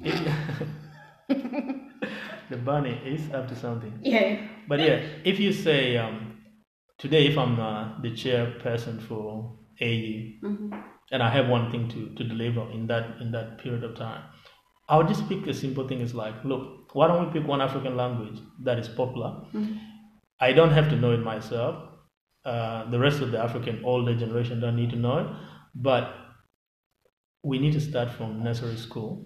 yeah. 0.02 0.36
the 2.50 2.58
bunny 2.58 3.00
is 3.06 3.30
up 3.34 3.48
to 3.50 3.56
something. 3.56 3.94
Yeah. 4.02 4.48
But 4.68 4.80
yeah, 4.80 5.02
if 5.26 5.40
you 5.40 5.52
say 5.52 5.98
um, 5.98 6.33
today, 6.98 7.28
if 7.28 7.38
I'm 7.38 7.60
uh, 7.60 8.02
the 8.02 8.12
chairperson 8.12 9.02
for 9.08 9.58
AU 9.82 10.46
mm-hmm. 10.48 10.74
and 11.12 11.24
I 11.24 11.30
have 11.30 11.48
one 11.48 11.72
thing 11.72 11.90
to, 11.90 12.10
to 12.16 12.24
deliver 12.24 12.70
in 12.72 12.88
that 12.88 13.22
in 13.22 13.32
that 13.32 13.60
period 13.60 13.84
of 13.84 13.96
time, 13.96 14.24
I 14.90 14.98
would 14.98 15.08
just 15.08 15.28
pick 15.28 15.46
a 15.48 15.54
simple 15.54 15.88
thing. 15.88 16.02
Is 16.02 16.14
like, 16.14 16.44
look, 16.44 16.94
why 16.94 17.08
don't 17.08 17.28
we 17.28 17.40
pick 17.40 17.48
one 17.48 17.62
African 17.62 17.98
language 17.98 18.40
that 18.64 18.80
is 18.80 18.88
popular? 18.88 19.42
Mm-hmm. 19.54 19.78
I 20.40 20.52
don't 20.52 20.72
have 20.72 20.90
to 20.90 20.96
know 20.96 21.12
it 21.12 21.20
myself. 21.20 21.90
Uh, 22.46 22.90
the 22.90 23.00
rest 23.00 23.22
of 23.22 23.32
the 23.32 23.40
African 23.40 23.82
older 23.86 24.14
generation 24.16 24.60
don't 24.60 24.76
need 24.76 24.90
to 24.90 24.98
know 24.98 25.20
it, 25.20 25.28
but 25.76 26.14
we 27.42 27.58
need 27.58 27.74
to 27.74 27.80
start 27.80 28.12
from 28.12 28.44
nursery 28.44 28.76
school, 28.76 29.26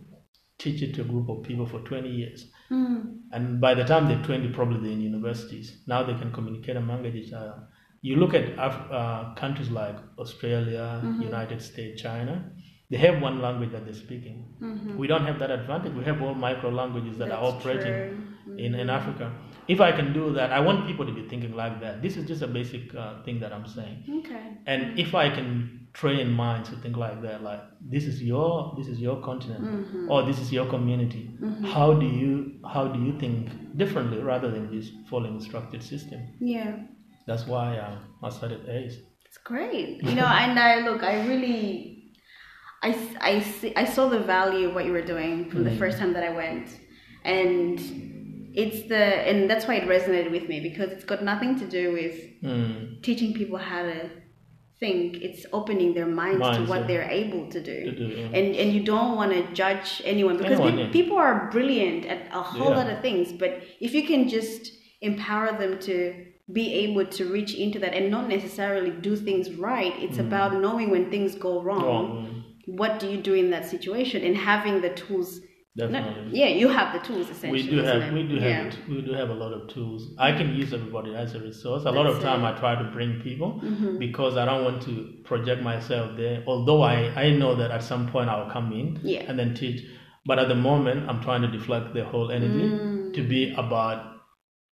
teach 0.59 0.81
it 0.83 0.93
to 0.95 1.01
a 1.01 1.05
group 1.05 1.27
of 1.29 1.43
people 1.43 1.65
for 1.65 1.79
20 1.79 2.09
years 2.09 2.45
Mm. 2.71 3.21
And 3.31 3.61
by 3.61 3.73
the 3.73 3.83
time 3.83 4.07
they're 4.07 4.23
20, 4.23 4.49
probably 4.49 4.79
they're 4.81 4.91
in 4.91 5.01
universities. 5.01 5.77
Now 5.87 6.03
they 6.03 6.13
can 6.13 6.31
communicate 6.31 6.75
among 6.75 7.05
each 7.05 7.33
other. 7.33 7.55
You 8.01 8.15
look 8.17 8.33
at 8.33 8.57
uh, 8.57 9.33
countries 9.35 9.69
like 9.69 9.95
Australia, 10.17 11.01
mm-hmm. 11.03 11.21
United 11.21 11.61
States, 11.61 12.01
China, 12.01 12.51
they 12.89 12.97
have 12.97 13.21
one 13.21 13.41
language 13.41 13.71
that 13.71 13.85
they're 13.85 13.93
speaking. 13.93 14.45
Mm-hmm. 14.61 14.97
We 14.97 15.07
don't 15.07 15.25
have 15.25 15.39
that 15.39 15.51
advantage. 15.51 15.93
We 15.93 16.05
have 16.05 16.21
all 16.21 16.33
micro 16.33 16.69
languages 16.69 17.17
that 17.17 17.29
That's 17.29 17.41
are 17.41 17.45
operating 17.45 17.93
mm-hmm. 17.93 18.59
in, 18.59 18.75
in 18.75 18.87
mm-hmm. 18.87 18.89
Africa. 18.89 19.33
If 19.67 19.81
I 19.81 19.91
can 19.91 20.13
do 20.13 20.31
that, 20.33 20.53
I 20.53 20.61
want 20.61 20.87
people 20.87 21.05
to 21.05 21.11
be 21.11 21.27
thinking 21.27 21.53
like 21.53 21.81
that. 21.81 22.01
This 22.01 22.15
is 22.15 22.25
just 22.25 22.41
a 22.41 22.47
basic 22.47 22.95
uh, 22.95 23.21
thing 23.23 23.41
that 23.41 23.51
I'm 23.51 23.67
saying. 23.67 24.03
Okay. 24.19 24.53
And 24.65 24.83
mm-hmm. 24.83 24.99
if 24.99 25.13
I 25.15 25.29
can 25.29 25.86
train 25.97 26.31
minds 26.31 26.69
to 26.69 26.75
think 26.75 26.95
like 26.95 27.19
that 27.23 27.41
like 27.41 27.61
this 27.81 28.03
is 28.03 28.21
your 28.21 28.75
this 28.77 28.87
is 28.87 28.99
your 28.99 29.19
continent 29.23 29.63
mm-hmm. 29.63 30.11
or 30.11 30.23
this 30.23 30.37
is 30.39 30.53
your 30.53 30.67
community 30.67 31.31
mm-hmm. 31.41 31.65
how 31.65 31.91
do 31.91 32.05
you 32.05 32.59
how 32.71 32.87
do 32.87 32.99
you 33.03 33.17
think 33.17 33.49
differently 33.77 34.19
rather 34.19 34.51
than 34.51 34.71
just 34.71 34.93
following 35.09 35.41
structured 35.41 35.81
system 35.81 36.19
yeah 36.39 36.75
that's 37.25 37.47
why 37.47 37.77
uh, 37.77 37.97
i 38.23 38.29
started 38.29 38.61
ACE 38.69 38.99
it's 39.25 39.39
great 39.39 40.03
you 40.03 40.13
know 40.19 40.25
and 40.25 40.59
i 40.59 40.81
look 40.87 41.01
i 41.01 41.25
really 41.27 42.13
i 42.83 42.95
i 43.19 43.39
see 43.39 43.75
i 43.75 43.83
saw 43.83 44.07
the 44.07 44.19
value 44.19 44.67
of 44.69 44.75
what 44.75 44.85
you 44.85 44.91
were 44.91 45.07
doing 45.15 45.49
from 45.49 45.61
mm. 45.61 45.69
the 45.69 45.75
first 45.77 45.97
time 45.97 46.13
that 46.13 46.23
i 46.23 46.29
went 46.29 46.67
and 47.23 47.79
it's 48.53 48.87
the 48.87 49.03
and 49.29 49.49
that's 49.49 49.65
why 49.67 49.75
it 49.81 49.87
resonated 49.87 50.29
with 50.29 50.47
me 50.47 50.59
because 50.59 50.91
it's 50.91 51.05
got 51.05 51.23
nothing 51.23 51.57
to 51.57 51.65
do 51.67 51.91
with 51.91 52.15
mm. 52.43 53.01
teaching 53.01 53.33
people 53.33 53.57
how 53.57 53.81
to 53.81 54.26
think 54.79 55.17
it's 55.21 55.45
opening 55.53 55.93
their 55.93 56.05
minds, 56.05 56.39
minds 56.39 56.57
to 56.59 56.65
what 56.69 56.81
yeah. 56.81 56.87
they're 56.87 57.09
able 57.09 57.49
to 57.49 57.61
do, 57.61 57.85
to 57.85 57.91
do 57.91 58.05
yeah. 58.05 58.25
and 58.25 58.55
and 58.55 58.73
you 58.73 58.83
don't 58.83 59.15
want 59.15 59.31
to 59.31 59.53
judge 59.53 60.01
anyone 60.05 60.37
because 60.37 60.59
anyone, 60.59 60.77
yeah. 60.77 60.91
people 60.91 61.17
are 61.17 61.49
brilliant 61.51 62.05
at 62.05 62.27
a 62.31 62.41
whole 62.41 62.71
lot 62.71 62.89
of 62.89 63.01
things 63.01 63.31
but 63.31 63.63
if 63.79 63.93
you 63.93 64.05
can 64.05 64.29
just 64.29 64.71
empower 65.01 65.57
them 65.57 65.79
to 65.79 66.25
be 66.53 66.73
able 66.73 67.05
to 67.05 67.25
reach 67.31 67.55
into 67.55 67.79
that 67.79 67.93
and 67.93 68.09
not 68.09 68.27
necessarily 68.29 68.91
do 68.91 69.15
things 69.15 69.51
right 69.55 69.93
it's 69.97 70.17
mm. 70.17 70.27
about 70.27 70.53
knowing 70.61 70.89
when 70.89 71.09
things 71.09 71.35
go 71.35 71.61
wrong, 71.61 71.83
wrong, 71.83 72.43
what 72.67 72.99
do 72.99 73.09
you 73.09 73.17
do 73.17 73.33
in 73.33 73.49
that 73.49 73.65
situation 73.65 74.23
and 74.23 74.37
having 74.37 74.81
the 74.81 74.89
tools 74.91 75.39
Definitely. 75.77 76.39
Yeah, 76.39 76.47
you 76.47 76.69
have 76.69 76.91
the 76.91 77.07
tools 77.07 77.29
essentially. 77.29 77.63
We 77.63 77.69
do 77.69 77.77
have 77.83 78.11
we 78.11 78.23
do 78.23 78.35
yeah. 78.35 78.63
have 78.63 78.89
we 78.89 79.01
do 79.01 79.13
have 79.13 79.29
a 79.29 79.33
lot 79.33 79.53
of 79.53 79.67
tools. 79.67 80.07
I 80.17 80.31
can 80.31 80.55
use 80.55 80.73
everybody 80.73 81.15
as 81.15 81.35
a 81.35 81.39
resource. 81.39 81.81
A 81.81 81.85
That's 81.85 81.95
lot 81.95 82.07
of 82.07 82.19
time 82.19 82.43
it. 82.43 82.47
I 82.47 82.59
try 82.59 82.75
to 82.75 82.89
bring 82.91 83.21
people 83.21 83.61
mm-hmm. 83.63 83.99
because 83.99 84.37
I 84.37 84.45
don't 84.45 84.63
want 84.63 84.81
to 84.83 85.13
project 85.23 85.61
myself 85.61 86.17
there. 86.17 86.43
Although 86.47 86.81
I 86.81 87.13
I 87.15 87.29
know 87.29 87.53
that 87.55 87.69
at 87.69 87.83
some 87.83 88.09
point 88.09 88.27
I'll 88.27 88.49
come 88.49 88.73
in 88.73 88.99
yeah. 89.03 89.25
and 89.27 89.37
then 89.37 89.53
teach. 89.53 89.85
But 90.25 90.39
at 90.39 90.47
the 90.49 90.55
moment, 90.55 91.09
I'm 91.09 91.21
trying 91.21 91.43
to 91.43 91.47
deflect 91.47 91.93
the 91.93 92.03
whole 92.03 92.31
energy 92.31 92.69
mm. 92.69 93.13
to 93.13 93.21
be 93.21 93.53
about 93.53 94.16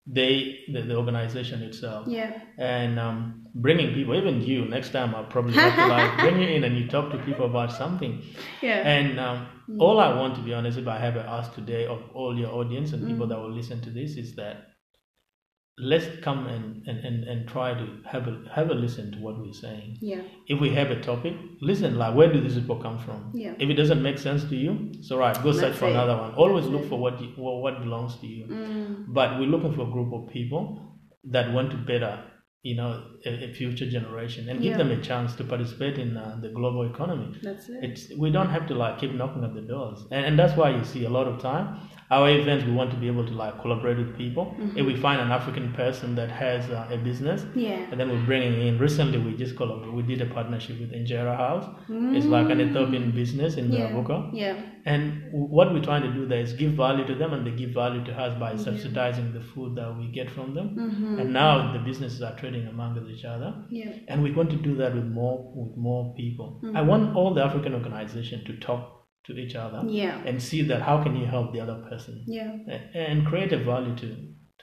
they 0.06 0.60
the, 0.72 0.82
the 0.82 0.95
organization 0.95 1.62
itself. 1.62 2.08
Yeah. 2.08 2.41
And 2.58 2.99
um, 2.99 3.47
bringing 3.56 3.93
people, 3.93 4.16
even 4.16 4.41
you, 4.41 4.66
next 4.66 4.89
time 4.89 5.16
I'll 5.16 5.26
probably 5.26 5.54
have 5.54 5.76
to 5.76 5.88
like 5.88 6.18
bring 6.20 6.41
you 6.41 6.47
in 6.47 6.64
and 6.64 6.78
you 6.78 6.88
talk 6.88 7.12
to 7.12 7.18
people 7.20 7.45
about 7.45 7.72
something. 7.72 8.22
Yeah. 8.62 8.88
And 8.88 9.20
um, 9.20 9.47
mm. 9.70 9.80
all 9.80 9.99
I 9.99 10.14
want 10.14 10.36
to 10.36 10.41
be 10.41 10.54
honest, 10.54 10.78
if 10.78 10.88
I 10.88 10.97
have 10.97 11.16
ask 11.16 11.54
today 11.54 11.86
of 11.86 12.01
all 12.14 12.38
your 12.38 12.51
audience 12.51 12.91
and 12.93 13.04
mm. 13.04 13.08
people 13.08 13.28
that 13.28 13.38
will 13.38 13.51
listen 13.51 13.80
to 13.82 13.89
this, 13.89 14.18
is 14.18 14.36
that 14.36 14.72
let's 15.78 16.05
come 16.21 16.45
and, 16.47 16.88
and, 16.88 16.99
and, 16.99 17.24
and 17.24 17.47
try 17.47 17.74
to 17.74 17.88
have 18.05 18.28
a 18.28 18.43
have 18.53 18.69
a 18.69 18.74
listen 18.74 19.11
to 19.11 19.17
what 19.19 19.39
we're 19.39 19.53
saying. 19.53 19.97
Yeah. 20.01 20.21
If 20.47 20.59
we 20.59 20.69
have 20.76 20.91
a 20.91 21.01
topic, 21.01 21.34
listen 21.61 21.97
like 21.97 22.15
where 22.15 22.32
do 22.32 22.39
these 22.39 22.55
people 22.55 22.76
come 22.76 22.99
from? 22.99 23.32
Yeah. 23.34 23.53
If 23.59 23.69
it 23.69 23.74
doesn't 23.74 24.01
make 24.01 24.19
sense 24.19 24.43
to 24.45 24.55
you, 24.55 24.91
it's 24.93 25.11
all 25.11 25.17
right. 25.17 25.36
Go 25.41 25.51
That's 25.51 25.59
search 25.59 25.76
for 25.76 25.88
it. 25.88 25.91
another 25.91 26.15
one. 26.17 26.36
Always 26.36 26.65
That's 26.65 26.74
look 26.74 26.84
it. 26.84 26.89
for 26.89 26.99
what 26.99 27.19
you, 27.21 27.30
what 27.38 27.80
belongs 27.80 28.17
to 28.17 28.28
you. 28.28 28.45
Mm. 28.45 29.05
But 29.07 29.39
we're 29.39 29.47
looking 29.47 29.74
for 29.74 29.88
a 29.88 29.91
group 29.91 30.13
of 30.13 30.32
people 30.32 30.80
that 31.26 31.51
want 31.51 31.71
to 31.71 31.78
better 31.78 32.24
you 32.63 32.76
know 32.76 33.03
a, 33.26 33.49
a, 33.49 33.53
future 33.53 33.89
generation 33.89 34.47
and 34.49 34.61
give 34.61 34.71
yeah. 34.71 34.78
them 34.78 34.91
a 34.91 35.01
chance 35.01 35.36
to 35.36 35.43
participate 35.43 35.97
in 35.97 36.15
uh, 36.15 36.38
the 36.41 36.47
global 36.49 36.89
economy 36.89 37.38
that's 37.43 37.67
it 37.67 37.84
it's 37.84 38.09
we 38.17 38.32
don't 38.32 38.49
have 38.49 38.65
to 38.65 38.74
like 38.74 38.97
keep 38.97 39.11
knocking 39.13 39.43
at 39.43 39.53
the 39.53 39.61
doors 39.61 39.99
and, 40.11 40.26
and 40.26 40.39
that's 40.39 40.55
why 40.55 40.69
you 40.69 40.84
see 40.86 41.03
a 41.03 41.09
lot 41.09 41.28
of 41.28 41.41
time 41.41 41.78
our 42.12 42.30
event, 42.30 42.66
we 42.66 42.72
want 42.72 42.91
to 42.91 42.97
be 42.97 43.08
able 43.08 43.26
to 43.26 43.34
like 43.34 43.60
collaborate 43.62 43.97
with 43.97 44.16
people 44.18 44.45
mm-hmm. 44.45 44.78
if 44.78 44.86
we 44.86 44.95
find 44.95 45.20
an 45.22 45.32
african 45.32 45.72
person 45.74 46.16
that 46.16 46.30
has 46.30 46.70
uh, 46.70 46.88
a 46.91 46.97
business 46.97 47.45
yeah 47.56 47.88
and 47.91 47.99
then 47.99 48.10
we're 48.10 48.26
bringing 48.26 48.68
in 48.68 48.78
recently 48.78 49.18
we 49.18 49.36
just 49.36 49.56
collaborated 49.56 49.93
we 49.93 50.04
did 50.04 50.22
a 50.22 50.34
partnership 50.34 50.80
with 50.80 50.91
injera 50.91 51.36
house 51.36 51.66
mm-hmm. 51.66 52.16
it's 52.16 52.26
like 52.26 52.49
an 52.49 52.62
ethiopian 52.62 53.12
business 53.12 53.56
in 53.56 53.72
yeah. 53.72 53.91
Buka. 53.91 54.30
yeah 54.34 54.62
and 54.86 55.24
what 55.32 55.72
we're 55.74 55.84
trying 55.84 56.01
to 56.01 56.12
do 56.12 56.26
there 56.28 56.41
is 56.41 56.54
give 56.54 56.74
value 56.74 57.06
to 57.08 57.16
them 57.16 57.34
and 57.34 57.47
they 57.47 57.51
give 57.51 57.72
value 57.72 58.04
to 58.04 58.12
us 58.14 58.38
by 58.39 58.54
mm-hmm. 58.54 58.64
subsidizing 58.64 59.34
the 59.34 59.41
food 59.41 59.76
that 59.76 59.95
we 59.97 60.08
get 60.08 60.30
from 60.30 60.54
them 60.54 60.76
mm-hmm. 60.76 61.20
and 61.20 61.32
now 61.32 61.72
the 61.74 61.80
businesses 61.80 62.22
are 62.22 62.36
trading 62.36 62.68
among 62.68 62.93
each 63.10 63.26
other 63.26 63.54
yeah. 63.70 63.93
and 64.08 64.22
we 64.22 64.32
want 64.32 64.49
to 64.49 64.58
do 64.58 64.76
that 64.76 64.93
with 64.93 65.06
more 65.06 65.51
with 65.56 65.76
more 65.78 66.14
people 66.16 66.62
i 66.76 66.82
want 66.82 67.16
all 67.16 67.34
the 67.34 67.43
african 67.43 67.74
organization 67.74 68.43
to 68.45 68.58
talk 68.58 69.03
to 69.26 69.34
each 69.38 69.55
other 69.55 69.84
yeah. 69.88 70.21
and 70.26 70.41
see 70.41 70.61
that 70.61 70.82
how 70.82 71.01
can 71.01 71.15
you 71.15 71.26
help 71.26 71.53
the 71.53 71.59
other 71.59 71.76
person 71.89 72.24
yeah 72.28 72.51
and 72.93 73.26
create 73.26 73.53
a 73.53 73.57
value 73.57 73.95
to 73.95 74.15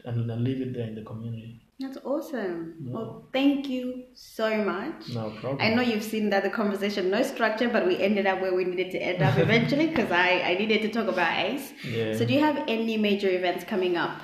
and 0.05 0.45
leave 0.45 0.61
it 0.61 0.73
there 0.75 0.87
in 0.87 0.95
the 0.95 1.03
community 1.03 1.61
that's 1.81 1.97
awesome. 2.05 2.75
No. 2.79 2.93
Well, 2.93 3.29
thank 3.33 3.67
you 3.67 4.05
so 4.13 4.63
much. 4.63 5.09
No 5.15 5.31
problem. 5.41 5.63
I 5.63 5.75
know 5.75 5.81
you've 5.81 6.05
seen 6.05 6.29
that 6.29 6.43
the 6.43 6.51
conversation, 6.51 7.09
no 7.11 7.23
structure, 7.23 7.71
but 7.71 7.87
we 7.87 7.97
ended 7.97 8.27
up 8.27 8.43
where 8.43 8.55
we 8.55 8.65
needed 8.65 8.91
to 8.91 8.99
end 8.99 9.23
up 9.23 9.39
eventually 9.47 9.87
because 9.87 10.13
I, 10.13 10.43
I 10.43 10.55
needed 10.59 10.83
to 10.83 10.91
talk 10.91 11.09
about 11.09 11.39
ACE. 11.39 11.73
Yeah. 11.83 12.15
So, 12.15 12.27
do 12.27 12.35
you 12.35 12.41
have 12.41 12.63
any 12.69 12.99
major 12.99 13.31
events 13.31 13.65
coming 13.65 13.97
up? 13.97 14.21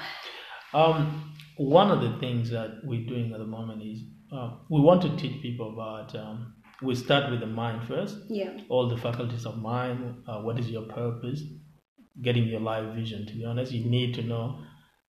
Um, 0.74 1.34
one 1.56 1.90
of 1.90 2.02
the 2.02 2.18
things 2.18 2.50
that 2.50 2.80
we're 2.84 3.06
doing 3.06 3.32
at 3.32 3.38
the 3.38 3.46
moment 3.46 3.82
is 3.82 4.02
uh, 4.30 4.50
we 4.68 4.82
want 4.82 5.00
to 5.02 5.16
teach 5.16 5.40
people 5.40 5.72
about 5.72 6.14
um, 6.14 6.52
we 6.82 6.94
start 6.94 7.30
with 7.30 7.40
the 7.40 7.46
mind 7.46 7.86
first. 7.88 8.16
Yeah. 8.28 8.56
All 8.68 8.88
the 8.88 8.96
faculties 8.96 9.46
of 9.46 9.58
mind. 9.58 10.22
Uh, 10.26 10.40
what 10.40 10.58
is 10.58 10.70
your 10.70 10.82
purpose? 10.82 11.42
Getting 12.22 12.44
your 12.44 12.60
life 12.60 12.94
vision. 12.94 13.26
To 13.26 13.34
be 13.34 13.44
honest, 13.44 13.72
you 13.72 13.88
need 13.88 14.14
to 14.14 14.22
know 14.22 14.62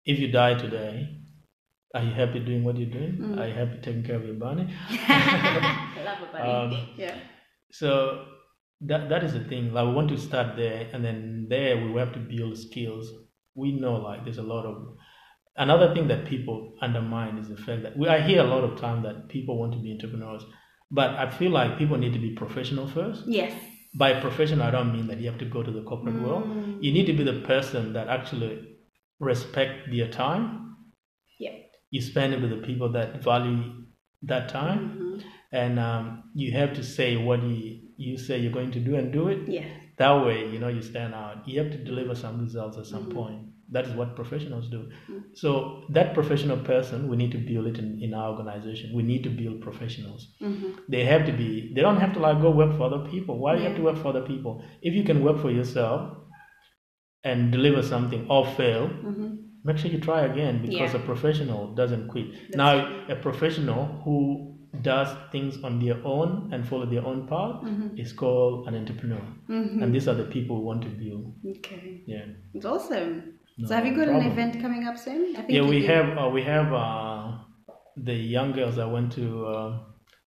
if 0.06 0.20
you 0.20 0.32
die 0.32 0.56
today. 0.56 1.10
Are 1.96 2.04
you 2.04 2.12
happy 2.12 2.40
doing 2.40 2.64
what 2.64 2.78
you're 2.78 2.90
doing? 2.90 3.18
Mm. 3.18 3.40
Are 3.40 3.48
you 3.48 3.54
happy 3.54 3.80
taking 3.82 4.04
care 4.04 4.18
of 4.18 4.26
your 4.26 4.36
body? 4.36 4.64
Love 5.00 6.22
a 6.22 6.32
body. 6.32 6.76
Um, 6.76 6.88
yeah. 6.98 7.16
So 7.72 8.26
that 8.82 9.10
that 9.10 9.24
is 9.24 9.34
the 9.34 9.44
thing. 9.46 9.74
Like 9.74 9.88
we 9.88 9.94
want 9.94 10.10
to 10.10 10.18
start 10.18 10.56
there, 10.56 10.90
and 10.94 11.04
then 11.04 11.48
there 11.50 11.78
we 11.78 11.98
have 12.00 12.14
to 12.14 12.20
build 12.20 12.58
skills. 12.58 13.10
We 13.56 13.72
know 13.72 13.96
like 13.96 14.24
there's 14.26 14.38
a 14.38 14.44
lot 14.44 14.66
of 14.66 14.98
another 15.56 15.94
thing 15.94 16.08
that 16.10 16.26
people 16.26 16.76
undermine 16.82 17.38
is 17.38 17.50
the 17.50 17.58
fact 17.58 17.84
that 17.84 17.98
we, 17.98 18.08
I 18.08 18.22
hear 18.22 18.42
a 18.42 18.48
lot 18.48 18.64
of 18.64 18.80
time 18.80 19.02
that 19.04 19.30
people 19.30 19.58
want 19.58 19.74
to 19.74 19.80
be 19.80 19.92
entrepreneurs 19.92 20.44
but 20.92 21.12
I 21.12 21.30
feel 21.30 21.52
like 21.52 21.78
people 21.78 21.98
need 21.98 22.14
to 22.14 22.20
be 22.20 22.32
professional 22.32 22.88
first. 22.88 23.24
Yes. 23.28 23.54
By 23.96 24.20
professional, 24.20 24.64
I 24.64 24.72
don't 24.72 24.94
mean 24.94 25.08
that 25.08 25.20
you 25.20 25.30
have 25.30 25.40
to 25.40 25.46
go 25.46 25.64
to 25.64 25.72
the 25.72 25.82
corporate 25.82 26.16
mm. 26.16 26.24
world. 26.24 26.84
You 26.84 26.92
need 26.92 27.06
to 27.08 27.14
be 27.14 27.24
the 27.24 27.42
person 27.42 27.94
that 27.94 28.08
actually 28.08 28.78
respect 29.20 29.90
their 29.92 30.10
time. 30.10 30.76
Yeah. 31.40 31.56
You 31.90 32.02
spend 32.02 32.34
it 32.34 32.42
with 32.42 32.52
the 32.52 32.66
people 32.68 32.92
that 32.94 33.24
value 33.24 33.86
that 34.24 34.50
time, 34.50 34.90
mm-hmm. 34.90 35.28
and 35.52 35.80
um, 35.80 36.24
you 36.34 36.52
have 36.52 36.74
to 36.74 36.84
say 36.84 37.16
what 37.16 37.42
you 37.44 37.80
you 37.98 38.18
say 38.18 38.40
you're 38.40 38.52
going 38.52 38.72
to 38.72 38.80
do 38.80 38.96
and 38.96 39.12
do 39.12 39.30
it. 39.30 39.48
Yeah. 39.48 39.66
That 39.98 40.26
way, 40.26 40.48
you 40.50 40.60
know, 40.60 40.68
you 40.68 40.82
stand 40.82 41.16
out. 41.16 41.48
You 41.48 41.60
have 41.60 41.72
to 41.72 41.78
deliver 41.78 42.14
some 42.14 42.40
results 42.40 42.78
at 42.78 42.86
some 42.86 43.04
mm-hmm. 43.04 43.18
point 43.18 43.47
that 43.72 43.86
is 43.86 43.94
what 43.94 44.16
professionals 44.16 44.68
do 44.70 44.90
mm. 45.10 45.24
so 45.34 45.84
that 45.90 46.14
professional 46.14 46.58
person 46.58 47.08
we 47.08 47.18
need 47.18 47.32
to 47.32 47.38
build 47.38 47.68
it 47.68 47.78
in, 47.78 48.02
in 48.02 48.14
our 48.14 48.32
organization 48.32 48.92
we 48.94 49.04
need 49.04 49.24
to 49.24 49.30
build 49.30 49.62
professionals 49.62 50.34
mm-hmm. 50.42 50.72
they 50.88 51.04
have 51.04 51.26
to 51.26 51.32
be 51.32 51.72
they 51.76 51.82
don't 51.82 51.98
have 51.98 52.14
to 52.14 52.20
like 52.20 52.42
go 52.42 52.50
work 52.50 52.76
for 52.78 52.84
other 52.84 53.10
people 53.10 53.38
why 53.38 53.54
yeah. 53.54 53.58
do 53.58 53.64
you 53.64 53.68
have 53.70 53.78
to 53.78 53.84
work 53.84 53.98
for 53.98 54.08
other 54.10 54.22
people 54.22 54.64
if 54.82 54.94
you 54.94 55.04
can 55.04 55.24
work 55.24 55.42
for 55.42 55.52
yourself 55.52 56.18
and 57.24 57.52
deliver 57.52 57.84
something 57.84 58.26
or 58.30 58.46
fail 58.46 58.88
mm-hmm. 58.88 59.36
make 59.64 59.78
sure 59.78 59.92
you 59.92 60.00
try 60.00 60.22
again 60.22 60.62
because 60.62 60.94
yeah. 60.94 61.02
a 61.02 61.06
professional 61.06 61.74
doesn't 61.76 62.08
quit 62.08 62.28
That's 62.32 62.56
now 62.56 62.86
true. 62.86 63.06
a 63.10 63.16
professional 63.16 64.02
who 64.04 64.54
does 64.82 65.10
things 65.32 65.64
on 65.64 65.80
their 65.80 66.00
own 66.06 66.50
and 66.54 66.68
follow 66.68 66.86
their 66.86 67.06
own 67.06 67.28
path 67.28 67.64
mm-hmm. 67.64 67.98
is 67.98 68.14
called 68.14 68.68
an 68.68 68.76
entrepreneur 68.76 69.22
mm-hmm. 69.50 69.82
and 69.82 69.94
these 69.94 70.08
are 70.08 70.14
the 70.14 70.26
people 70.26 70.60
we 70.60 70.66
want 70.66 70.82
to 70.84 70.90
build 70.90 71.34
okay 71.58 72.04
yeah 72.06 72.26
it's 72.54 72.66
awesome 72.66 73.37
no 73.58 73.68
so 73.68 73.76
have 73.76 73.86
you 73.86 73.96
got 73.96 74.06
problem. 74.06 74.26
an 74.26 74.32
event 74.32 74.62
coming 74.62 74.88
up 74.88 74.98
soon? 74.98 75.36
I 75.36 75.42
think 75.42 75.52
yeah, 75.52 75.62
we 75.62 75.86
have 75.86 76.18
uh, 76.18 76.30
we 76.30 76.44
have 76.44 76.72
uh, 76.72 77.32
the 77.96 78.14
young 78.14 78.52
girls 78.52 78.76
that 78.76 78.90
went 78.90 79.12
to 79.14 79.46
uh, 79.46 79.80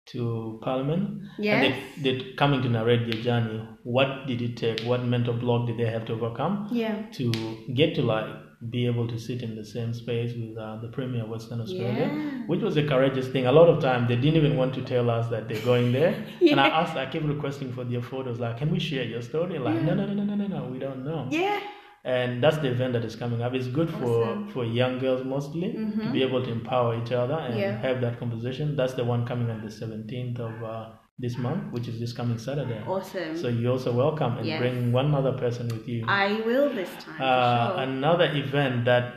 to 0.07 0.59
Parliament. 0.61 1.21
Yes. 1.39 1.65
And 1.65 2.05
they, 2.05 2.11
they're 2.19 2.33
coming 2.35 2.61
to 2.61 2.69
narrate 2.69 3.11
their 3.11 3.21
journey. 3.21 3.67
What 3.83 4.27
did 4.27 4.41
it 4.41 4.57
take? 4.57 4.81
What 4.81 5.03
mental 5.03 5.33
block 5.33 5.67
did 5.67 5.77
they 5.77 5.89
have 5.89 6.05
to 6.05 6.13
overcome? 6.13 6.69
Yeah. 6.71 7.05
To 7.13 7.31
get 7.73 7.95
to 7.95 8.03
like 8.03 8.25
be 8.69 8.85
able 8.85 9.07
to 9.07 9.19
sit 9.19 9.41
in 9.41 9.55
the 9.55 9.65
same 9.65 9.93
space 9.93 10.33
with 10.33 10.57
uh, 10.57 10.77
the 10.81 10.87
Premier 10.87 11.23
of 11.23 11.29
Western 11.29 11.61
Australia, 11.61 12.09
yeah. 12.11 12.45
which 12.47 12.61
was 12.61 12.77
a 12.77 12.87
courageous 12.87 13.27
thing. 13.27 13.45
A 13.47 13.51
lot 13.51 13.67
of 13.67 13.81
time 13.81 14.07
they 14.07 14.15
didn't 14.15 14.37
even 14.37 14.55
want 14.55 14.73
to 14.75 14.81
tell 14.81 15.09
us 15.09 15.29
that 15.29 15.47
they're 15.49 15.65
going 15.65 15.91
there. 15.91 16.25
yeah. 16.39 16.51
And 16.55 16.59
I 16.59 16.67
asked, 16.67 16.95
I 16.95 17.05
kept 17.05 17.25
requesting 17.25 17.73
for 17.73 17.83
their 17.83 18.01
photos, 18.01 18.39
like, 18.39 18.57
can 18.57 18.71
we 18.71 18.79
share 18.79 19.03
your 19.03 19.21
story? 19.21 19.59
Like, 19.59 19.75
yeah. 19.75 19.93
no, 19.93 19.93
no, 19.95 20.05
no, 20.13 20.23
no, 20.23 20.35
no, 20.35 20.47
no, 20.47 20.63
we 20.65 20.79
don't 20.79 21.03
know. 21.03 21.27
Yeah 21.29 21.59
and 22.05 22.41
that's 22.43 22.57
the 22.59 22.67
event 22.67 22.93
that 22.93 23.03
is 23.03 23.15
coming 23.15 23.41
up. 23.41 23.53
It's 23.55 23.67
good 23.67 23.89
awesome. 23.89 24.47
for 24.47 24.53
for 24.53 24.65
young 24.65 24.99
girls 24.99 25.25
mostly 25.25 25.69
mm-hmm. 25.69 26.01
to 26.01 26.11
be 26.11 26.21
able 26.21 26.43
to 26.43 26.51
empower 26.51 27.01
each 27.01 27.11
other 27.11 27.33
and 27.33 27.59
yeah. 27.59 27.77
have 27.81 27.99
that 28.01 28.19
conversation. 28.19 28.75
That's 28.75 28.93
the 28.93 29.03
one 29.03 29.25
coming 29.25 29.49
on 29.49 29.65
the 29.65 29.71
seventeenth 29.71 30.39
of 30.39 30.63
uh, 30.63 30.89
this 31.17 31.37
month, 31.37 31.73
which 31.73 31.87
is 31.87 31.99
this 31.99 32.13
coming 32.13 32.37
Saturday. 32.37 32.79
Awesome. 32.87 33.35
So 33.35 33.47
you're 33.47 33.71
also 33.71 33.91
welcome 33.91 34.37
and 34.37 34.45
yes. 34.45 34.59
bring 34.59 34.91
one 34.91 35.15
other 35.15 35.31
person 35.31 35.67
with 35.67 35.87
you. 35.87 36.05
I 36.07 36.41
will 36.45 36.69
this 36.69 36.89
time. 37.03 37.19
Uh, 37.19 37.69
sure. 37.69 37.83
Another 37.83 38.31
event 38.35 38.85
that 38.85 39.13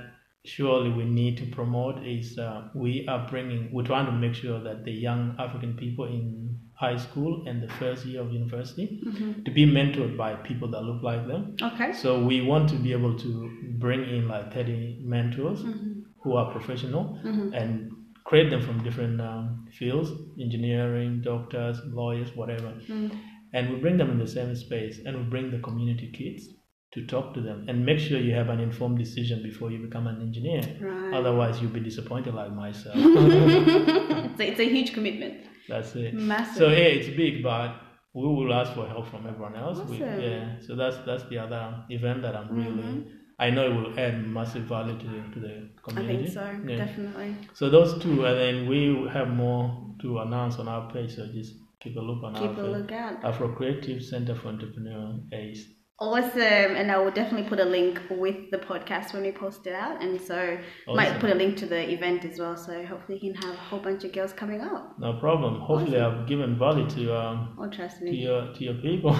surely 0.46 0.90
we 0.90 1.04
need 1.04 1.36
to 1.36 1.46
promote 1.46 2.02
is 2.06 2.38
uh, 2.38 2.68
we 2.74 3.06
are 3.06 3.28
bringing. 3.28 3.70
We're 3.70 3.84
trying 3.84 4.06
to 4.06 4.12
make 4.12 4.34
sure 4.34 4.60
that 4.62 4.86
the 4.86 4.92
young 4.92 5.36
African 5.38 5.76
people 5.76 6.06
in 6.06 6.47
high 6.78 6.96
school 6.96 7.42
and 7.46 7.60
the 7.60 7.68
first 7.74 8.06
year 8.06 8.20
of 8.20 8.32
university 8.32 9.00
mm-hmm. 9.04 9.42
to 9.42 9.50
be 9.50 9.66
mentored 9.66 10.16
by 10.16 10.34
people 10.34 10.70
that 10.70 10.80
look 10.82 11.02
like 11.02 11.26
them. 11.26 11.56
Okay. 11.60 11.92
So 11.92 12.22
we 12.24 12.40
want 12.40 12.68
to 12.68 12.76
be 12.76 12.92
able 12.92 13.18
to 13.18 13.50
bring 13.78 14.02
in 14.02 14.28
like 14.28 14.54
30 14.54 15.00
mentors 15.02 15.60
mm-hmm. 15.62 16.02
who 16.22 16.36
are 16.36 16.52
professional 16.52 17.18
mm-hmm. 17.24 17.52
and 17.52 17.90
create 18.24 18.48
them 18.50 18.62
from 18.62 18.84
different 18.84 19.20
um, 19.20 19.66
fields 19.72 20.12
engineering, 20.40 21.20
doctors, 21.20 21.80
lawyers, 21.86 22.30
whatever. 22.36 22.72
Mm. 22.88 23.18
And 23.54 23.70
we 23.72 23.80
bring 23.80 23.96
them 23.96 24.10
in 24.10 24.18
the 24.18 24.28
same 24.28 24.54
space 24.54 25.00
and 25.04 25.16
we 25.16 25.22
bring 25.24 25.50
the 25.50 25.58
community 25.58 26.12
kids 26.12 26.46
to 26.92 27.06
talk 27.06 27.34
to 27.34 27.40
them 27.40 27.64
and 27.68 27.84
make 27.84 27.98
sure 27.98 28.18
you 28.18 28.34
have 28.34 28.50
an 28.50 28.60
informed 28.60 28.98
decision 28.98 29.42
before 29.42 29.70
you 29.70 29.78
become 29.78 30.06
an 30.06 30.20
engineer. 30.22 30.62
Right. 30.80 31.14
Otherwise, 31.14 31.60
you'll 31.60 31.72
be 31.72 31.80
disappointed 31.80 32.34
like 32.34 32.52
myself. 32.52 32.94
it's, 32.98 34.40
a, 34.40 34.48
it's 34.50 34.60
a 34.60 34.68
huge 34.68 34.92
commitment. 34.94 35.47
That's 35.68 35.94
it. 35.94 36.14
Massive. 36.14 36.56
So 36.56 36.68
yeah, 36.68 36.96
it's 36.96 37.08
big, 37.16 37.42
but 37.42 37.74
we 38.14 38.26
will 38.26 38.52
ask 38.54 38.72
for 38.72 38.86
help 38.86 39.08
from 39.08 39.26
everyone 39.26 39.54
else. 39.54 39.78
Awesome. 39.78 39.90
We, 39.90 39.98
yeah. 39.98 40.58
So 40.60 40.74
that's 40.76 40.96
that's 41.06 41.24
the 41.28 41.38
other 41.38 41.84
event 41.90 42.22
that 42.22 42.34
I'm 42.34 42.48
really. 42.50 42.82
Mm-hmm. 42.82 43.10
I 43.40 43.50
know 43.50 43.66
it 43.66 43.74
will 43.74 44.00
add 44.00 44.26
massive 44.26 44.64
value 44.64 44.98
to 44.98 45.06
the, 45.06 45.22
to 45.34 45.40
the 45.40 45.68
community. 45.84 46.14
I 46.14 46.22
think 46.22 46.34
so, 46.34 46.60
yeah. 46.66 46.76
definitely. 46.84 47.36
So 47.54 47.70
those 47.70 48.02
two, 48.02 48.24
and 48.24 48.36
then 48.36 48.68
we 48.68 49.08
have 49.12 49.28
more 49.28 49.94
to 50.00 50.18
announce 50.18 50.56
on 50.56 50.66
our 50.66 50.90
page. 50.90 51.14
So 51.14 51.28
just 51.28 51.54
keep 51.78 51.96
a 51.96 52.00
look 52.00 52.24
on 52.24 52.34
keep 52.34 52.42
our 52.42 52.48
page. 52.48 52.56
Keep 52.56 52.64
a 52.64 52.78
look 52.78 52.92
out. 52.92 53.24
Afro 53.24 53.54
Creative 53.54 54.02
Center 54.02 54.34
for 54.34 54.48
Entrepreneur 54.48 55.20
ACE. 55.32 55.66
Awesome, 56.00 56.76
and 56.76 56.92
I 56.92 56.98
will 56.98 57.10
definitely 57.10 57.48
put 57.48 57.58
a 57.58 57.64
link 57.64 58.00
with 58.08 58.52
the 58.52 58.58
podcast 58.58 59.12
when 59.12 59.24
we 59.24 59.32
post 59.32 59.66
it 59.66 59.72
out, 59.72 60.00
and 60.00 60.20
so 60.20 60.56
awesome. 60.86 60.96
might 60.96 61.18
put 61.18 61.30
a 61.30 61.34
link 61.34 61.56
to 61.56 61.66
the 61.66 61.90
event 61.90 62.24
as 62.24 62.38
well. 62.38 62.56
So 62.56 62.84
hopefully, 62.84 63.18
you 63.20 63.32
can 63.32 63.42
have 63.42 63.52
a 63.52 63.58
whole 63.58 63.80
bunch 63.80 64.04
of 64.04 64.12
girls 64.12 64.32
coming 64.32 64.60
up. 64.60 64.96
No 65.00 65.14
problem. 65.14 65.60
Hopefully, 65.60 65.98
awesome. 65.98 66.20
I've 66.20 66.28
given 66.28 66.56
value 66.56 66.88
to 66.90 67.18
um. 67.18 67.56
Oh, 67.58 67.68
trust 67.68 68.00
me. 68.00 68.12
To 68.12 68.16
your 68.16 68.54
to 68.54 68.64
your 68.64 68.74
people. 68.74 69.12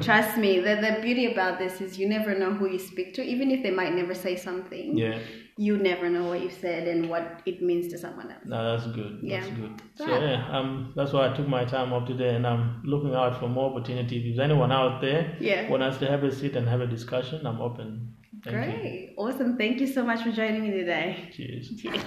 trust 0.02 0.36
me. 0.36 0.60
The 0.60 0.76
the 0.76 0.98
beauty 1.00 1.32
about 1.32 1.58
this 1.58 1.80
is 1.80 1.98
you 1.98 2.06
never 2.06 2.38
know 2.38 2.52
who 2.52 2.68
you 2.68 2.78
speak 2.78 3.14
to, 3.14 3.22
even 3.22 3.50
if 3.50 3.62
they 3.62 3.70
might 3.70 3.94
never 3.94 4.14
say 4.14 4.36
something. 4.36 4.98
Yeah 4.98 5.18
you 5.58 5.78
never 5.78 6.10
know 6.10 6.28
what 6.28 6.42
you 6.42 6.50
said 6.50 6.86
and 6.86 7.08
what 7.08 7.40
it 7.46 7.62
means 7.62 7.88
to 7.88 7.98
someone 7.98 8.30
else. 8.30 8.42
No, 8.44 8.76
that's 8.76 8.86
good. 8.94 9.20
Yeah. 9.22 9.40
That's 9.40 9.52
good. 9.56 9.82
So 9.94 10.06
yeah, 10.06 10.46
um, 10.50 10.92
that's 10.94 11.12
why 11.12 11.30
I 11.30 11.36
took 11.36 11.48
my 11.48 11.64
time 11.64 11.92
up 11.94 12.06
today, 12.06 12.34
and 12.34 12.46
I'm 12.46 12.82
looking 12.84 13.14
out 13.14 13.40
for 13.40 13.48
more 13.48 13.70
opportunities. 13.70 14.34
If 14.34 14.38
anyone 14.38 14.70
out 14.70 15.00
there 15.00 15.36
yeah. 15.40 15.68
want 15.70 15.82
us 15.82 15.98
to 15.98 16.06
have 16.06 16.24
a 16.24 16.34
seat 16.34 16.56
and 16.56 16.68
have 16.68 16.82
a 16.82 16.86
discussion, 16.86 17.46
I'm 17.46 17.60
open. 17.60 18.14
Thank 18.44 18.56
Great, 18.56 19.10
you. 19.10 19.14
awesome. 19.16 19.56
Thank 19.56 19.80
you 19.80 19.86
so 19.86 20.04
much 20.04 20.22
for 20.22 20.30
joining 20.30 20.62
me 20.62 20.70
today. 20.70 21.30
Cheers. 21.32 21.70
Cheers. 21.80 22.02